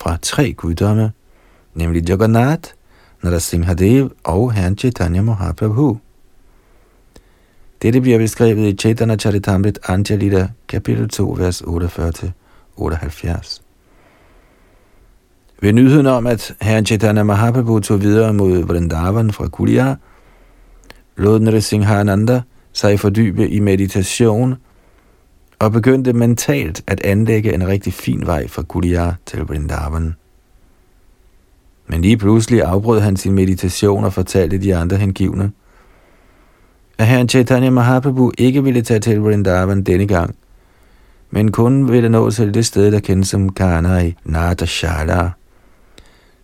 fra 0.00 0.18
tre 0.22 0.52
guddomme, 0.52 1.12
nemlig 1.74 2.08
Jagannath, 2.08 2.70
Narasimhadev 3.24 4.10
og 4.24 4.52
Herren 4.52 4.78
Chaitanya 4.78 5.22
Mahaprabhu. 5.22 5.98
Dette 7.82 8.00
bliver 8.00 8.18
beskrevet 8.18 8.72
i 8.72 8.76
Chaitanya 8.76 9.16
Charitamrit 9.16 9.78
Anjalita, 9.88 10.48
kapitel 10.68 11.08
2, 11.08 11.36
vers 11.38 11.62
48-78. 11.62 13.60
Ved 15.60 15.72
nyheden 15.72 16.06
om, 16.06 16.26
at 16.26 16.54
Herren 16.62 16.86
Chaitanya 16.86 17.22
Mahaprabhu 17.22 17.80
tog 17.80 18.00
videre 18.00 18.32
mod 18.32 18.62
Vrindavan 18.62 19.32
fra 19.32 19.48
Kulia, 19.48 19.96
lod 21.16 21.40
Nrsimhananda 21.40 22.42
sig 22.72 23.00
fordybe 23.00 23.48
i 23.48 23.60
meditation 23.60 24.54
og 25.58 25.72
begyndte 25.72 26.12
mentalt 26.12 26.82
at 26.86 27.00
anlægge 27.00 27.54
en 27.54 27.66
rigtig 27.68 27.92
fin 27.92 28.26
vej 28.26 28.48
fra 28.48 28.62
Kulia 28.62 29.14
til 29.26 29.40
Vrindavan. 29.40 30.14
Men 31.86 32.02
lige 32.02 32.16
pludselig 32.16 32.62
afbrød 32.62 33.00
han 33.00 33.16
sin 33.16 33.32
meditation 33.32 34.04
og 34.04 34.12
fortalte 34.12 34.58
de 34.58 34.76
andre 34.76 34.96
hengivne, 34.96 35.52
at 36.98 37.06
herren 37.06 37.28
Chaitanya 37.28 37.70
Mahaprabhu 37.70 38.32
ikke 38.38 38.64
ville 38.64 38.82
tage 38.82 39.00
til 39.00 39.20
Vrindavan 39.20 39.82
denne 39.82 40.06
gang, 40.06 40.36
men 41.30 41.52
kun 41.52 41.92
ville 41.92 42.08
nå 42.08 42.30
til 42.30 42.54
det 42.54 42.66
sted, 42.66 42.92
der 42.92 43.00
kendes 43.00 43.28
som 43.28 43.52
Kanai 43.52 44.14
Natashala. 44.24 45.30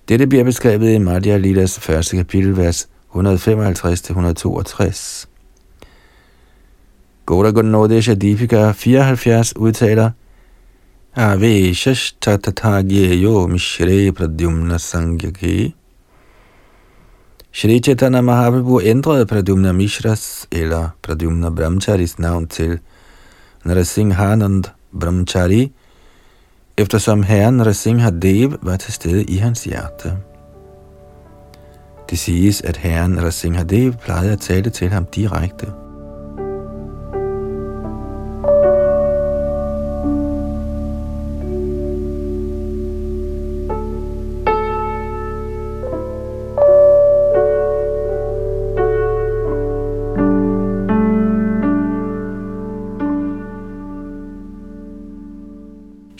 Dette 0.09 0.27
bliver 0.27 0.45
beskrevet 0.45 0.95
i 0.95 0.99
Madhya 0.99 1.37
Lilas 1.37 1.81
første 1.81 2.17
kapitel, 2.17 2.57
vers 2.57 2.89
155-162. 3.15 5.27
Goda 7.27 7.51
Gunodesha 7.51 8.15
Deepika 8.15 8.73
74 8.73 9.57
udtaler, 9.57 10.11
Aveshash 11.17 12.15
tatatagyeyo 12.21 13.49
mishre 13.49 14.13
pradyumna 14.13 14.79
sangyaki. 14.79 15.75
Shri 17.51 17.81
Chaitanya 17.81 18.23
Mahaprabhu 18.23 18.81
ændrede 18.81 19.27
Pradyumna 19.27 19.73
Mishras 19.73 20.47
eller 20.53 20.95
Pradyumna 21.03 21.51
Brahmacharis 21.51 22.19
navn 22.19 22.47
til 22.47 22.79
Narasinghanand 23.65 24.65
Brahmachari, 24.93 25.73
eftersom 26.77 27.23
herren 27.23 27.55
Narasingha 27.55 28.11
Dev 28.11 28.53
var 28.63 28.77
til 28.77 28.93
stede 28.93 29.25
i 29.25 29.37
hans 29.37 29.65
hjerte. 29.65 30.17
Det 32.11 32.19
siges, 32.19 32.61
at 32.61 32.77
herren 32.77 33.11
Narasingha 33.11 33.63
Dev 33.63 33.93
plejede 33.93 34.33
at 34.33 34.41
tale 34.41 34.71
til 34.71 34.89
ham 34.89 35.07
direkte. 35.07 35.90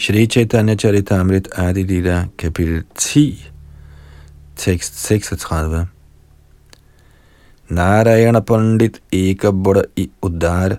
Shri 0.01 0.27
Chaitanya 0.27 0.77
Charitamrit 0.77 1.47
Adi 1.59 1.83
Lila, 1.85 2.31
kapitel 2.39 2.85
10, 2.95 3.37
tekst 4.57 4.95
36. 4.95 5.89
Narayana 7.69 8.41
Pandit 8.41 9.03
Eka 9.13 9.53
Buddha 9.53 9.83
i 9.99 10.09
Uddar, 10.23 10.79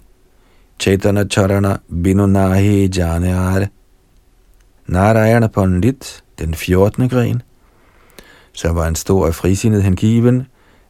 Chaitanya 0.80 1.26
Charana 1.26 1.82
Binu 1.88 2.26
Nahi 2.26 2.90
Janyar. 2.90 3.70
Narayana 4.88 5.50
Pandit, 5.50 6.24
den 6.40 6.56
14. 6.56 7.08
gren, 7.08 7.44
som 8.54 8.76
var 8.76 8.88
en 8.88 8.96
stor 8.96 9.28
og 9.28 9.36
frisindet 9.36 9.84
hengiven, 9.84 10.48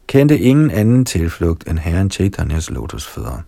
kendte 0.08 0.40
ingen 0.40 0.72
anden 0.72 1.06
tilflugt 1.06 1.68
end 1.68 1.80
Herren 1.80 2.12
Chaitanyas 2.12 2.70
lotusfødder. 2.70 3.42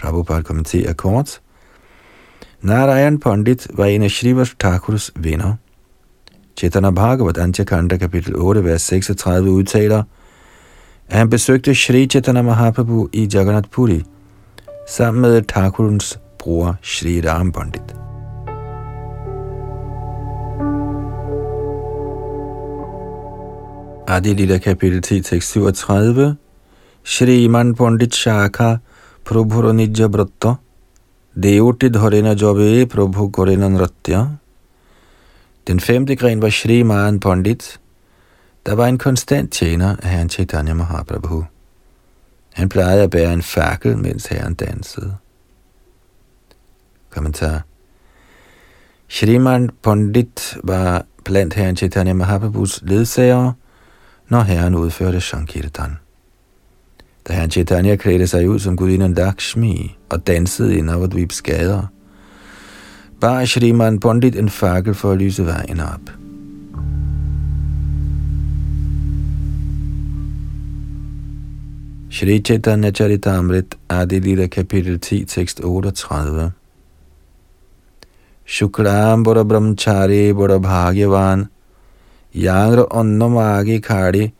Prabhupada 0.00 0.42
kommenterer 0.42 0.92
kort, 0.92 1.40
Narayan 2.62 3.18
Pandit 3.20 3.66
var 3.74 3.84
en 3.84 4.02
af 4.02 4.10
Shrivas 4.10 4.54
Thakurs 4.60 5.10
venner. 5.16 5.54
Chaitanya 6.56 6.90
Bhagavat 6.90 7.38
Antyakanda 7.38 7.96
kapitel 7.96 8.36
8, 8.36 8.64
vers 8.64 8.82
36 8.82 9.50
udtaler, 9.50 10.02
at 11.08 11.18
han 11.18 11.30
besøgte 11.30 11.74
Shri 11.74 12.06
Chaitanya 12.06 12.42
Mahaprabhu 12.42 13.08
i 13.12 13.28
Jagannath 13.34 13.68
Puri, 13.70 14.02
sammen 14.88 15.20
med 15.22 15.42
Thakurens 15.42 16.18
bror 16.38 16.76
Shri 16.82 17.20
Ram 17.20 17.52
Pandit. 17.52 17.94
Adi 24.08 24.34
Lila 24.34 24.58
kapitel 24.58 25.02
10, 25.02 25.20
tekst 25.20 25.50
37, 25.50 26.36
Shri 27.04 27.46
Man 27.46 27.74
Pandit 27.74 28.14
Shaka 28.14 28.76
Prabhuranidja 29.24 30.08
Bratta 30.08 30.54
Devoti 31.42 31.88
Dharena 31.88 32.34
Jobe 32.34 32.86
Prabhu 32.86 33.28
Gorena 33.30 33.68
Nratya. 33.68 34.26
Den 35.66 35.80
femte 35.80 36.16
gren 36.16 36.42
var 36.42 36.50
Shri 36.50 36.82
Mahan 36.82 37.20
Pandit, 37.20 37.80
der 38.66 38.74
var 38.74 38.86
en 38.86 38.98
konstant 38.98 39.52
tjener 39.52 39.96
af 39.96 40.10
herren 40.10 40.28
Chaitanya 40.28 40.74
Mahaprabhu. 40.74 41.44
Han 42.54 42.68
plejede 42.68 43.02
at 43.02 43.10
bære 43.10 43.32
en 43.32 43.42
fakkel, 43.42 43.98
mens 43.98 44.26
herren 44.26 44.54
dansede. 44.54 45.16
Kommentar. 47.10 47.62
Shriman 49.08 49.70
Pandit 49.82 50.56
var 50.64 51.04
blandt 51.24 51.54
herren 51.54 51.76
Chaitanya 51.76 52.12
Mahaprabhus 52.12 52.82
ledsager, 52.82 53.52
når 54.28 54.40
herren 54.40 54.74
udførte 54.74 55.20
Sankirtan 55.20 55.98
da 57.28 57.34
herren 57.34 57.50
Chaitanya 57.50 57.96
klædte 57.96 58.26
sig 58.26 58.48
ud 58.48 58.58
som 58.58 58.76
gudinden 58.76 59.14
Lakshmi 59.14 59.96
og 60.08 60.26
dansede 60.26 60.78
i 60.78 60.80
Navadvips 60.80 61.42
gader, 61.42 61.82
bar 63.20 63.44
Shriman 63.44 64.00
Pandit 64.00 64.36
en 64.36 64.48
fakkel 64.48 64.94
for 64.94 65.12
at 65.12 65.18
lyse 65.18 65.46
vejen 65.46 65.80
op. 65.80 66.10
Shri 72.10 72.38
Chaitanya 72.38 72.90
Charitamrit 72.90 73.74
Adi 73.88 74.18
Lila 74.18 74.46
kapitel 74.46 75.00
10 75.00 75.24
tekst 75.24 75.60
38 75.60 76.52
Shukram 78.46 79.24
Bora 79.24 79.44
Brahmachari 79.44 80.32
Bora 80.32 80.58
Bhagyavan 80.58 81.46
Yangra 82.34 82.86
Onnamagi 82.90 83.80
Kari 83.82 84.32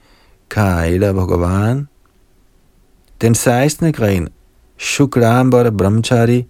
Kaila 0.49 1.13
Bhagavan 1.13 1.89
den 3.21 3.35
16. 3.35 3.93
gren, 3.93 4.29
Shukrambara 4.79 5.71
Brahmachari, 5.71 6.47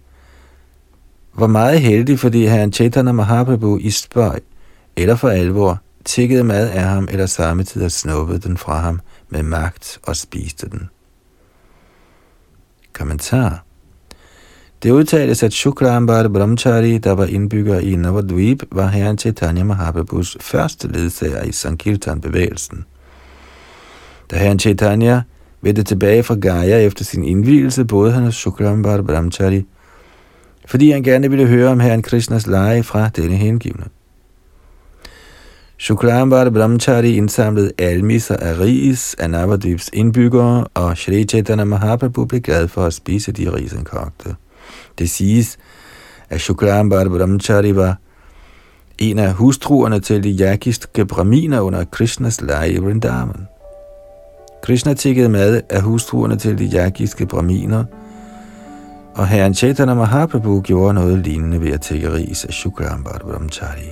var 1.33 1.47
meget 1.47 1.81
heldig, 1.81 2.19
fordi 2.19 2.45
herren 2.45 2.73
Chaitanya 2.73 3.11
Mahaprabhu 3.11 3.77
i 3.77 3.89
spøj 3.89 4.39
eller 4.95 5.15
for 5.15 5.29
alvor 5.29 5.81
tikkede 6.05 6.43
mad 6.43 6.69
af 6.69 6.81
ham 6.81 7.07
eller 7.11 7.25
samtidig 7.25 7.91
snuppede 7.91 8.39
den 8.39 8.57
fra 8.57 8.79
ham 8.79 9.01
med 9.29 9.43
magt 9.43 9.99
og 10.03 10.15
spiste 10.15 10.69
den. 10.69 10.89
Kommentar 12.93 13.63
Det 14.83 14.91
udtales, 14.91 15.43
at 15.43 15.53
Shukrambara 15.53 16.27
Brahmachari, 16.27 16.97
der 16.97 17.11
var 17.11 17.25
indbygger 17.25 17.79
i 17.79 17.95
Navadvip, 17.95 18.63
var 18.71 18.87
herren 18.87 19.17
Chaitanya 19.17 19.63
Mahaprabhus 19.63 20.37
første 20.41 20.87
ledsager 20.87 21.43
i 21.43 21.51
Sankirtan-bevægelsen. 21.51 22.85
Da 24.31 24.37
herren 24.37 24.59
Chaitanya 24.59 25.21
vendte 25.61 25.83
tilbage 25.83 26.23
fra 26.23 26.35
Gaia 26.35 26.79
efter 26.79 27.05
sin 27.05 27.23
indvielse, 27.23 27.85
både 27.85 28.11
han 28.11 28.23
og 28.23 28.33
Shukrambar 28.33 29.01
Brahmachari, 29.01 29.65
fordi 30.65 30.91
han 30.91 31.03
gerne 31.03 31.29
ville 31.29 31.45
høre 31.45 31.69
om 31.69 31.79
herren 31.79 32.01
Krishnas 32.01 32.47
lege 32.47 32.83
fra 32.83 33.09
denne 33.09 33.35
hengivne. 33.35 33.83
Shukrambar 35.77 36.49
Brahmachari 36.49 37.15
indsamlede 37.15 37.71
almiser 37.77 38.35
af 38.35 38.59
ris 38.59 39.15
af 39.19 39.29
Navadvips 39.29 39.89
indbyggere, 39.93 40.67
og 40.73 40.97
Shri 40.97 41.23
Chaitanya 41.23 41.63
Mahaprabhu 41.63 42.25
blev 42.25 42.41
glad 42.41 42.67
for 42.67 42.85
at 42.85 42.93
spise 42.93 43.31
de 43.31 43.53
risenkogte. 43.55 44.23
kogte. 44.23 44.35
Det 44.99 45.09
siges, 45.09 45.57
at 46.29 46.41
Shukrambar 46.41 47.03
Brahmachari 47.03 47.75
var 47.75 47.97
en 48.97 49.19
af 49.19 49.33
hustruerne 49.33 49.99
til 49.99 50.23
de 50.23 50.29
jakiske 50.29 51.05
braminer 51.05 51.61
under 51.61 51.85
Krishnas 51.85 52.41
lege 52.41 52.71
i 52.71 52.77
Vrindavan. 52.77 53.47
Krishna 54.61 54.93
tikkede 54.93 55.29
mad 55.29 55.61
af 55.69 55.81
hustruerne 55.81 56.35
til 56.35 56.57
de 56.57 56.65
jagiske 56.65 57.25
brahminer, 57.25 57.83
og 59.15 59.27
herren 59.27 59.53
Chaitanya 59.53 59.93
Mahaprabhu 59.93 60.61
gjorde 60.61 60.93
noget 60.93 61.17
lignende 61.17 61.61
ved 61.61 61.71
at 61.71 61.81
tikke 61.81 62.13
ris 62.13 62.45
af 62.45 62.53
Shukrambar 62.53 63.17
Brahmachari. 63.17 63.89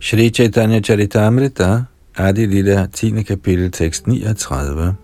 Shri 0.00 0.30
Chaitanya 0.30 0.80
Charitamrita, 0.80 1.82
Adi 2.16 2.46
Lila, 2.46 2.86
10. 2.92 3.22
kapitel, 3.22 3.70
tekst 3.70 4.06
39. 4.06 4.94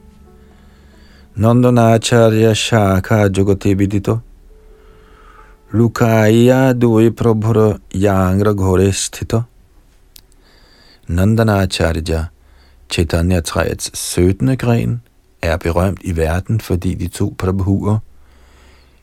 Nandana 1.36 2.55
Shaka 2.55 3.28
Jogati 3.36 3.74
Vidito 3.74 4.18
ଲୁକାଇଆ 5.72 6.72
ଦୁଇ 6.82 7.08
ପ୍ରଭୁର 7.18 7.58
ୟାଙ୍କର 7.96 8.48
ଘରେ 8.62 8.90
ସ୍ଥିତ 8.90 9.44
Nandanacharya, 11.08 12.30
Chaitanya 12.88 13.40
træets 13.40 13.90
17. 13.94 14.56
gren, 14.56 15.02
er 15.42 15.56
berømt 15.56 15.98
i 16.04 16.16
verden, 16.16 16.60
fordi 16.60 16.94
de 16.94 17.08
to 17.08 17.34
prabhuer, 17.38 17.98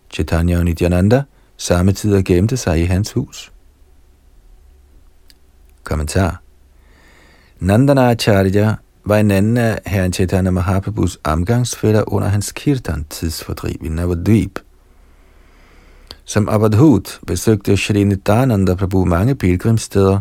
Chaitanya 0.10 0.58
og 0.58 0.66
Nityananda, 0.66 1.24
samtidig 1.58 2.26
gemte 2.26 2.58
sig 2.58 2.82
i 2.82 2.86
hans 2.86 3.12
hus. 3.12 3.52
Kommentar 5.84 6.42
Nandanacharya 7.60 8.76
var 9.06 9.18
en 9.18 9.32
anden 9.32 9.58
af 9.58 9.82
herren 9.86 10.14
Chaitanya 10.14 10.52
Mahaprabhus 10.52 11.20
omgangsfælder 11.24 12.14
under 12.14 12.28
hans 12.28 12.52
kirtan 12.52 13.06
tidsfordriv 13.10 13.76
i 13.82 13.90
Navadvip– 13.90 14.60
som 16.32 16.50
Abadhut 16.50 17.20
besøgte 17.28 17.78
Shri 17.78 18.04
Nityananda 18.04 18.76
Prabhu 18.76 19.06
mange 19.06 19.36
pilgrimsteder, 19.36 20.20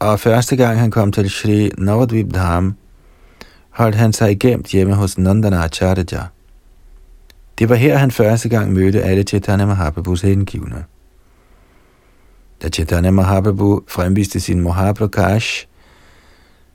og 0.00 0.20
første 0.20 0.56
gang 0.56 0.78
han 0.78 0.90
kom 0.90 1.12
til 1.12 1.30
Shri 1.30 1.70
Navadvip 1.78 2.34
Dham, 2.34 2.74
holdt 3.70 3.94
han 3.94 4.12
sig 4.12 4.38
gemt 4.38 4.66
hjemme 4.66 4.94
hos 4.94 5.18
Nandana 5.18 5.64
Acharya. 5.64 6.22
Det 7.58 7.68
var 7.68 7.74
her, 7.74 7.96
han 7.96 8.10
første 8.10 8.48
gang 8.48 8.72
mødte 8.72 9.02
alle 9.02 9.22
Chaitanya 9.22 9.66
Mahaprabhus 9.66 10.20
hengivne. 10.20 10.84
Da 12.62 12.68
Chaitanya 12.68 13.10
Mahaprabhu 13.10 13.80
fremviste 13.88 14.40
sin 14.40 14.60
Mahaprakash, 14.60 15.66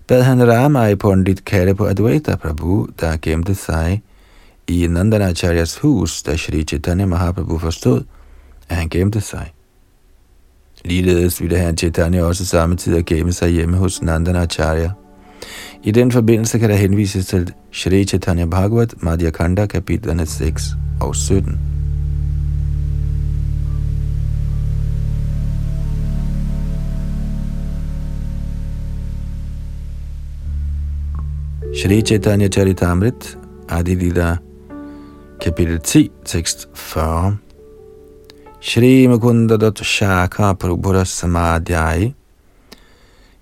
bad 0.08 0.22
han 0.22 0.52
Ramai 0.52 0.96
Pandit 0.96 1.46
kalde 1.46 1.76
på 1.76 1.86
Advaita 1.86 2.36
Prabhu, 2.36 2.88
der 3.00 3.18
gemte 3.22 3.56
sig 3.56 4.02
i 4.68 4.88
Nandanacharyas 4.88 5.78
hus, 5.78 6.24
da 6.24 6.38
Shri 6.38 6.64
Chaitanya 6.64 7.06
Mahaprabhu 7.06 7.60
forstod, 7.60 8.04
at 8.70 8.78
han 8.78 8.90
gemte 8.90 9.22
sig. 9.22 9.54
Ligeledes 10.86 11.42
ville 11.42 11.58
han 11.58 11.78
Chaitanya 11.78 12.24
også 12.24 12.46
samtidig 12.46 13.06
gemme 13.06 13.34
sig 13.34 13.50
hjemme 13.50 13.78
hos 13.78 14.02
Nandanacharya. 14.02 14.92
I 15.84 15.92
den 15.92 16.12
forbindelse 16.12 16.60
kan 16.60 16.70
der 16.70 16.76
henvises 16.76 17.26
til 17.26 17.54
Shri 17.72 18.06
Chaitanya 18.06 18.46
Bhagavat, 18.46 18.94
Madhya 19.04 19.30
Kanda, 19.30 19.66
kapitlerne 19.66 20.26
6 20.26 20.64
og 21.02 21.16
17. 21.16 21.60
Shri 31.76 32.02
Chaitanya 32.02 32.48
Charitamrit, 32.48 33.38
Adi 33.70 33.96
Lila 33.96 34.38
kapitel 35.40 35.80
10, 35.80 36.10
tekst 36.26 36.68
40. 36.74 37.38
Shri 38.60 39.08
Mukunda 39.08 39.58
Shaka 39.84 40.54
Prabhupada 40.54 41.06
Samadhyay 41.06 42.14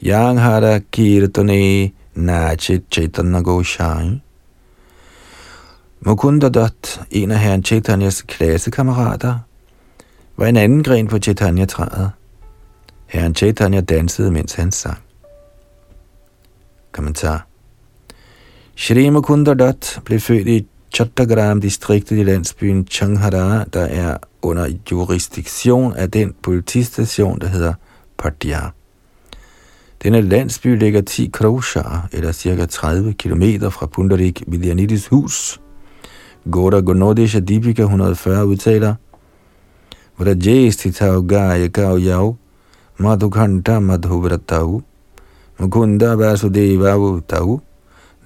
Yang 0.02 0.38
Hara 0.38 0.80
Kirtane 0.91 1.93
Nachit 2.16 2.84
Chaitanya 2.91 3.41
Goshai. 3.41 4.22
Mukunda 6.06 6.50
Dutt, 6.50 7.02
en 7.12 7.32
af 7.32 7.39
herren 7.39 7.64
Chaitanyas 7.64 8.22
klassekammerater, 8.22 9.39
var 10.38 10.46
en 10.46 10.58
anden 10.58 10.84
gren 10.84 11.08
på 11.08 11.20
Chaitanya-træet. 11.20 12.12
Herren 13.08 13.36
Chaitanya 13.36 13.82
dansede, 13.82 14.32
mens 14.32 14.54
han 14.54 14.72
sang. 14.72 15.00
Kommentar. 16.91 17.48
Shri 18.76 19.10
Mukunda 19.10 19.54
Dutt 19.54 20.02
blev 20.06 20.20
født 20.20 20.48
i 20.48 20.68
Chattagram-distriktet 20.96 22.18
i 22.18 22.24
landsbyen 22.24 22.88
Changhara, 22.88 23.64
der 23.74 23.86
er 23.86 24.18
under 24.41 24.68
jurisdiktion 24.91 25.93
af 25.93 26.12
den 26.12 26.34
politistation, 26.43 27.39
der 27.39 27.48
hedder 27.48 27.74
Padia. 28.18 28.60
Denne 30.04 30.22
landsby 30.22 30.68
ligger 30.68 31.02
10 31.02 31.30
kroshar, 31.34 32.08
eller 32.12 32.32
cirka 32.32 32.66
30 32.66 33.14
km 33.14 33.43
fra 33.70 33.86
Pundarik 33.86 34.43
Vidyanidis 34.48 35.08
hus. 35.08 35.62
Goda 36.52 36.80
Gonodesha 36.80 37.39
Dipika 37.39 37.82
140 37.82 38.46
udtaler, 38.46 38.96
Vrajestitau 40.18 41.22
Gaya 41.28 41.68
Gau 41.68 41.98
Yau, 41.98 42.36
Madhukanta 42.98 43.80
Madhuvratau, 43.80 44.82
Mukunda 45.60 46.16
Vasudeva 46.16 47.20
Tau, 47.28 47.62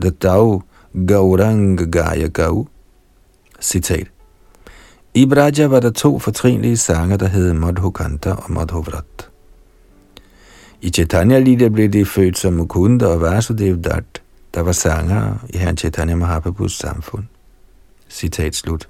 Datau 0.02 0.64
Gaurang 0.94 1.92
Gaya 1.92 2.28
Gau. 2.28 2.68
Citat. 3.62 4.08
I 5.14 5.26
Braja 5.26 5.66
var 5.66 5.80
der 5.80 5.90
to 5.90 6.20
fortrinlige 6.20 6.78
sanger, 6.78 7.18
der 7.18 7.28
hed 7.28 7.54
Madhukanta 7.54 8.32
og 8.32 8.52
Madhuvrat. 8.52 9.30
I 10.82 10.90
Chaitanya 10.90 11.40
Lila 11.40 11.68
blev 11.68 11.90
de 11.90 12.06
født 12.06 12.38
som 12.38 12.54
Mukunda 12.54 13.06
og 13.06 13.22
Vasudev 13.22 13.78
Dat, 13.78 14.22
der 14.54 14.62
var 14.62 14.72
sanger 14.72 15.34
i 15.50 15.58
herren 15.58 15.78
Chaitanya 15.78 16.16
Mahaprabhus 16.16 16.78
samfund. 16.78 17.24
Citat 18.10 18.56
slut. 18.56 18.90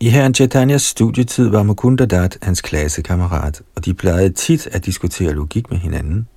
I 0.00 0.08
herren 0.08 0.34
Chaitanyas 0.34 0.82
studietid 0.82 1.48
var 1.48 1.62
Mukunda 1.62 2.06
Dat 2.06 2.38
hans 2.42 2.60
klassekammerat, 2.60 3.62
og 3.74 3.84
de 3.84 3.94
plejede 3.94 4.32
tit 4.32 4.66
at 4.66 4.86
diskutere 4.86 5.32
logik 5.32 5.70
med 5.70 5.78
hinanden. 5.78 6.28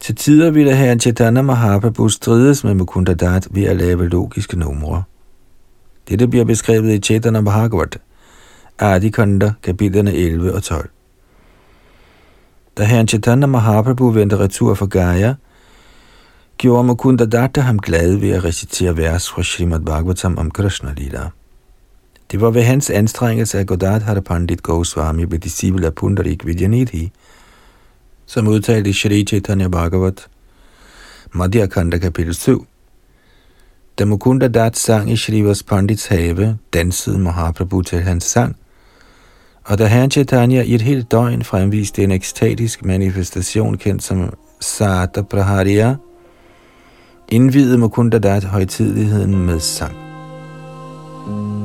Til 0.00 0.14
tider 0.14 0.50
ville 0.50 0.74
herren 0.76 1.00
Chaitanya 1.00 1.42
Mahaprabhu 1.42 2.08
strides 2.08 2.64
med 2.64 2.74
Mukunda 2.74 3.14
Dat 3.14 3.48
ved 3.50 3.64
at 3.64 3.76
lave 3.76 4.08
logiske 4.08 4.58
numre. 4.58 5.02
Dette 6.08 6.28
bliver 6.28 6.44
beskrevet 6.44 6.90
i 6.90 6.98
Chaitanya 6.98 7.40
Bhagavat, 7.40 7.98
Adikanda, 8.78 9.52
kapitlerne 9.62 10.14
11 10.14 10.54
og 10.54 10.62
12. 10.62 10.90
Da 12.78 12.84
herren 12.84 13.08
Chaitanya 13.08 13.46
Mahaprabhu 13.46 14.10
vendte 14.10 14.38
retur 14.38 14.74
fra 14.74 14.86
Gaya, 14.86 15.34
gjorde 16.58 16.84
Mukunda 16.84 17.26
Datta 17.26 17.60
ham 17.60 17.78
glad 17.78 18.16
ved 18.16 18.30
at 18.30 18.44
recitere 18.44 18.96
vers 18.96 19.30
fra 19.30 19.42
Srimad 19.42 19.80
Bhagavatam 19.80 20.38
om 20.38 20.50
Krishna 20.50 20.92
Lila. 20.96 21.30
Det 22.30 22.40
var 22.40 22.50
ved 22.50 22.62
hans 22.62 22.90
anstrengelse, 22.90 23.58
at 23.58 23.66
Godadhara 23.66 24.20
Pandit 24.20 24.62
Goswami 24.62 25.26
blev 25.26 25.40
disciple 25.40 25.86
af 25.86 25.94
Pundarik 25.94 26.46
Vidyanidhi, 26.46 27.12
som 28.28 28.48
udtalte 28.48 28.90
i 28.90 28.92
Shri 28.92 29.24
Chaitanya 29.24 29.68
Bhagavat, 29.68 30.28
Madhya 31.32 31.66
Kanda 31.66 31.98
kapitel 31.98 32.34
7. 32.34 32.60
Da 33.98 34.04
Mukunda 34.04 34.48
Dat 34.48 34.76
sang 34.76 35.10
i 35.10 35.16
Shrivas 35.16 35.62
Pandits 35.62 36.06
have, 36.06 36.58
dansede 36.72 37.18
Mahaprabhu 37.18 37.82
til 37.82 38.00
hans 38.00 38.24
sang, 38.24 38.56
og 39.64 39.78
da 39.78 39.86
herren 39.86 40.10
Chaitanya 40.10 40.62
i 40.62 40.74
et 40.74 40.82
helt 40.82 41.12
døgn 41.12 41.44
fremviste 41.44 42.04
en 42.04 42.10
ekstatisk 42.10 42.84
manifestation 42.84 43.76
kendt 43.76 44.02
som 44.02 44.32
Sata 44.60 45.22
Praharia, 45.22 45.96
indvidede 47.28 47.78
Mukunda 47.78 48.18
Dat 48.18 48.44
højtidligheden 48.44 49.46
med 49.46 49.60
sang. 49.60 49.96
Samme 51.26 51.57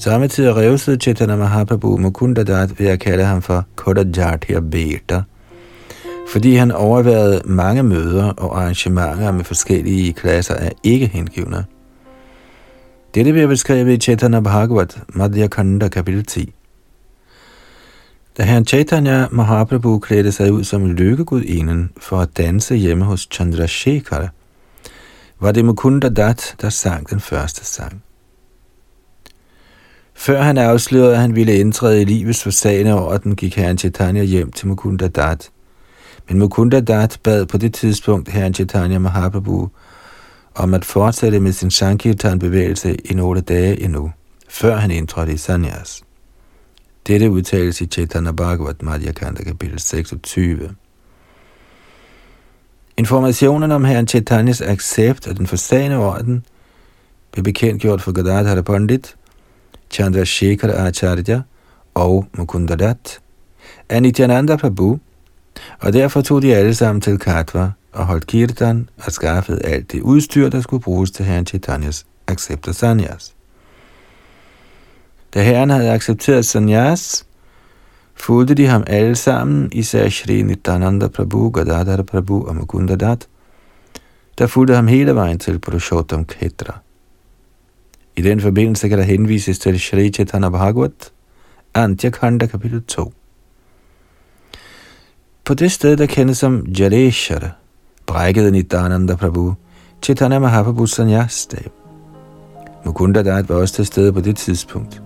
tid 0.00 0.50
revsede 0.50 0.96
Chaitanya 0.96 1.36
Mahaprabhu 1.36 1.96
Mukunda 1.96 2.42
Dat 2.42 2.78
ved 2.78 2.86
at 2.86 3.00
kalde 3.00 3.24
ham 3.24 3.42
for 3.42 3.64
Kodajatya 3.76 4.60
Beta, 4.60 5.22
fordi 6.28 6.54
han 6.54 6.72
overværede 6.72 7.42
mange 7.44 7.82
møder 7.82 8.30
og 8.30 8.60
arrangementer 8.60 9.32
med 9.32 9.44
forskellige 9.44 10.12
klasser 10.12 10.54
af 10.54 10.72
ikke-hengivne. 10.82 11.64
Dette 13.14 13.32
bliver 13.32 13.46
beskrevet 13.46 13.92
i 13.92 13.96
Chaitanya 13.96 14.40
Bhagavat, 14.40 15.02
Madhya 15.08 15.46
Kanda 15.46 15.88
kapitel 15.88 16.24
10. 16.24 16.54
Da 18.38 18.42
herren 18.42 18.66
Chaitanya 18.66 19.26
Mahaprabhu 19.30 19.98
klædte 19.98 20.32
sig 20.32 20.52
ud 20.52 20.64
som 20.64 20.86
lykkegudinden 20.86 21.90
for 22.00 22.20
at 22.20 22.36
danse 22.36 22.74
hjemme 22.74 23.04
hos 23.04 23.28
Chandrasekhar, 23.32 24.28
var 25.40 25.52
det 25.52 25.64
Mukunda 25.64 26.08
Dat, 26.08 26.56
der 26.60 26.68
sang 26.68 27.10
den 27.10 27.20
første 27.20 27.64
sang. 27.64 28.02
Før 30.20 30.42
han 30.42 30.58
afslørede, 30.58 31.14
at 31.14 31.20
han 31.20 31.34
ville 31.36 31.56
indtræde 31.56 32.02
i 32.02 32.04
livets 32.04 32.42
forsagende 32.42 32.94
orden, 32.94 33.36
gik 33.36 33.56
herren 33.56 33.78
Chaitanya 33.78 34.22
hjem 34.22 34.52
til 34.52 34.68
Mukunda 34.68 35.08
Dat. 35.08 35.50
Men 36.28 36.38
Mukunda 36.38 36.80
Dat 36.80 37.20
bad 37.22 37.46
på 37.46 37.58
det 37.58 37.74
tidspunkt 37.74 38.28
herren 38.28 38.54
Chaitanya 38.54 38.98
Mahaprabhu 38.98 39.70
om 40.54 40.74
at 40.74 40.84
fortsætte 40.84 41.40
med 41.40 41.52
sin 41.52 41.70
Sankirtan-bevægelse 41.70 42.94
i 42.94 43.14
nogle 43.14 43.40
dage 43.40 43.80
endnu, 43.80 44.12
før 44.48 44.76
han 44.76 44.90
indtrådte 44.90 45.32
i 45.32 45.36
Sanyas. 45.36 46.02
Dette 47.06 47.30
udtales 47.30 47.80
i 47.80 47.86
Chaitanya 47.86 48.32
Bhagavat 48.32 48.82
Madhya 48.82 49.12
Kanda 49.12 49.42
kapitel 49.42 49.78
26. 49.78 50.70
Informationen 52.96 53.72
om 53.72 53.84
herren 53.84 54.08
Chaitanyas 54.08 54.60
accept 54.60 55.26
af 55.26 55.34
den 55.34 55.46
forsagende 55.46 55.96
orden 55.96 56.44
blev 57.32 57.44
bekendtgjort 57.44 58.02
for 58.02 58.12
Gadadhara 58.12 58.62
Pandit, 58.62 59.16
Chandrasekhar 59.90 60.86
Acharya 60.86 61.40
og 61.94 62.26
Mukundadat 62.32 63.20
af 63.88 64.02
Nityananda 64.02 64.56
Prabhu, 64.56 64.98
og 65.80 65.92
derfor 65.92 66.20
tog 66.20 66.42
de 66.42 66.54
alle 66.54 66.74
sammen 66.74 67.00
til 67.00 67.18
Katva 67.18 67.70
og 67.92 68.06
holdt 68.06 68.26
kirtan 68.26 68.88
og 69.04 69.12
skaffede 69.12 69.64
alt 69.64 69.92
det 69.92 70.00
udstyr, 70.00 70.48
der 70.48 70.60
skulle 70.60 70.82
bruges 70.82 71.10
til 71.10 71.24
herren 71.24 71.46
Chaitanyas 71.46 72.06
accept 72.26 72.68
af 72.68 72.74
sanyas. 72.74 73.34
Da 75.34 75.42
herren 75.42 75.70
havde 75.70 75.90
accepteret 75.90 76.46
sanyas, 76.46 77.26
fulgte 78.14 78.54
de 78.54 78.66
ham 78.66 78.84
alle 78.86 79.16
sammen, 79.16 79.68
især 79.72 80.08
Shri 80.08 80.42
Nityananda 80.42 81.08
Prabhu, 81.08 81.50
Gadadhar 81.50 82.02
Prabhu 82.02 82.46
og 82.46 82.56
Mukundadat, 82.56 83.28
der 84.38 84.46
fulgte 84.46 84.74
ham 84.74 84.86
hele 84.86 85.14
vejen 85.14 85.38
til 85.38 85.58
Purushottam 85.58 86.24
Khetra. 86.24 86.78
I 88.20 88.22
den 88.22 88.40
forbindelse 88.40 88.88
kan 88.88 88.98
der 88.98 89.04
henvises 89.04 89.58
til 89.58 89.80
Shri 89.80 90.10
Chaitanya 90.10 90.48
Bhagavat, 90.48 91.12
Antyakhanda 91.74 92.46
kapitel 92.46 92.82
2. 92.82 93.12
På 95.44 95.54
det 95.54 95.72
sted, 95.72 95.96
der 95.96 96.06
kendes 96.06 96.38
som 96.38 96.66
Jaleshara, 96.66 97.50
brækkede 98.06 98.50
Nityananda 98.50 99.14
Prabhu, 99.14 99.54
Chaitanya 100.02 100.38
Mahaprabhu 100.38 100.86
Sanyas 100.86 101.46
dag. 101.46 101.70
Mukunda 102.84 103.22
Dat 103.22 103.48
var 103.48 103.54
også 103.56 103.74
til 103.74 103.86
stede 103.86 104.12
på 104.12 104.20
det 104.20 104.36
tidspunkt. 104.36 105.02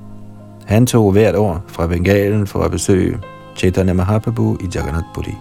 Han 0.67 0.87
tog 0.87 1.12
hvert 1.12 1.37
år 1.37 1.65
fra 1.69 1.87
Bengalen 1.87 2.47
for 2.47 2.62
at 2.62 2.71
besøge 2.71 3.19
Chaitanya 3.57 3.93
Mahaprabhu 3.93 4.57
i 4.61 4.67
Jagannath 4.75 5.07
Puri. 5.15 5.35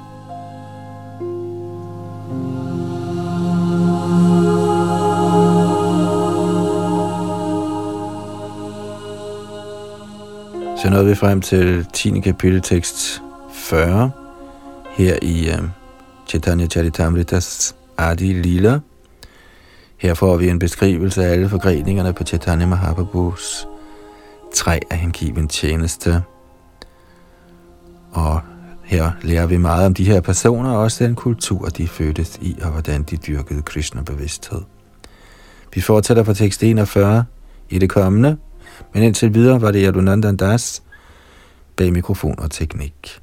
Så 10.84 10.90
nåede 10.90 11.06
vi 11.06 11.16
frem 11.16 11.42
til 11.42 11.86
10. 11.94 12.20
kapitel 12.20 12.62
tekst 12.62 13.22
40 13.54 14.12
her 14.92 15.18
i 15.22 15.50
uh, 15.50 15.70
Chaitanya 16.28 16.68
Charitamritas 16.68 17.76
Adi 17.98 18.34
Lila. 18.34 18.80
Her 19.98 20.14
får 20.14 20.38
vi 20.38 20.50
en 20.50 20.60
beskrivelse 20.60 21.26
af 21.26 21.32
alle 21.32 21.50
forgreningerne 21.50 22.14
på 22.14 22.24
Chaitanya 22.24 22.66
Mahaprabhus 22.66 23.68
tre 24.54 24.80
af 24.92 24.98
hengiven 24.98 25.48
tjeneste. 25.48 26.22
Og 28.12 28.40
her 28.84 29.12
lærer 29.22 29.46
vi 29.46 29.58
meget 29.58 29.86
om 29.86 29.94
de 29.94 30.06
her 30.06 30.22
personer, 30.22 30.72
og 30.72 30.80
også 30.80 31.04
den 31.04 31.16
kultur, 31.16 31.66
de 31.66 31.88
fødtes 31.88 32.40
i, 32.42 32.58
og 32.62 32.72
hvordan 32.72 33.04
de 33.04 33.18
dyrkede 33.18 33.62
Krishna-bevidsthed. 33.62 34.62
Vi 35.74 35.82
fortsætter 35.82 36.24
fra 36.24 36.34
tekst 36.34 36.64
41 36.64 37.26
i 37.70 37.80
det 37.80 37.90
kommende, 37.90 38.38
men 38.94 39.04
indtil 39.04 39.34
videre 39.34 39.62
var 39.62 39.72
det 39.72 39.84
Yadunandan 39.84 40.38
Das 40.38 40.84
bag 41.76 41.94
mikrofon 41.94 42.40
og 42.40 42.52
teknik. 42.52 43.23